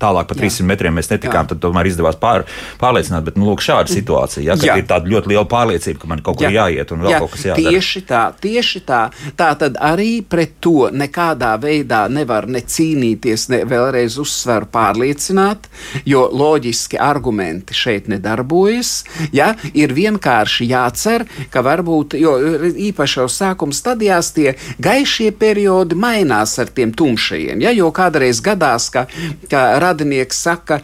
tālāk 0.00 0.28
pa 0.30 0.36
300 0.38 0.68
metriem 0.68 0.96
mēs 0.96 1.10
netikām, 1.12 1.46
Jā. 1.46 1.54
tad 1.54 1.62
tomēr 1.64 1.90
izdevās 1.90 2.18
pār, 2.20 2.46
pārliecināt, 2.80 3.26
bet, 3.26 3.40
nu, 3.40 3.48
lūk, 3.50 3.64
šāda 3.64 3.90
situācija, 3.92 4.44
jā, 4.44 4.58
kad 4.60 4.70
Jā. 4.70 4.78
ir 4.80 4.88
tāda 4.90 5.10
ļoti 5.10 5.32
liela 5.32 5.46
pārliecība, 5.50 6.02
ka 6.02 6.12
man 6.12 6.24
kaut 6.26 6.40
kur 6.40 6.48
Jā. 6.48 6.66
jāiet 6.66 6.94
un 6.94 7.06
vēl 7.06 7.14
Jā, 7.14 7.22
kaut 7.24 7.34
kas 7.34 7.46
jādara. 7.50 7.74
Tieši 7.74 8.04
tā, 8.08 8.22
tieši 8.40 8.84
tā. 8.86 9.02
Tā 9.38 9.50
tad 9.60 9.78
arī 9.80 10.10
pret 10.26 10.58
to 10.60 10.90
nekādā 10.92 11.54
veidā 11.60 12.04
nevar 12.12 12.48
ne 12.50 12.62
cīnīties, 12.62 13.48
ne 13.54 13.62
vēlreiz 13.68 14.18
uzsveru 14.20 14.68
pārliecināt, 14.72 15.70
jo 16.08 16.26
loģiski 16.32 17.00
argumenti 17.00 17.69
šeit 17.76 18.08
nedarbojas. 18.10 19.04
Ja, 19.32 19.52
ir 19.74 19.94
vienkārši 19.96 20.68
jācer, 20.70 21.26
ka 21.52 21.62
varbūt, 21.66 22.16
jo 22.20 22.36
īpaši 22.90 23.20
jau 23.20 23.28
sākuma 23.30 23.76
stadijās 23.76 24.32
tie 24.36 24.54
gaišie 24.82 25.30
periodi 25.36 25.98
mainās 25.98 26.56
ar 26.62 26.70
tiem 26.74 26.92
tumšajiem. 26.96 27.62
Ja, 27.64 27.72
jo 27.74 27.90
kādreiz 27.94 28.42
gadās, 28.44 28.88
ka, 28.92 29.06
ka 29.50 29.64
radinieks 29.82 30.42
saka, 30.46 30.80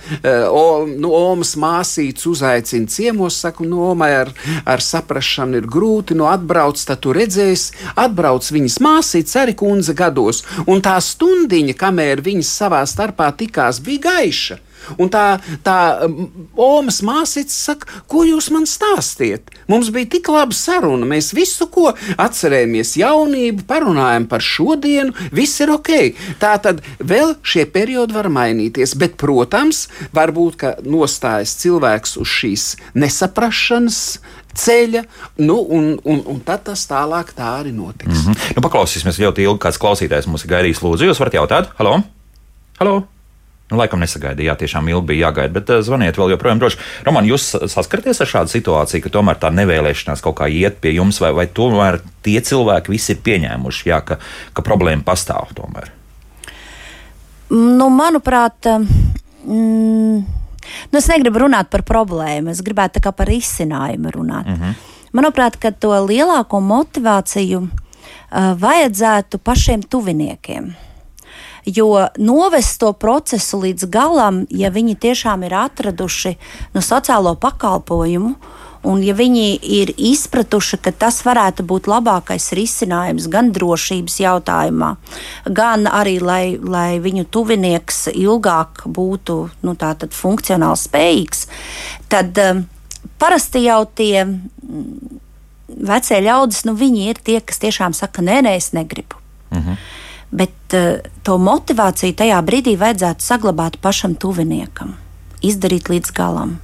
o, 0.51 0.87
nu, 0.87 1.13
Omas 1.17 1.55
māsītes 1.61 2.27
uzaicina 2.29 2.91
ciemos, 2.93 3.39
saka, 3.43 3.65
nu, 3.67 3.83
Omai 3.91 4.13
ar, 4.23 4.33
ar 4.69 4.85
saprašanu 4.85 5.61
ir 5.61 5.71
grūti, 5.71 6.17
nu, 6.19 6.29
atbrauc, 6.31 6.81
tad 6.87 7.03
tu 7.05 7.15
redzēsi, 7.17 7.75
atbrauc 7.97 8.47
viņas 8.53 8.79
māsītes 8.85 9.39
arī 9.41 9.57
kundze 9.59 9.97
gados, 9.97 10.45
un 10.67 10.83
tā 10.85 10.97
stundiņa, 11.03 11.77
kamēr 11.81 12.25
viņas 12.25 12.55
savā 12.63 12.85
starpā 12.89 13.33
tikās, 13.39 13.83
bija 13.85 14.09
gaiša. 14.11 14.61
Un 14.99 15.11
tā, 15.13 15.25
tā 15.67 15.79
um, 16.07 16.49
Omas 16.57 17.01
māsīca 17.07 17.53
saka, 17.53 18.03
ko 18.11 18.25
jūs 18.27 18.51
man 18.55 18.67
stāstiet? 18.71 19.51
Mums 19.71 19.91
bija 19.95 20.11
tik 20.17 20.31
laba 20.33 20.55
saruna, 20.57 21.09
mēs 21.09 21.33
visu, 21.37 21.69
ko 21.73 21.91
atcerējāmies, 22.23 22.97
jaunību, 23.01 23.67
parunājam 23.69 24.29
par 24.31 24.45
šodienu, 24.45 25.15
viss 25.35 25.61
ir 25.65 25.73
ok. 25.75 25.93
Tā 26.43 26.55
tad 26.63 26.83
vēl 26.99 27.37
šie 27.47 27.67
periodi 27.73 28.17
var 28.17 28.31
mainīties, 28.33 28.97
bet, 29.01 29.19
protams, 29.21 29.87
varbūt, 30.17 30.59
ka 30.63 30.75
nostājas 30.87 31.57
cilvēks 31.63 32.17
uz 32.23 32.35
šīs 32.39 32.67
nesaprašanas 32.97 34.03
ceļa, 34.57 35.03
nu, 35.45 35.59
un, 35.61 35.91
un, 36.05 36.23
un 36.33 36.39
tad 36.45 36.65
tas 36.71 36.87
tālāk 36.89 37.35
tā 37.37 37.51
arī 37.61 37.75
notiks. 37.77 38.25
Mm 38.25 38.33
-hmm. 38.33 38.55
Nu, 38.57 38.63
paklausīsimies 38.65 39.21
ļoti 39.21 39.45
ilgi, 39.45 39.63
kāds 39.67 39.81
klausītājs 39.83 40.31
mums 40.31 40.45
ir 40.45 40.51
gaidījis. 40.55 40.83
Lūdzu, 40.83 41.11
jūs 41.11 41.21
varat 41.21 41.35
jautāt? 41.35 41.69
Halo! 41.79 42.01
Halo! 42.81 43.16
Nu, 43.67 43.81
laikam 43.81 43.99
nesagaidīja, 43.99 44.55
tiešām 44.61 44.87
ilgi 44.93 45.09
bija 45.11 45.27
jāgaida, 45.27 45.51
bet 45.57 45.71
uh, 45.75 45.81
zvaniet 45.83 46.19
vēl 46.21 46.37
joprojām 46.37 46.61
droši. 46.63 46.79
Roman, 47.07 47.27
jūs 47.27 47.49
saskaraties 47.73 48.23
ar 48.23 48.31
šādu 48.31 48.53
situāciju, 48.53 49.03
ka 49.03 49.11
tomēr 49.17 49.41
tā 49.43 49.51
nevēlēšanās 49.51 50.23
kaut 50.23 50.37
kā 50.39 50.47
iet 50.47 50.79
pie 50.85 50.93
jums, 50.95 51.19
vai, 51.23 51.33
vai 51.35 51.49
tomēr 51.51 51.99
tie 52.23 52.39
cilvēki 52.47 52.95
visi 52.95 53.17
ir 53.17 53.25
pieņēmuši, 53.27 53.89
jā, 53.91 53.99
ka, 54.07 54.21
ka 54.55 54.67
problēma 54.67 55.03
pastāv 55.07 55.51
tomēr? 55.59 55.91
Nu, 57.51 57.91
manuprāt, 57.91 58.71
mm, 58.71 60.17
nu 60.93 61.03
es 61.03 61.11
negribu 61.11 61.43
runāt 61.47 61.71
par 61.75 61.83
problēmu, 61.87 62.55
es 62.55 62.63
gribētu 62.63 63.03
par 63.11 63.35
izcinājumu 63.35 64.15
runāt. 64.15 64.47
Mm 64.47 64.63
-hmm. 64.63 64.95
Manuprāt, 65.13 65.59
ka 65.59 65.71
to 65.71 65.91
lielāko 66.07 66.61
motivāciju 66.61 67.63
uh, 67.63 67.71
vajadzētu 68.59 69.39
pašiem 69.39 69.83
tuviniekiem. 69.83 70.75
Jo 71.67 72.07
novest 72.23 72.79
to 72.79 72.93
procesu 72.95 73.59
līdz 73.65 73.89
galam, 73.91 74.45
ja 74.55 74.71
viņi 74.71 74.95
tiešām 75.03 75.43
ir 75.49 75.55
atraduši 75.59 76.37
no 76.77 76.83
sociālo 76.85 77.33
pakalpojumu, 77.43 78.37
un 78.87 79.03
ja 79.03 79.17
viņi 79.19 79.47
ir 79.81 79.91
izpratuši, 79.97 80.79
ka 80.85 80.93
tas 80.95 81.19
varētu 81.27 81.67
būt 81.67 81.89
labākais 81.91 82.53
risinājums 82.55 83.27
gan 83.33 83.51
drošības 83.55 84.21
jautājumā, 84.23 84.93
gan 85.51 85.91
arī, 85.91 86.21
lai, 86.23 86.45
lai 86.63 87.01
viņu 87.03 87.27
tuvinieks 87.35 88.07
ilgāk 88.15 88.87
būtu 88.87 89.39
nu, 89.67 89.77
funkcionāli 90.21 90.83
spējīgs, 90.85 91.45
tad 92.13 92.39
um, 92.43 92.65
parasti 93.19 93.67
jau 93.67 93.83
tie 93.91 94.23
mm, 94.23 95.21
vecie 95.91 96.23
ļaudis, 96.23 96.65
nu, 96.69 96.79
viņi 96.79 97.11
ir 97.11 97.23
tie, 97.27 97.41
kas 97.43 97.59
tiešām 97.63 97.97
saka, 97.97 98.23
nē, 98.23 98.43
nē, 98.47 98.57
es 98.61 98.71
negribu. 98.77 99.19
Bet 100.31 100.75
uh, 100.75 101.03
to 101.27 101.37
motivāciju 101.39 102.17
tajā 102.19 102.39
brīdī 102.47 102.77
vajadzētu 102.81 103.25
saglabāt 103.25 103.79
pašam 103.83 104.17
tuviniekam, 104.19 104.97
izdarīt 105.47 105.91
līdz 105.93 106.15
galam. 106.17 106.57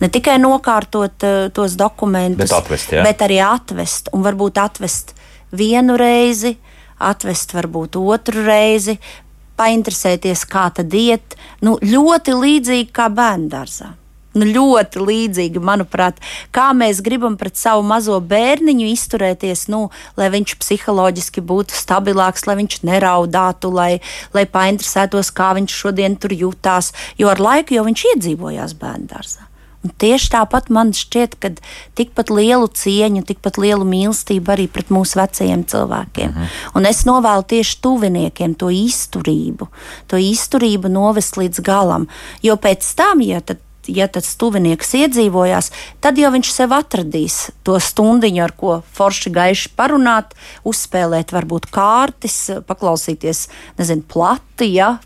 Ne 0.00 0.08
tikai 0.12 0.38
nokārtot 0.40 1.24
uh, 1.28 1.38
tos 1.54 1.76
dokumentus, 1.80 2.48
Bet 2.48 2.56
atvest, 2.56 2.92
jā? 2.96 3.04
bet 3.04 3.24
arī 3.24 3.40
atvest. 3.44 4.12
Un 4.16 4.24
varbūt 4.24 4.60
atvest 4.60 5.14
vienu 5.56 5.96
reizi, 6.00 6.56
atvest 7.00 7.54
varbūt 7.56 7.96
otru 8.00 8.44
reizi, 8.46 8.98
painteresēties, 9.60 10.44
kā 10.48 10.68
tad 10.76 10.94
iet. 10.96 11.36
Nu, 11.64 11.76
ļoti 11.80 12.36
līdzīgi 12.36 12.92
kā 12.96 13.08
bērngārzā. 13.12 13.94
Nu, 14.30 14.46
ļoti 14.46 15.02
līdzīgi, 15.02 15.58
manuprāt, 15.58 16.20
kā 16.54 16.68
mēs 16.76 17.00
gribam 17.02 17.34
pret 17.40 17.58
savu 17.58 17.82
mazo 17.82 18.20
bērniņu 18.22 18.86
izturēties, 18.92 19.66
nu, 19.72 19.88
lai 20.20 20.30
viņš 20.30 20.54
psiholoģiski 20.62 21.42
būtu 21.42 21.74
stabilāks, 21.74 22.46
lai 22.46 22.60
viņš 22.62 22.80
neraudātu, 22.86 23.72
lai, 23.74 23.92
lai 24.36 24.46
painteresētos, 24.46 25.32
kā 25.34 25.50
viņš 25.58 25.78
šodien 25.82 26.14
tur 26.14 26.34
jutās. 26.36 26.92
Jo 27.18 27.32
ar 27.34 27.42
laiku 27.42 27.74
jau 27.74 27.86
viņš 27.88 28.04
iedzīvojās 28.14 28.76
bērngārzā. 28.78 29.50
Un 29.80 29.94
tieši 29.96 30.28
tāpat 30.34 30.68
man 30.68 30.90
šķiet, 30.92 31.38
ka 31.40 31.50
tikpat 31.96 32.28
lielu 32.28 32.68
cieņu, 32.68 33.22
tikpat 33.24 33.56
lielu 33.58 33.86
mīlestību 33.88 34.52
arī 34.52 34.66
pret 34.68 34.92
mūsu 34.92 35.16
vecajiem 35.16 35.64
cilvēkiem. 35.64 36.28
Mm 36.28 36.36
-hmm. 36.36 36.76
Un 36.76 36.86
es 36.86 37.06
novēlu 37.08 37.46
tieši 37.48 37.80
tuviniekiem 37.80 38.54
to 38.54 38.68
izturību, 38.68 39.68
to 40.06 40.20
izturību 40.20 40.88
novest 40.88 41.36
līdz 41.36 41.64
galam. 41.64 42.06
Jo 42.42 42.56
pēc 42.56 42.94
tam, 42.94 43.20
ja 43.24 43.40
tad 43.40 43.58
ja 43.88 44.08
tas 44.12 44.32
tuvinieks 44.40 44.94
iedzīvojās, 44.98 45.70
tad 46.04 46.18
jau 46.20 46.30
viņš 46.34 46.52
sev 46.52 46.74
atradīs 46.76 47.50
to 47.66 47.78
stundiņu, 47.80 48.42
ar 48.44 48.54
ko 48.56 48.80
forši 48.96 49.32
gaiši 49.34 49.70
parunāt, 49.78 50.34
uzspēlēt, 50.68 51.32
varbūt 51.34 51.70
kārtas, 51.72 52.42
paklausīties, 52.68 53.46
nezinu, 53.80 54.04
plati. 54.08 54.72
Ja? 54.76 54.96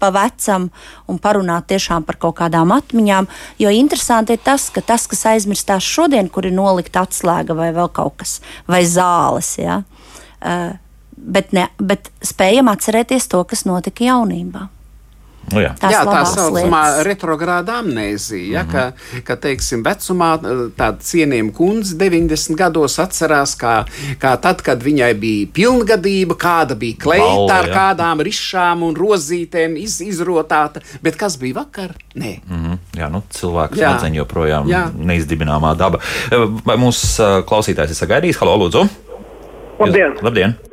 Pa 0.00 0.08
vecam 0.14 0.70
un 1.12 1.18
parunāt 1.20 1.66
tiešām 1.68 2.06
par 2.08 2.16
kaut 2.16 2.38
kādām 2.38 2.72
atmiņām. 2.72 3.26
Jo 3.60 3.72
interesanti 3.74 4.32
ir 4.32 4.40
tas, 4.44 4.70
ka 4.72 4.80
tas, 4.80 5.04
kas 5.10 5.26
aizmirstās 5.34 5.84
šodien, 5.84 6.30
kur 6.32 6.48
ir 6.48 6.56
nolikta 6.56 7.04
atslēga 7.04 7.56
vai 7.58 7.68
vēl 7.76 7.90
kaut 7.92 8.16
kas, 8.22 8.38
vai 8.70 8.80
zāles, 8.88 9.58
ja? 9.60 9.82
uh, 10.40 10.72
bet, 11.20 11.52
ne, 11.52 11.68
bet 11.76 12.08
spējam 12.24 12.72
atcerēties 12.72 13.28
to, 13.28 13.42
kas 13.44 13.66
notika 13.68 14.08
jaunībā. 14.08 14.70
Nu, 15.50 15.58
jā. 15.62 15.72
Tās 15.80 15.94
Jā, 15.94 16.02
tā 16.06 16.20
saucamā 16.28 16.80
retrogrāda 17.06 17.80
amnēzija, 17.80 18.60
ja, 18.60 18.62
ka, 18.68 18.84
ka, 19.26 19.36
teiksim, 19.40 19.82
vecumā 19.86 20.28
tāda 20.78 21.02
cienījama 21.02 21.54
kundze 21.56 21.96
90 21.98 22.58
gados 22.58 22.98
atcerās, 23.02 23.56
kā, 23.58 23.80
kā 24.22 24.34
tad, 24.42 24.62
kad 24.66 24.84
viņai 24.84 25.10
bija 25.18 25.50
pilngadība, 25.56 26.36
kāda 26.40 26.78
bija 26.78 27.00
kleita 27.02 27.26
Balva, 27.26 27.58
ar 27.58 27.70
jā. 27.70 27.74
kādām 27.74 28.22
rišām 28.26 28.86
un 28.86 28.96
rozītēm 28.98 29.76
iz, 29.80 29.98
izrotāta, 30.06 30.84
bet 31.02 31.18
kas 31.18 31.38
bija 31.40 31.62
vakar? 31.64 31.96
Nē. 32.14 32.36
Mm 32.46 32.64
-hmm. 32.64 32.78
Jā, 33.00 33.10
nu, 33.10 33.22
cilvēks 33.30 33.78
Jā. 33.78 33.90
smadzeņu 33.90 34.22
joprojām 34.22 34.68
Jā. 34.68 34.86
neizdibināmā 34.94 35.76
daba. 35.76 35.98
Vai 36.64 36.76
mūsu 36.76 37.22
uh, 37.22 37.44
klausītājs 37.44 37.90
ir 37.90 37.98
sagaidījis? 37.98 38.38
Halo, 38.38 38.56
lūdzu! 38.56 38.88
Labdien! 39.80 40.12
Jūs- 40.12 40.22
Labdien! 40.22 40.69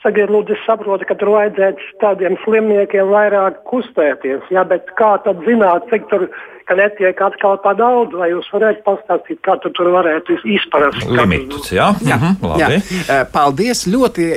Sakiet, 0.00 0.30
lūdzu, 0.32 0.54
es 0.56 0.62
saprotu, 0.64 1.04
ka 1.04 1.14
tur 1.20 1.28
vajadzētu 1.34 1.88
tādiem 2.00 2.38
slimniekiem 2.44 3.10
vairāk 3.12 3.58
kustēties. 3.68 4.46
Jā, 4.48 4.62
bet 4.64 4.88
kā 4.96 5.10
tad 5.26 5.42
zināt, 5.44 5.84
cik 5.90 6.06
tur 6.08 6.24
ka 6.70 6.76
netiek 6.78 7.18
atkal 7.26 7.58
par 7.60 7.74
daudz? 7.76 8.14
Vai 8.16 8.30
jūs 8.30 8.48
varētu 8.54 8.80
pastāstīt, 8.86 9.42
kā 9.44 9.58
tu 9.60 9.68
tur 9.76 9.90
varētu 9.92 10.38
izprast? 10.56 11.02
kā 11.04 11.18
Limitus, 11.18 11.68
jā? 11.74 11.90
Jā, 12.06 12.16
Mhm, 12.16 12.46
labi. 12.48 12.78
jā. 12.80 13.18
Paldies! 13.34 13.84
Ļoti 13.92 14.28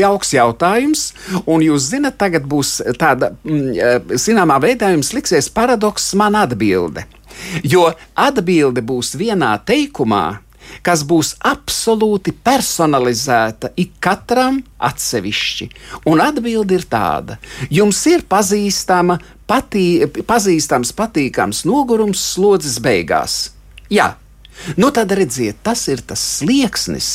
jauks 0.00 0.32
jautājums. 0.32 1.12
Un 1.46 1.60
jūs 1.60 1.90
zinat, 1.92 2.16
tagad 2.16 2.48
būs 2.48 2.80
tāda, 2.96 3.34
mm, 3.44 4.08
zināmā 4.16 4.56
veidā 4.64 4.94
jums 4.94 5.12
liksies 5.12 5.50
paradoks 5.52 6.14
man 6.14 6.34
atbilde. 6.40 7.04
Jo 7.64 7.90
atbilde 8.16 8.80
būs 8.80 9.12
vienā 9.20 9.58
teikumā, 9.60 10.38
kas 10.82 11.04
būs 11.06 11.34
absolūti 11.46 12.34
personalizēta 12.44 13.72
ik 13.76 13.96
katram 14.02 14.60
atsevišķi. 14.78 15.70
Un 16.10 16.22
atbilde 16.24 16.78
ir 16.78 16.86
tāda: 16.90 17.38
jums 17.70 18.02
ir 18.10 18.26
pazīstama, 18.28 19.18
patī, 19.48 20.04
pazīstams, 20.26 20.92
patīkams 20.96 21.64
nogurums 21.68 22.22
slodzes 22.34 22.80
beigās. 22.82 23.52
Jā, 23.92 24.14
Nu, 24.76 24.90
tad 24.90 25.12
redziet, 25.14 25.60
tas 25.62 25.86
ir 25.92 26.02
tas 26.06 26.20
slieksnis, 26.38 27.10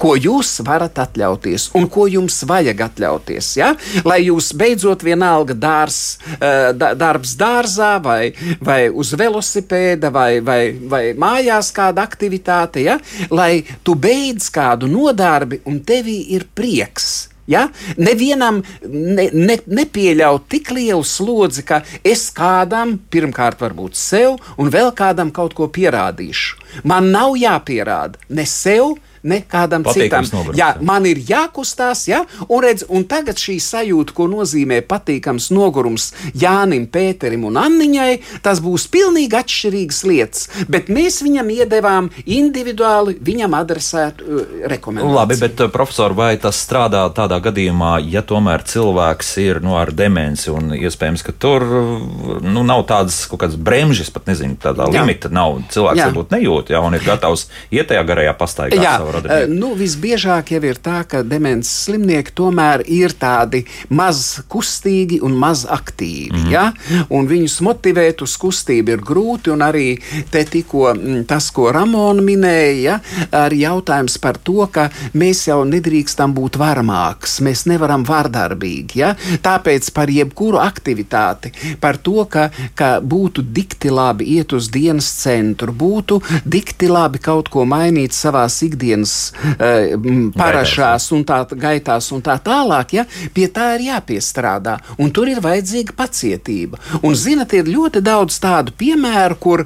ko 0.00 0.14
jūs 0.16 0.56
varat 0.66 0.98
atļauties 1.02 1.68
un 1.76 1.88
ko 1.92 2.06
jums 2.10 2.38
vajag 2.48 2.80
atļauties. 2.88 3.50
Ja? 3.60 3.72
Lai 4.08 4.22
jūs 4.26 4.52
beidzot 4.56 5.04
vienalga 5.06 5.54
dārs, 5.54 6.18
eh, 6.40 6.72
darbs 6.72 7.36
dārzā, 7.38 7.96
vai, 8.02 8.32
vai 8.60 8.86
uz 8.88 9.12
velosipēda, 9.18 10.10
vai, 10.12 10.40
vai, 10.40 10.60
vai 10.80 11.04
mājās 11.18 11.72
kāda 11.76 12.06
aktivitāte, 12.06 12.82
ja? 12.86 12.98
lai 13.30 13.64
tu 13.84 13.94
beidz 13.94 14.50
kādu 14.50 14.90
nodarbi 14.90 15.60
un 15.66 15.80
tevī 15.84 16.22
ir 16.36 16.48
prieks. 16.54 17.35
Ja? 17.50 17.68
Nevienam 17.96 18.62
ne, 18.82 19.28
ne, 19.32 19.58
nepieļaut 19.66 20.48
tik 20.50 20.72
lielu 20.74 21.04
slodzi, 21.06 21.64
ka 21.66 21.82
es 22.06 22.28
kādam, 22.34 22.96
pirmkārt, 23.12 23.60
varbūt 23.62 23.98
sev, 23.98 24.40
un 24.58 24.70
vēl 24.72 24.92
kādam 24.96 25.32
kaut 25.34 25.56
ko 25.56 25.70
pierādīšu. 25.72 26.82
Man 26.84 27.12
nav 27.14 27.36
jāpierāda 27.40 28.20
ne 28.28 28.46
sev, 28.50 28.96
ne 29.26 29.40
kādam 29.50 29.84
Patīkams 29.86 30.30
citam. 30.30 30.40
nogurums, 30.40 30.58
Jā, 30.58 30.70
jā. 30.76 30.86
man 30.86 31.06
ir 31.08 31.20
jākustās, 31.28 32.06
ja? 32.10 32.22
un, 32.48 32.62
redz, 32.64 32.86
un 32.88 33.04
tagad 33.08 33.40
šī 33.40 33.58
sajūta, 33.62 34.14
ko 34.16 34.28
nozīmē 34.30 34.80
patīkams 34.88 35.50
nogurums 35.54 36.12
Jānim, 36.38 36.86
Pēterim 36.92 37.44
un 37.48 37.58
Anniņai, 37.60 38.40
tas 38.44 38.62
būs 38.64 38.86
pilnīgi 38.92 39.36
atšķirīgas 39.38 40.02
lietas. 40.08 40.46
Bet 40.72 40.90
mēs 40.92 41.20
viņam 41.24 41.50
iedevām 41.56 42.10
individuāli 42.24 43.16
viņam 43.26 43.56
adresētu 43.58 44.26
uh, 44.26 44.54
rekomendāciju. 44.72 45.16
Labi, 45.16 45.38
bet 45.40 45.62
uh, 45.64 45.70
profesor, 45.72 46.14
vai 46.16 46.34
tas 46.40 46.58
strādā 46.62 47.02
tādā 47.16 47.38
gadījumā, 47.44 47.96
ja 48.10 48.22
tomēr 48.26 48.64
cilvēks 48.66 49.32
ir 49.42 49.60
nu, 49.64 49.76
ar 49.80 49.92
demenci 49.96 50.50
un 50.52 50.72
iespējams, 50.76 51.24
ka 51.26 51.34
tur 51.36 51.64
uh, 51.66 52.40
nu, 52.44 52.64
nav 52.66 52.86
tādas 52.88 53.22
kaut 53.30 53.42
kādas 53.44 53.58
bremžas, 53.58 54.10
pat 54.14 54.28
nezinu, 54.30 54.58
tādā 54.62 54.88
Jā. 54.92 55.02
limita 55.02 55.30
nav. 55.32 55.58
Cilvēks 55.72 56.02
Jā. 56.02 56.08
varbūt 56.10 56.34
nejūt, 56.36 56.72
ja, 56.74 56.82
un 56.84 56.96
ir 56.96 57.04
gatavs 57.06 57.46
iet 57.74 57.88
tajā 57.90 58.02
garajā 58.06 58.34
pastaigā 58.38 58.82
Jā, 58.82 58.96
savu 59.16 59.32
eh, 59.32 59.46
nu, 59.48 59.72
visbiežāk 59.78 60.52
jau 60.54 60.60
ir 60.64 60.80
tā, 60.82 61.00
ka 61.08 61.22
demences 61.26 61.72
slimnieki 61.86 62.34
tomēr 62.36 62.84
ir 62.86 63.14
tādi 63.18 63.64
maz 63.88 64.40
kustīgi 64.48 65.20
un 65.24 65.36
maz 65.38 65.64
aktīvi. 65.68 66.46
Mm. 66.46 66.50
Ja? 66.52 66.66
Un 67.10 67.28
viņus 67.30 67.58
motivēt 67.66 68.22
uz 68.24 68.36
kustību 68.40 68.96
ir 68.96 69.04
grūti, 69.06 69.52
un 69.54 69.64
arī 69.66 69.96
te 70.32 70.44
tikko 70.48 70.92
mm, 70.94 71.24
tas, 71.30 71.48
ko 71.54 71.70
Ramona 71.74 72.24
minēja, 72.24 72.96
ja? 72.96 72.98
arī 73.44 73.62
jautājums 73.64 74.18
par 74.22 74.40
to, 74.42 74.66
ka 74.72 74.88
mēs 75.16 75.46
jau 75.48 75.62
nedrīkstam 75.68 76.34
būt 76.36 76.58
varmāks, 76.60 77.40
mēs 77.44 77.66
nevaram 77.70 78.06
vardarbīgi. 78.06 79.00
Ja? 79.02 79.14
Tāpēc 79.42 79.90
par 79.96 80.12
jebkuru 80.12 80.60
aktivitāti, 80.62 81.52
par 81.80 82.00
to, 82.02 82.24
ka, 82.30 82.48
ka 82.78 82.96
būtu 83.00 83.44
dikti 83.56 83.92
labi 83.92 84.28
iet 84.36 84.54
uz 84.56 84.70
dienas 84.72 85.08
centru, 85.22 85.74
būtu 85.76 86.20
dikti 86.44 86.90
labi 86.90 87.20
kaut 87.22 87.50
ko 87.52 87.64
mainīt 87.68 88.14
savā 88.16 88.46
ikdienas 88.66 89.05
uh, 89.32 89.94
parašās 90.36 91.08
un 91.16 91.24
tā 91.28 91.42
gaitās 91.52 92.10
un 92.14 92.24
tā 92.24 92.36
tālāk, 92.42 92.96
ja, 92.98 93.06
pie 93.34 93.48
tā 93.52 93.72
ir 93.76 93.86
jāpiestrādā. 93.90 94.76
Un 95.02 95.12
tur 95.14 95.30
ir 95.30 95.42
vajadzīga 95.44 95.96
pacietība. 95.96 96.80
Un, 97.02 97.16
zinat, 97.18 97.54
ir 97.56 97.70
ļoti 97.70 98.02
daudz 98.04 98.38
tādu 98.42 98.74
piemēru, 98.78 99.38
kur, 99.40 99.64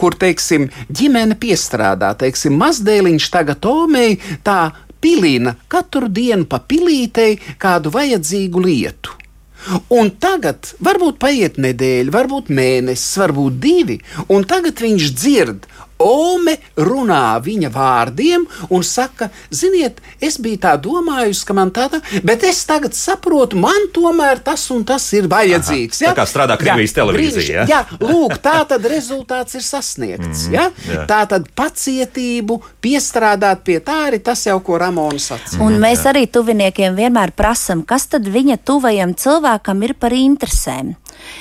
kur 0.00 0.16
teiksim, 0.20 0.68
ģimene 0.90 1.38
piestrādā. 1.40 2.14
Teiksim, 2.18 2.56
mazdēliņš 2.60 3.28
tagad 3.34 3.68
omei 3.68 4.18
tā 4.46 4.60
pilina 5.04 5.54
katru 5.68 6.08
dienu 6.08 6.48
pa 6.48 6.62
pilītei 6.64 7.36
kādu 7.60 7.92
vajadzīgu 7.92 8.64
lietu. 8.64 9.20
Un 9.96 10.10
tagad 10.20 10.74
varbūt 10.84 11.16
paiet 11.22 11.56
nedēļa, 11.60 12.12
varbūt 12.12 12.50
mēnesis, 12.52 13.16
varbūt 13.20 13.60
divi, 13.62 13.96
un 14.32 14.44
tagad 14.48 14.80
viņš 14.84 15.12
dzird. 15.16 15.68
Ome 16.04 16.56
runā 16.76 17.38
viņa 17.44 17.70
vārdiem 17.74 18.44
un 18.68 18.84
saka, 18.84 19.30
ziniet, 19.54 20.00
es 20.20 20.36
biju 20.42 20.60
tā 20.64 20.74
domājusi, 20.80 21.44
ka 21.48 21.56
man 21.56 21.72
tāda, 21.74 22.00
bet 22.26 22.44
es 22.46 22.62
tagad 22.68 22.96
saprotu, 22.96 23.58
man 23.60 23.88
tomēr 23.94 24.42
tas 24.44 24.66
un 24.74 24.84
tas 24.88 25.06
ir 25.16 25.28
vajadzīgs. 25.32 26.02
Aha, 26.02 26.12
tā 26.12 26.18
kā 26.18 26.26
strādā 26.28 26.58
Krievijas 26.60 26.96
televīzija, 26.96 27.64
ja? 27.64 27.66
Jā, 27.70 27.98
lūk, 28.02 28.36
tā 28.44 28.60
tad 28.68 28.86
rezultāts 28.94 29.58
ir 29.58 29.64
sasniegts. 29.64 30.46
Mm, 30.48 30.54
ja? 30.54 30.68
jā. 30.90 31.04
Tā 31.10 31.20
tad 31.30 31.48
pacietību, 31.56 32.60
piestrādāt 32.84 33.64
pie 33.66 33.80
tā 33.84 34.04
arī 34.10 34.20
tas 34.24 34.44
jau, 34.46 34.58
ko 34.64 34.78
Ramona 34.80 35.20
sacīja. 35.22 35.62
Un 35.64 35.78
mēs 35.82 36.04
arī 36.10 36.26
tuviniekiem 36.30 36.96
vienmēr 36.98 37.34
prasām, 37.36 37.84
kas 37.86 38.08
tad 38.12 38.28
viņa 38.30 38.60
tuvajam 38.66 39.14
cilvēkam 39.18 39.86
ir 39.86 39.96
par 39.98 40.16
interesēm. 40.16 40.94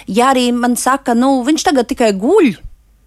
Ja 0.08 0.32
arī 0.34 0.50
man 0.56 0.78
saka, 0.80 1.16
nu, 1.18 1.36
viņš 1.46 1.68
tagad 1.70 1.90
tikai 1.92 2.14
guļ. 2.20 2.54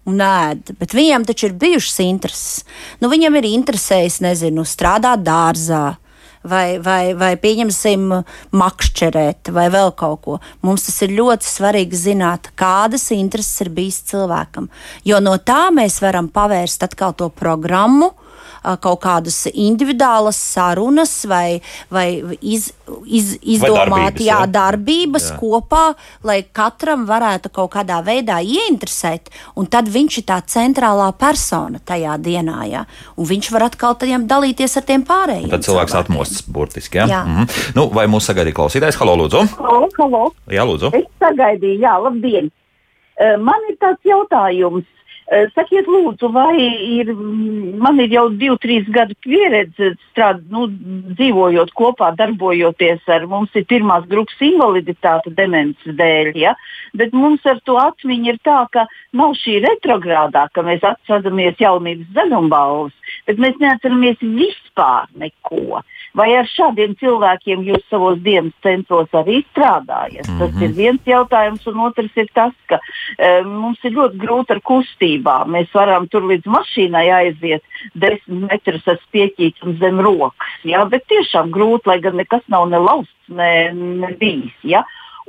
Un 0.07 0.21
ēd, 0.23 0.71
bet 0.79 0.95
viņam 0.95 1.25
taču 1.27 1.49
ir 1.49 1.55
bijušas 1.59 1.99
intereses. 2.05 2.65
Nu, 3.01 3.09
viņam 3.11 3.35
ir 3.39 3.49
interesējis, 3.49 4.21
nezinu, 4.23 4.63
strādāt 4.63 5.25
dārzā, 5.27 5.97
vai, 6.47 6.77
vai, 6.83 7.11
vai 7.17 7.33
pieņemsim, 7.41 8.05
makšķerēt, 8.55 9.51
vai 9.55 9.67
vēl 9.73 9.91
kaut 9.99 10.21
ko. 10.23 10.37
Mums 10.63 10.87
tas 10.87 11.01
ir 11.03 11.15
ļoti 11.17 11.49
svarīgi 11.49 11.99
zināt, 12.07 12.53
kādas 12.55 13.09
intereses 13.15 13.65
ir 13.65 13.73
bijis 13.75 13.99
cilvēkam. 14.13 14.69
Jo 15.07 15.19
no 15.23 15.35
tā 15.43 15.67
mēs 15.75 15.99
varam 16.03 16.31
pavērst 16.31 16.87
atkal 16.87 17.17
to 17.17 17.27
programmu, 17.33 18.13
ā, 18.13 18.26
kaut 18.81 18.99
kādas 19.05 19.45
individuālas 19.53 20.37
sarunas 20.37 21.13
vai, 21.29 21.61
vai 21.93 22.07
iz, 22.41 22.69
iz, 23.05 23.37
izdomāt 23.41 23.87
darbības, 23.87 24.25
jā, 24.25 24.39
ja? 24.43 24.49
darbības 24.57 25.29
Jā. 25.31 25.37
kopā, 25.39 25.83
lai 26.27 26.41
katram 26.43 27.05
varētu 27.09 27.51
kaut 27.55 27.71
kādā 27.77 28.01
veidā 28.05 28.41
ieinteresēt, 28.43 29.31
un 29.55 29.69
tad 29.71 29.87
viņš 29.93 30.19
ir 30.21 30.27
tā 30.27 30.41
centrālā 30.43 31.07
persona 31.19 31.79
tajā 31.79 32.17
dienā, 32.19 32.59
jā, 32.67 32.83
un 33.15 33.31
viņš 33.31 33.51
var 33.55 33.69
atkal 33.69 33.95
tajam 33.95 34.27
dalīties 34.27 34.77
ar 34.77 34.87
tiem 34.89 35.07
pārējiem. 35.07 35.49
Tad 35.53 35.65
cilvēks 35.67 35.95
cilvēkiem. 35.95 36.11
atmostas 36.11 36.43
burtiski. 36.43 36.97
Ja? 36.97 37.07
Jā. 37.07 37.23
Mm 37.23 37.37
-hmm. 37.37 37.71
nu, 37.75 37.89
vai 37.93 38.07
mūsu 38.07 38.33
sagaidīja 38.33 38.59
klausītājs? 38.59 38.99
Halo, 38.99 39.15
lūdzu! 39.23 39.47
Halo, 39.57 39.89
halo. 39.97 40.23
Jā, 40.51 40.65
lūdzu! 40.67 40.91
Es 40.97 41.07
sagaidīju, 41.19 41.79
jā, 41.79 41.95
labdien. 42.03 42.51
Man 43.17 43.61
ir 43.69 43.77
tāds 43.81 44.03
jautājums. 44.05 44.85
Eh, 45.27 45.49
Sakiet, 45.51 45.89
lūdzu, 45.91 46.29
vai 46.31 46.55
ir, 46.55 47.09
mm, 47.11 47.73
man 47.83 47.97
ir 47.99 48.13
jau 48.15 48.29
divi, 48.31 48.55
trīs 48.63 48.85
gadu 48.95 49.15
pieredze 49.19 49.89
strādājot, 50.13 50.45
nu, 50.53 50.61
dzīvojot 51.17 51.73
kopā, 51.75 52.13
darbojoties 52.15 53.03
ar 53.11 53.25
mums, 53.27 53.51
ir 53.51 53.65
pirmās 53.67 54.07
grupas 54.07 54.39
invaliditāte 54.47 55.33
demences 55.35 55.97
dēļ, 55.99 56.31
ja? 56.39 56.55
bet 56.95 57.11
mums 57.11 57.43
ar 57.43 57.59
to 57.67 57.75
atmiņu 57.75 58.31
ir 58.31 58.39
tā, 58.47 58.61
ka 58.71 58.85
nav 59.11 59.35
šī 59.35 59.59
retrogrādā, 59.67 60.47
ka 60.55 60.63
mēs 60.63 60.87
atceramies 60.87 61.59
jaunības 61.59 62.07
zaļumbalvas, 62.15 62.95
bet 63.27 63.43
mēs 63.43 63.59
neatceramies 63.59 64.23
vispār 64.23 65.11
neko. 65.19 65.83
Vai 66.17 66.31
ar 66.33 66.47
šādiem 66.49 66.95
cilvēkiem 66.97 67.63
jūs 67.67 67.83
savos 67.91 68.17
dienas 68.25 68.55
centros 68.65 69.11
arī 69.13 69.43
strādājat? 69.51 70.25
Mm 70.25 70.33
-hmm. 70.33 70.39
Tas 70.39 70.61
ir 70.61 70.71
viens 70.73 71.01
jautājums, 71.05 71.67
un 71.67 71.79
otrs 71.87 72.17
ir 72.17 72.27
tas, 72.33 72.53
ka 72.65 72.79
e, 73.17 73.41
mums 73.43 73.83
ir 73.83 73.91
ļoti 73.91 74.17
grūti 74.23 74.55
ar 74.55 74.61
kustībām. 74.61 75.51
Mēs 75.55 75.69
varam 75.73 76.07
tur 76.07 76.23
līdz 76.23 76.45
mašīnai 76.45 77.07
aiziet 77.19 77.63
desmit 77.93 78.49
metrus 78.51 78.87
ar 78.87 78.97
spieķīti 79.07 79.63
un 79.63 79.77
zem 79.79 79.99
rokas. 79.99 80.57
Ja? 80.63 80.85
Bet 80.85 81.05
tiešām 81.07 81.51
grūti, 81.51 81.87
lai 81.87 81.99
gan 81.99 82.15
nekas 82.15 82.43
nav 82.47 82.69
ne 82.69 82.77
lausts, 82.77 83.13
ne, 83.27 83.71
ne 83.73 84.11
bijis. 84.19 84.57
Ja? 84.63 84.83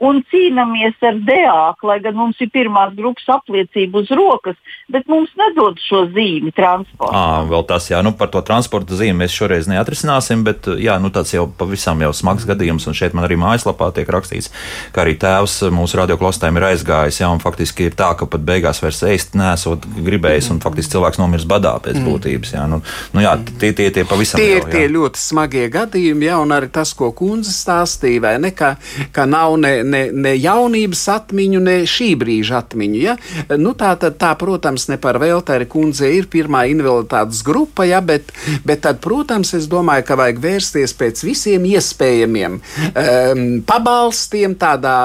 Un 0.05 0.21
cīnāmies 0.31 0.99
ar 1.05 1.19
DEAK, 1.27 1.85
lai 1.89 1.99
gan 2.05 2.17
mums 2.19 2.39
ir 2.43 2.51
pirmās 2.55 2.95
grupas 2.97 3.27
apliecība 3.39 4.03
uz 4.03 4.11
rokas, 4.15 4.57
bet 4.93 5.09
mums 5.11 5.33
nedod 5.39 5.79
šo 5.83 6.05
zīmi 6.15 6.53
transportā. 6.55 7.11
À, 7.11 7.43
vēl 7.49 7.65
tas, 7.69 7.89
jā, 7.91 8.01
nu 8.07 8.13
par 8.19 8.31
to 8.33 8.43
transporta 8.47 8.97
zīmi 8.99 9.25
mēs 9.25 9.35
šoreiz 9.35 9.69
neatrisināsim, 9.71 10.45
bet 10.47 10.69
jā, 10.81 10.99
nu, 11.03 11.11
tāds 11.15 11.35
jau 11.35 11.47
pavisam 11.59 12.01
jau 12.05 12.13
smags 12.17 12.47
gadījums, 12.49 12.87
un 12.89 12.97
šeit 12.97 13.17
man 13.17 13.27
arī 13.27 13.39
mājaslapā 13.41 13.91
tiek 13.97 14.11
rakstīts, 14.15 14.53
ka 14.95 15.03
arī 15.05 15.17
tēvs 15.21 15.61
mūsu 15.75 16.01
radioklostēm 16.01 16.61
ir 16.61 16.69
aizgājis, 16.71 17.21
jā, 17.23 17.33
un 17.33 17.43
faktiski 17.43 17.89
ir 17.91 17.99
tā, 17.99 18.13
ka 18.19 18.29
pat 18.31 18.47
beigās 18.47 18.83
vairs 18.85 19.03
ēst 19.09 19.37
nesot 19.39 19.87
gribējis, 19.99 20.53
un 20.55 20.63
faktiski 20.63 20.97
cilvēks 20.97 21.21
nomirs 21.21 21.49
badā 21.49 21.75
pēc 21.83 22.01
būtības, 22.07 22.55
jā, 22.55 22.69
nu, 22.71 22.81
nu 23.17 23.25
jā, 23.25 23.35
tie, 23.59 23.73
tie, 23.75 23.91
tie 23.95 24.07
pavisam 24.09 24.41
Tie 24.41 24.49
jau, 24.53 24.63
ir 24.63 24.69
jā. 24.69 24.73
tie 24.77 24.87
ļoti 24.95 25.23
smagie 25.23 25.67
gadījumi, 25.75 26.31
ja, 26.31 26.39
un 26.43 26.55
arī 26.55 26.71
tas, 26.73 26.95
ko 26.97 27.11
kundze 27.17 27.53
stāstīja, 27.55 28.23
vai 28.25 28.35
ne, 28.43 28.55
ka, 28.57 28.75
ka 29.15 29.27
nav 29.29 29.59
ne, 29.61 29.75
ne, 29.89 30.03
ne 30.13 30.35
jaunības 30.37 31.05
atmiņu, 31.15 31.61
ne 31.65 31.77
šī 31.89 32.11
brīža 32.21 32.63
atmiņu. 32.63 33.01
Ja. 33.03 33.17
Nu, 33.61 33.75
tā, 33.79 33.95
tad, 34.01 34.19
tā, 34.21 34.33
protams, 34.39 34.89
ne 34.91 34.99
par 35.01 35.21
velti 35.23 35.55
arī 35.55 35.69
kundze 35.71 36.11
ir 36.15 36.29
pirmā 36.31 36.65
invaliditātes 36.73 37.43
grupa, 37.47 37.87
ja, 37.89 38.01
bet, 38.05 38.33
bet 38.69 38.85
tad, 38.87 39.03
protams, 39.05 39.55
es 39.59 39.69
domāju, 39.71 40.07
ka 40.09 40.19
vajag 40.21 40.43
vērsties 40.45 40.97
pēc 40.99 41.25
visiem 41.27 41.67
iespējamiem 41.69 42.59
um, 42.59 43.45
pabalstiem, 43.69 44.57
tādā, 44.61 44.97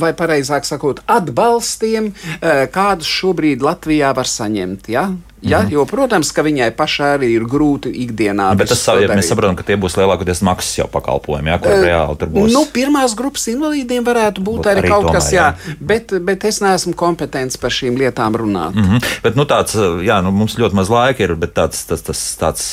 vai 0.00 0.12
pareizāk 0.18 0.68
sakot, 0.68 1.02
atbalstiem, 1.06 2.12
uh, 2.12 2.66
kādus 2.72 3.10
šobrīd 3.20 3.64
Latvijā 3.64 4.14
var 4.16 4.30
saņemt. 4.30 4.92
Ja. 4.92 5.08
Ja? 5.42 5.60
Mm. 5.62 5.72
Jo, 5.72 5.84
protams, 5.86 6.32
ka 6.34 6.42
viņai 6.42 6.70
pašai 6.76 7.12
arī 7.16 7.30
ir 7.36 7.44
grūti 7.48 7.92
ikdienā. 8.04 8.50
Bet 8.58 8.72
tas 8.72 8.82
ja 8.98 9.06
mēs 9.12 9.30
saprotam, 9.30 9.54
ka 9.58 9.66
tie 9.66 9.76
būs 9.78 9.94
lielākoties 9.98 10.42
maksas 10.46 10.80
jau 10.80 10.88
pakalpojumi, 10.90 11.52
ja, 11.52 11.60
kur 11.62 11.74
uh, 11.76 11.84
reāli 11.86 12.18
tur 12.18 12.32
būs. 12.34 12.50
Nu, 12.54 12.64
pirmās 12.74 13.14
grupas 13.18 13.46
invalīdiem 13.52 14.06
varētu 14.06 14.42
būt, 14.42 14.62
būt 14.64 14.70
arī, 14.72 14.82
arī 14.82 14.92
kaut 14.92 15.06
tomēr, 15.06 15.20
kas, 15.20 15.30
jā, 15.34 15.46
jā. 15.54 15.78
Bet, 15.92 16.16
bet 16.26 16.48
es 16.50 16.58
neesmu 16.64 16.96
kompetents 16.98 17.60
par 17.60 17.74
šīm 17.74 17.98
lietām 18.00 18.38
runāt. 18.38 18.74
Mm 18.74 18.90
-hmm. 18.90 19.16
Bet, 19.22 19.38
nu, 19.38 19.46
tāds, 19.46 19.78
jā, 20.02 20.20
nu, 20.26 20.34
mums 20.34 20.58
ļoti 20.58 20.74
maz 20.74 20.90
laika 20.90 21.22
ir, 21.22 21.34
bet 21.38 21.54
tāds, 21.54 21.86
tas, 21.86 22.02
tas, 22.02 22.24
tāds 22.40 22.70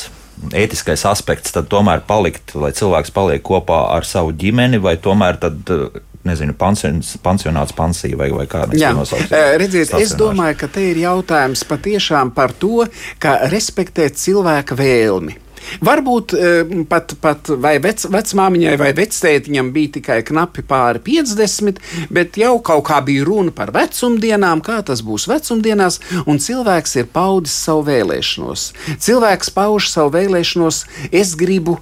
ētiskais 0.52 1.04
aspekts 1.08 1.54
tad 1.54 1.68
tomēr 1.72 2.02
palikt, 2.06 2.54
lai 2.58 2.72
cilvēks 2.76 3.12
paliek 3.14 3.42
kopā 3.42 3.86
ar 3.94 4.04
savu 4.04 4.34
ģimeni, 4.36 4.80
vai 4.82 4.96
tomēr 5.00 5.38
tad 5.40 5.70
nezinu, 6.26 6.54
pansions, 6.58 7.14
pansionāts, 7.24 7.74
pansija 7.76 8.18
vai, 8.18 8.30
vai 8.34 8.46
kā 8.50 8.66
nosaucam. 8.68 9.32
Redziet, 9.62 9.94
es 10.00 10.14
domāju, 10.18 10.60
ka 10.64 10.70
te 10.76 10.90
ir 10.90 11.02
jautājums 11.06 11.64
patiešām 11.68 12.34
par 12.36 12.54
to, 12.56 12.84
ka 13.22 13.38
respektēt 13.52 14.18
cilvēka 14.20 14.78
vēlmi. 14.78 15.42
Varbūt 15.82 16.34
pat, 16.86 17.16
pat 17.18 17.48
vai 17.58 17.76
vec, 17.82 18.04
vecmāmiņai 18.12 18.74
vai 18.78 18.92
vectētiņam 18.94 19.72
bija 19.74 19.96
tikai 19.96 20.18
knapi 20.28 20.62
pāri 20.68 21.02
50, 21.08 21.80
bet 22.14 22.38
jau 22.38 22.52
kaut 22.62 22.84
kā 22.86 23.00
bija 23.02 23.24
runa 23.26 23.54
par 23.56 23.72
vecumdienām, 23.74 24.62
kā 24.62 24.78
tas 24.86 25.02
būs 25.06 25.26
vecumdienās, 25.30 25.98
un 26.26 26.38
cilvēks 26.42 26.96
ir 27.00 27.10
paudis 27.10 27.56
savu 27.66 27.86
vēlēšanos. 27.90 28.70
Cilvēks 29.02 29.52
pauž 29.56 29.90
savu 29.90 30.14
vēlēšanos, 30.20 30.84
es 31.10 31.34
gribu 31.38 31.80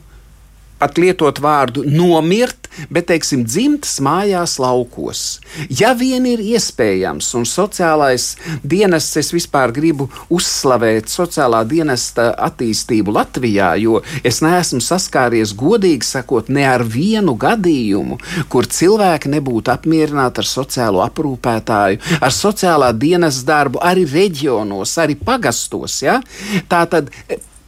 pat 0.79 0.99
lietot 1.01 1.39
vārdu 1.43 1.85
nomirt, 1.87 2.69
bet, 2.91 3.07
teiksim, 3.09 3.45
dzimtas 3.47 4.01
mājās 4.03 4.57
laukos. 4.63 5.39
Ja 5.71 5.93
vien 5.99 6.27
ir 6.27 6.43
iespējams, 6.43 7.29
un 7.39 7.47
sociālais 7.49 8.33
dienests, 8.67 9.17
es 9.21 9.31
vispār 9.35 9.73
gribu 9.75 10.09
uzslavēt 10.35 11.13
sociālā 11.13 11.63
dienesta 11.69 12.33
attīstību 12.49 13.15
Latvijā, 13.15 13.75
jo 13.81 14.03
es 14.27 14.43
neesmu 14.45 14.83
saskāries, 14.85 15.55
godīgi 15.57 16.07
sakot, 16.09 16.51
ne 16.51 16.67
ar 16.69 16.85
vienu 16.85 17.37
gadījumu, 17.39 18.19
kur 18.53 18.67
cilvēki 18.67 19.33
nebūtu 19.37 19.73
apmierināti 19.75 20.43
ar 20.43 20.51
sociālo 20.51 21.05
aprūpētāju, 21.07 22.03
ar 22.21 22.35
sociālā 22.35 22.93
dienesta 22.99 23.53
darbu, 23.55 23.83
arī 23.85 24.07
reģionos, 24.11 24.99
arī 25.01 25.19
pagastos. 25.21 26.03
Ja? 26.05 26.21
Tā 26.69 26.85
tad 26.91 27.13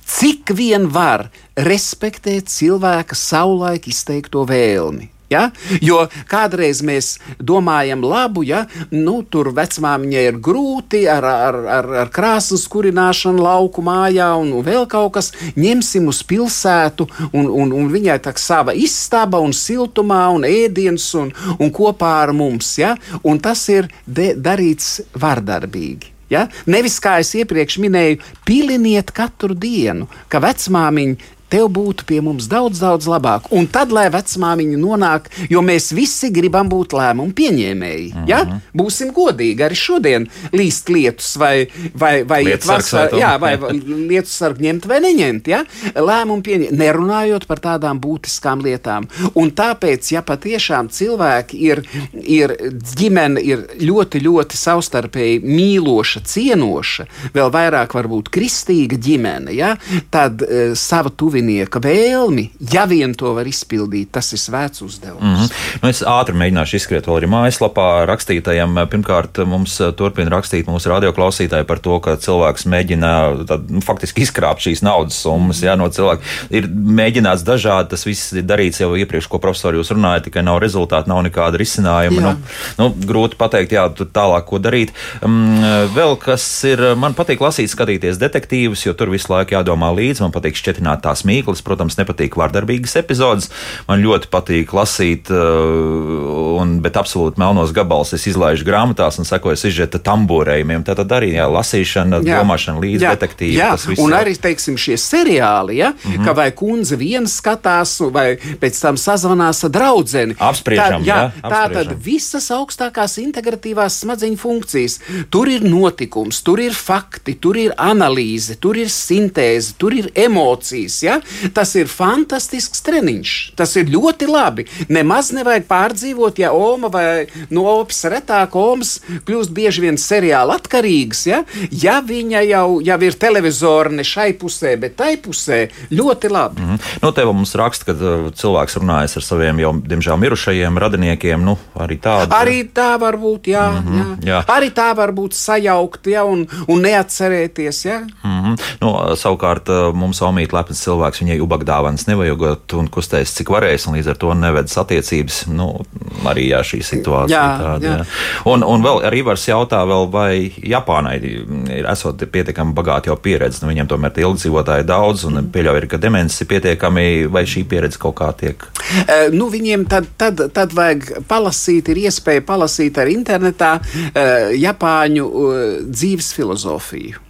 cik 0.07 0.55
vien 0.57 0.89
var 0.93 1.29
respektēt 1.57 2.49
cilvēka 2.53 3.19
savulaik 3.19 3.91
izteikto 3.91 4.47
vēlmi. 4.49 5.11
Ja? 5.31 5.49
Jo 5.83 6.05
kādreiz 6.31 6.83
mēs 6.87 7.17
domājam, 7.43 8.05
labu, 8.07 8.45
ja 8.47 8.65
nu, 8.93 9.19
tur 9.27 9.51
vecmāmiņai 9.57 10.25
ir 10.29 10.39
grūti 10.43 11.03
ar, 11.11 11.27
ar, 11.27 11.59
ar, 11.79 11.91
ar 12.05 12.13
krāsas 12.15 12.67
kurināšanu 12.71 13.43
lauku 13.43 13.83
mājā 13.87 14.31
un, 14.39 14.53
un 14.55 14.67
vēl 14.67 14.87
kaut 14.91 15.17
kas. 15.19 15.33
Ņemsim 15.59 16.07
uz 16.13 16.23
pilsētu, 16.27 17.09
un, 17.33 17.51
un, 17.51 17.75
un 17.75 17.91
viņai 17.91 18.21
tā 18.23 18.35
sava 18.39 18.75
istaba 18.77 19.43
un 19.43 19.55
siltumā 19.57 20.27
un 20.37 20.47
ēdiens 20.47 21.09
un, 21.19 21.33
un 21.59 21.73
kopā 21.75 22.19
ar 22.23 22.35
mums. 22.37 22.77
Ja? 22.79 22.95
Un 23.27 23.43
tas 23.43 23.67
ir 23.73 23.91
darīts 24.07 25.01
vardarbīgi. 25.19 26.16
Ja? 26.33 26.47
Nevis 26.67 26.99
kā 27.03 27.19
es 27.23 27.33
iepriekš 27.39 27.79
minēju, 27.83 28.21
piliniet 28.49 29.13
katru 29.15 29.55
dienu, 29.55 30.09
ka 30.33 30.41
vecmāmiņa 30.43 31.36
tev 31.53 31.69
būtu 31.73 32.07
pie 32.09 32.21
mums 32.25 32.49
daudz, 32.51 32.81
daudz 32.83 33.07
labāk. 33.11 33.51
Un 33.55 33.69
tad, 33.71 33.93
lai 33.95 34.07
vecmāmiņa 34.13 34.79
nonāk, 34.81 35.29
jo 35.51 35.63
mēs 35.65 35.93
visi 35.97 36.31
gribam 36.35 36.71
būt 36.71 36.97
lēmumu 36.97 37.35
pieņēmēji. 37.37 38.09
Mm 38.13 38.19
-hmm. 38.19 38.29
ja? 38.31 38.43
Mhm. 38.45 38.63
Būsim 38.77 39.13
godīgi, 39.15 39.63
arī 39.67 39.79
šodien 39.79 40.27
līst 40.53 40.91
lietus 40.91 41.37
vai, 41.37 41.69
vai, 41.95 42.25
vai 42.25 42.43
iet 42.45 42.67
vasarā, 42.67 43.17
jā, 43.19 43.33
vai 43.41 43.57
lietus 43.83 44.37
sargu 44.37 44.63
ņemt 44.67 44.87
vai 44.87 45.01
neņemt. 45.01 45.49
Ja? 45.49 45.65
Lēmumu 45.95 46.43
pieņemt, 46.43 46.77
nerunājot 46.77 47.47
par 47.47 47.63
tādām 47.63 48.01
būtiskām 48.01 48.63
lietām. 48.63 49.09
Un 49.35 49.51
tāpēc, 49.51 50.13
ja 50.13 50.23
patiešām 50.23 50.89
cilvēki 50.89 51.61
ir, 51.71 51.83
ir 52.23 52.57
ģimene, 52.97 53.41
ir 53.41 53.67
ļoti, 53.81 54.21
ļoti 54.27 54.57
savstarpēji 54.57 55.41
mīloša, 55.45 56.21
cienoša, 56.27 57.07
vēl 57.35 57.51
vairāk 57.53 57.95
varbūt 57.95 58.31
kristīga 58.35 58.97
ģimene, 58.97 59.55
ja? 59.55 59.77
tad 60.11 60.43
uh, 60.43 60.75
sava 60.75 61.11
tuvi 61.11 61.36
tuvinieka 61.37 61.81
vēlmi, 61.85 62.49
ja 62.73 62.87
vien 62.89 63.13
to 63.15 63.35
var 63.37 63.47
izpildīt, 63.49 64.09
tas 64.13 64.33
ir 64.33 64.41
svēts 64.41 64.81
uzdevums. 64.83 65.21
Mm 65.21 65.35
-hmm. 65.35 65.81
nu, 65.83 65.89
es 65.89 66.03
ātri 66.03 66.35
mēģināšu 66.35 66.77
izskriet 66.77 67.07
vēl 67.07 67.21
arī 67.21 67.29
mājaslapā 67.29 68.07
rakstītājiem. 68.09 68.79
Pirmkārt, 68.89 69.39
mums 69.45 69.77
turpina 69.97 70.31
rakstīt 70.31 70.67
mūsu 70.67 70.89
radioklausītāji 70.89 71.65
par 71.65 71.79
to, 71.79 71.99
ka 72.01 72.17
cilvēks 72.17 72.67
mēģina 72.67 73.45
tad, 73.47 73.69
nu, 73.71 73.81
faktiski 73.81 74.23
izkrāpt 74.23 74.65
šīs 74.65 74.83
naudas 74.83 75.21
summas 75.23 75.61
ja, 75.63 75.77
no 75.77 75.89
cilvēka. 75.89 76.23
Ir 76.51 76.69
mēģināts 76.73 77.45
dažādi, 77.45 77.91
tas 77.91 78.07
viss 78.07 78.33
ir 78.33 78.43
darīts 78.43 78.81
jau 78.81 78.97
iepriekš, 78.97 79.29
ko 79.29 79.39
profesori 79.39 79.77
jūs 79.77 79.93
runājat, 79.93 80.25
tikai 80.31 80.43
nav 80.43 80.61
rezultātu, 80.63 81.09
nav 81.09 81.23
nekāda 81.27 81.61
risinājuma. 81.61 82.21
Nu, 82.21 82.35
nu, 82.79 82.89
grūti 83.07 83.37
pateikt, 83.37 83.73
jā, 83.73 83.91
tālāk, 83.93 84.45
ko 84.49 84.59
darīt. 84.59 84.93
Um, 85.23 85.61
vēl 85.95 86.17
kas 86.17 86.65
ir, 86.65 86.95
man 86.97 87.15
patīk 87.15 87.41
lasīt, 87.41 87.71
skatīties 87.71 88.19
detektīvus, 88.19 88.87
jo 88.87 88.95
tur 88.95 89.11
visu 89.11 89.33
laiku 89.33 89.59
jādomā 89.59 89.93
līdzi. 89.93 90.23
Man 90.23 90.33
patīk 90.33 90.57
šķietināt 90.57 91.03
tās 91.03 91.26
mīklas. 91.27 91.65
Protams, 91.67 91.99
nepatīk 91.99 92.37
vardarbīgas 92.39 92.97
epizodes. 93.01 93.51
Man 93.89 94.05
ļoti 94.05 94.31
patīk 94.33 94.73
lasīt, 94.77 95.31
uh, 95.35 96.57
un, 96.61 96.79
bet 96.85 96.99
absolūti 97.01 97.41
melnos 97.43 97.75
gabalus 97.77 98.15
es 98.17 98.27
izlaižu 98.31 98.67
grāmatās 98.67 99.21
un 99.21 99.29
sekoju 99.29 99.59
sižeta 99.61 100.01
tambūrējumiem. 100.07 100.87
Tā 100.87 100.97
tad 100.99 101.13
arī 101.19 101.35
jā, 101.35 101.49
lasīšana, 101.51 102.23
jā. 102.25 102.41
domāšana 102.41 102.83
līdz 102.83 103.07
detektīvam. 103.09 103.59
Jā, 103.59 103.73
viss, 103.81 104.03
un 104.03 104.15
arī, 104.17 104.37
teiksim, 104.41 104.79
šie 104.81 104.99
seriāli, 105.01 105.81
ja, 105.81 105.93
mm 105.93 106.13
-hmm. 106.13 106.25
ka 106.25 106.37
vai 106.37 106.51
kundze 106.53 106.97
viens 106.97 107.37
skatās, 107.41 107.99
vai 108.13 108.37
pēc 108.37 108.81
tam 108.81 108.97
sazvanās 108.97 109.65
ar 109.65 109.71
draugu. 109.71 109.97
Apspriežam, 110.39 111.03
tā, 111.03 111.07
jā, 111.09 111.17
jā, 111.33 111.51
tā 111.51 111.63
tad 111.73 111.93
visas 112.05 112.51
augstākās 112.53 113.17
integratīvās 113.23 114.01
smadzeņu 114.03 114.37
funkcijas. 114.37 114.99
Tur 115.33 115.49
ir 115.49 115.65
notikums, 115.65 116.43
tur 116.45 116.61
ir 116.61 116.77
fakti, 116.77 117.35
tur 117.41 117.57
ir 117.57 117.73
analīze, 117.81 118.59
tur 118.61 118.77
ir 118.77 118.91
sintēze, 118.93 119.75
tur 119.81 119.97
ir 119.97 120.11
emocijas 120.15 121.01
ja? 121.03 121.16
Tas 121.55 121.75
ir 121.79 121.91
fantastisks 121.91 122.83
treniņš. 122.87 123.35
Tas 123.57 123.77
ir 123.77 123.91
ļoti 123.93 124.29
labi. 124.31 124.67
Nemaz 124.89 125.33
nevajag 125.37 125.67
pārdzīvot, 125.69 126.39
ja 126.39 126.53
Oma 126.53 126.89
vai 126.93 127.27
no 127.51 127.67
Opas 127.77 128.05
retāk 128.11 128.57
Omas 128.57 129.01
kļūst 129.27 129.53
bieži 129.57 129.85
vien 129.87 129.99
seriāla 130.01 130.59
atkarīgs. 130.61 131.27
Ja, 131.27 131.43
ja 131.71 132.01
viņa 132.05 132.43
jau, 132.47 132.67
jau 132.85 132.99
ir 133.03 133.19
televizora 133.21 133.93
ne 133.93 134.05
šai 134.07 134.33
pusē, 134.39 134.77
bet 134.81 134.97
tai 134.99 135.17
pusē, 135.23 135.67
ļoti 135.91 136.31
labi. 136.33 136.63
Mm 136.63 136.71
-hmm. 136.71 137.03
Nu, 137.03 137.13
te 137.13 137.25
mums 137.25 137.55
raksta, 137.55 137.85
ka 137.85 137.93
uh, 137.93 138.31
cilvēks 138.33 138.79
runājas 138.81 139.17
ar 139.17 139.23
saviem 139.23 139.61
jau, 139.61 139.73
diemžēl, 139.81 140.17
mirušajiem 140.17 140.79
radiniekiem. 140.79 141.45
Nu, 141.45 141.59
arī 141.75 141.99
tāda. 142.01 142.41
Arī 142.41 142.69
tā 142.75 143.01
var 143.01 143.17
būt, 143.17 143.47
jā. 143.53 143.71
Mm 143.71 143.87
-hmm, 143.87 144.17
jā. 144.21 144.29
jā. 144.33 144.45
Arī 144.47 144.71
tā 144.71 144.97
var 144.97 145.13
būt 145.13 145.33
sajaukt, 145.33 146.07
ja, 146.07 146.25
un, 146.25 146.47
un 146.69 146.83
neatcerēties. 146.83 147.85
Ja. 147.85 148.01
Mm 148.01 148.41
-hmm. 148.43 148.61
nu, 148.81 149.17
savukārt 149.17 149.69
uh, 149.69 149.95
mums 149.95 150.23
Omīte 150.23 150.57
lepns 150.57 150.83
cilvēks 150.83 151.06
cilvēks 151.07 151.23
viņai 151.23 151.39
ubagdāvanas 151.45 152.07
nevajagot 152.09 152.75
un 152.77 152.89
kustēs, 152.91 153.35
cik 153.37 153.51
varēs, 153.51 153.87
un 153.87 153.97
līdz 153.97 154.11
ar 154.11 154.19
to 154.19 154.33
nevedas 154.35 154.77
attiecības. 154.77 155.47
Nu, 155.49 155.85
arī 156.27 156.51
jā, 156.51 156.63
šī 156.67 156.83
situācija 156.83 157.37
jā, 157.37 157.59
tāda. 157.61 157.87
Jā. 157.87 157.97
Jā. 158.01 158.07
Un, 158.51 158.65
un 158.67 158.83
vēl 158.83 159.05
arī 159.07 159.23
Ivars 159.23 159.47
jautā, 159.47 159.85
vēl, 159.87 160.09
vai 160.11 160.51
Japānai 160.63 161.17
ir 161.23 161.87
esot 161.87 162.23
pietiekami 162.33 162.75
bagāti 162.77 163.11
jau 163.11 163.17
pieredze, 163.17 163.63
nu, 163.63 163.71
viņiem 163.71 163.91
tomēr 163.91 164.15
tie 164.15 164.27
ilgdzīvotāji 164.27 164.87
daudz, 164.89 165.27
un 165.29 165.51
pieļauj, 165.53 165.87
ka 165.91 166.01
demences 166.03 166.43
ir 166.43 166.51
pietiekami, 166.51 167.27
vai 167.33 167.45
šī 167.49 167.65
pieredze 167.69 168.01
kaut 168.03 168.19
kā 168.21 168.33
tiek? 168.37 168.67
Uh, 169.07 169.29
nu, 169.35 169.51
viņiem 169.53 169.87
tad, 169.91 170.09
tad, 170.19 170.43
tad 170.55 170.75
vajag 170.77 171.23
palasīt, 171.29 171.93
ir 171.93 172.07
iespēja 172.07 172.45
palasīt 172.47 172.99
arī 173.03 173.17
internetā 173.21 173.77
uh, 173.79 174.51
Japāņu 174.57 175.29
uh, 175.31 175.63
dzīves 175.87 176.33
filozofiju. 176.37 177.26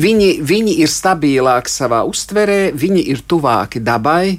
Viņi, 0.00 0.30
viņi 0.46 0.78
ir 0.84 0.90
stabilāki 0.90 1.72
savā 1.72 2.02
uztverē, 2.08 2.72
viņi 2.76 3.04
ir 3.14 3.22
tuvāki 3.28 3.82
dabai, 3.84 4.38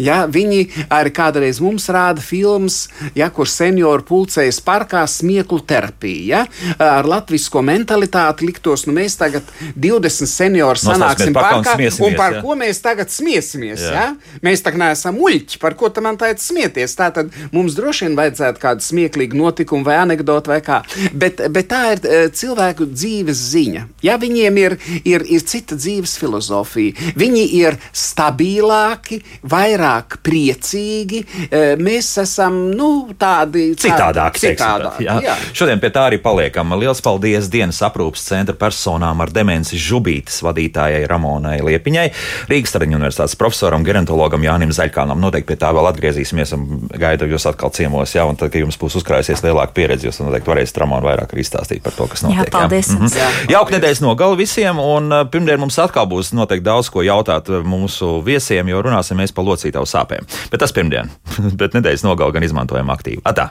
Ja, 0.00 0.22
viņi 0.30 0.86
arī 0.92 1.12
kādreiz 1.14 1.60
mums 1.62 1.88
rāda 1.92 2.22
filmas, 2.24 2.88
ja, 3.16 3.30
kur 3.34 3.48
seniori 3.50 4.04
pulcējas 4.06 4.60
parkā 4.64 5.04
smieklu 5.10 5.60
terapija. 5.66 6.18
Ja, 6.30 6.44
ar 6.82 7.06
latviešu 7.08 7.62
mentalitāti 7.64 8.46
liktos, 8.46 8.84
nu 8.86 8.94
mēs 8.96 9.16
tagad 9.18 9.46
20 9.74 10.28
seniori 10.30 10.80
sanāksim 10.80 11.34
parkā, 11.34 11.74
un, 11.76 11.96
un 12.06 12.16
par 12.18 12.36
ja. 12.36 12.42
ko 12.44 12.56
mēs 12.58 12.82
tagad 12.84 13.10
smiesimies. 13.12 13.82
Ja. 13.82 13.92
Ja? 13.94 14.06
Mēs 14.44 14.62
tā 14.64 14.72
neesam 14.78 15.18
muļķi, 15.18 15.60
par 15.62 15.76
ko 15.78 15.90
tam 15.94 16.08
teikt 16.20 16.42
smieties. 16.44 16.96
Tātad 16.98 17.32
mums 17.54 17.76
droši 17.78 18.06
vien 18.06 18.16
vajadzētu 18.18 18.62
kādu 18.62 18.86
smieklīgu 18.86 19.38
notikumu 19.38 19.86
vai 19.86 19.98
anekdotu 20.02 20.52
vai 20.52 20.60
kā. 20.64 20.80
Bet, 21.12 21.42
bet 21.52 21.70
tā 21.70 21.82
ir 21.94 22.02
uh, 22.02 22.26
cilvēku 22.34 22.88
dzīves 22.92 23.44
ziņa. 23.54 23.86
Ja 24.06 24.16
viņiem 24.20 24.60
ir, 24.62 24.76
ir, 25.04 25.24
ir 25.26 25.46
cita 25.46 25.78
dzīves 25.78 26.16
filozofija, 26.20 27.12
viņi 27.18 27.44
ir 27.60 27.78
stabilāki 27.96 29.20
vai 29.42 29.59
vairāk 29.60 30.18
priecīgi, 30.24 31.22
eh, 31.50 31.74
mēs 31.80 32.12
esam 32.22 32.58
nu, 32.76 33.10
tādi 33.18 33.70
citādāki. 33.78 34.42
citādāki 34.46 35.06
jā. 35.06 35.18
Jā. 35.24 35.36
Šodien 35.56 35.80
pie 35.80 35.90
tā 35.92 36.06
arī 36.08 36.20
paliekam. 36.22 36.72
Lielas 36.80 37.02
paldies 37.04 37.50
dienas 37.52 37.80
aprūpas 37.84 38.24
centra 38.30 38.54
personām 38.56 39.20
ar 39.20 39.32
demenci 39.34 39.78
žubītes 39.80 40.40
vadītājai 40.44 41.06
Ramonai 41.10 41.58
Liepiņai, 41.66 42.06
Rīgas 42.50 42.74
Traģiņu 42.74 42.98
universitātes 42.98 43.36
profesoram, 43.40 43.84
gerontologam 43.84 44.44
Jānim 44.44 44.72
Zaļkānam. 44.74 45.20
Noteikti 45.20 45.50
pie 45.52 45.58
tā 45.60 45.72
vēl 45.76 45.90
atgriezīsimies 45.90 46.54
un 46.56 46.66
gaidu 46.90 47.28
jūs 47.30 47.48
atkal 47.50 47.72
ciemos. 47.74 48.14
Jā, 48.16 48.24
un 48.28 48.38
tad, 48.40 48.52
kad 48.54 48.64
jums 48.64 48.78
būs 48.80 48.98
uzkrājusies 49.00 49.44
lielāka 49.44 49.76
pieredze, 49.76 50.08
jūs 50.08 50.22
noteikti 50.22 50.52
varēsiet 50.52 50.80
Ramonu 50.80 51.08
vairāk 51.08 51.34
arī 51.34 51.44
izstāstīt 51.44 51.84
par 51.84 51.96
to, 51.96 52.08
kas 52.10 52.24
notiek. 52.24 52.44
Jā, 52.44 52.50
paldies. 52.54 52.88
Jā. 52.88 52.98
Mm 52.98 53.06
-hmm. 53.06 53.50
Jauka 53.56 53.76
nedēļas 53.76 54.02
nogali 54.04 54.40
visiem, 54.40 54.78
un 54.78 55.12
uh, 55.12 55.26
pirmdien 55.30 55.60
mums 55.60 55.78
atkal 55.78 56.06
būs 56.06 56.32
noteikti 56.32 56.64
daudz 56.64 56.90
ko 56.90 57.02
jautāt 57.02 57.48
uh, 57.50 57.64
mūsu 57.66 58.22
viesiem, 58.24 58.68
jo 58.68 58.82
runāsim 58.82 59.20
mēs 59.20 59.34
par 59.34 59.44
locītavu 59.50 59.88
sāpēm. 59.88 60.28
Bet 60.52 60.62
tas 60.62 60.74
pirmdien, 60.76 61.10
bet 61.60 61.76
nedēļas 61.78 62.06
nogali 62.06 62.38
gan 62.38 62.46
izmantojam 62.46 62.94
aktīvi. 62.94 63.24
Atā! 63.28 63.50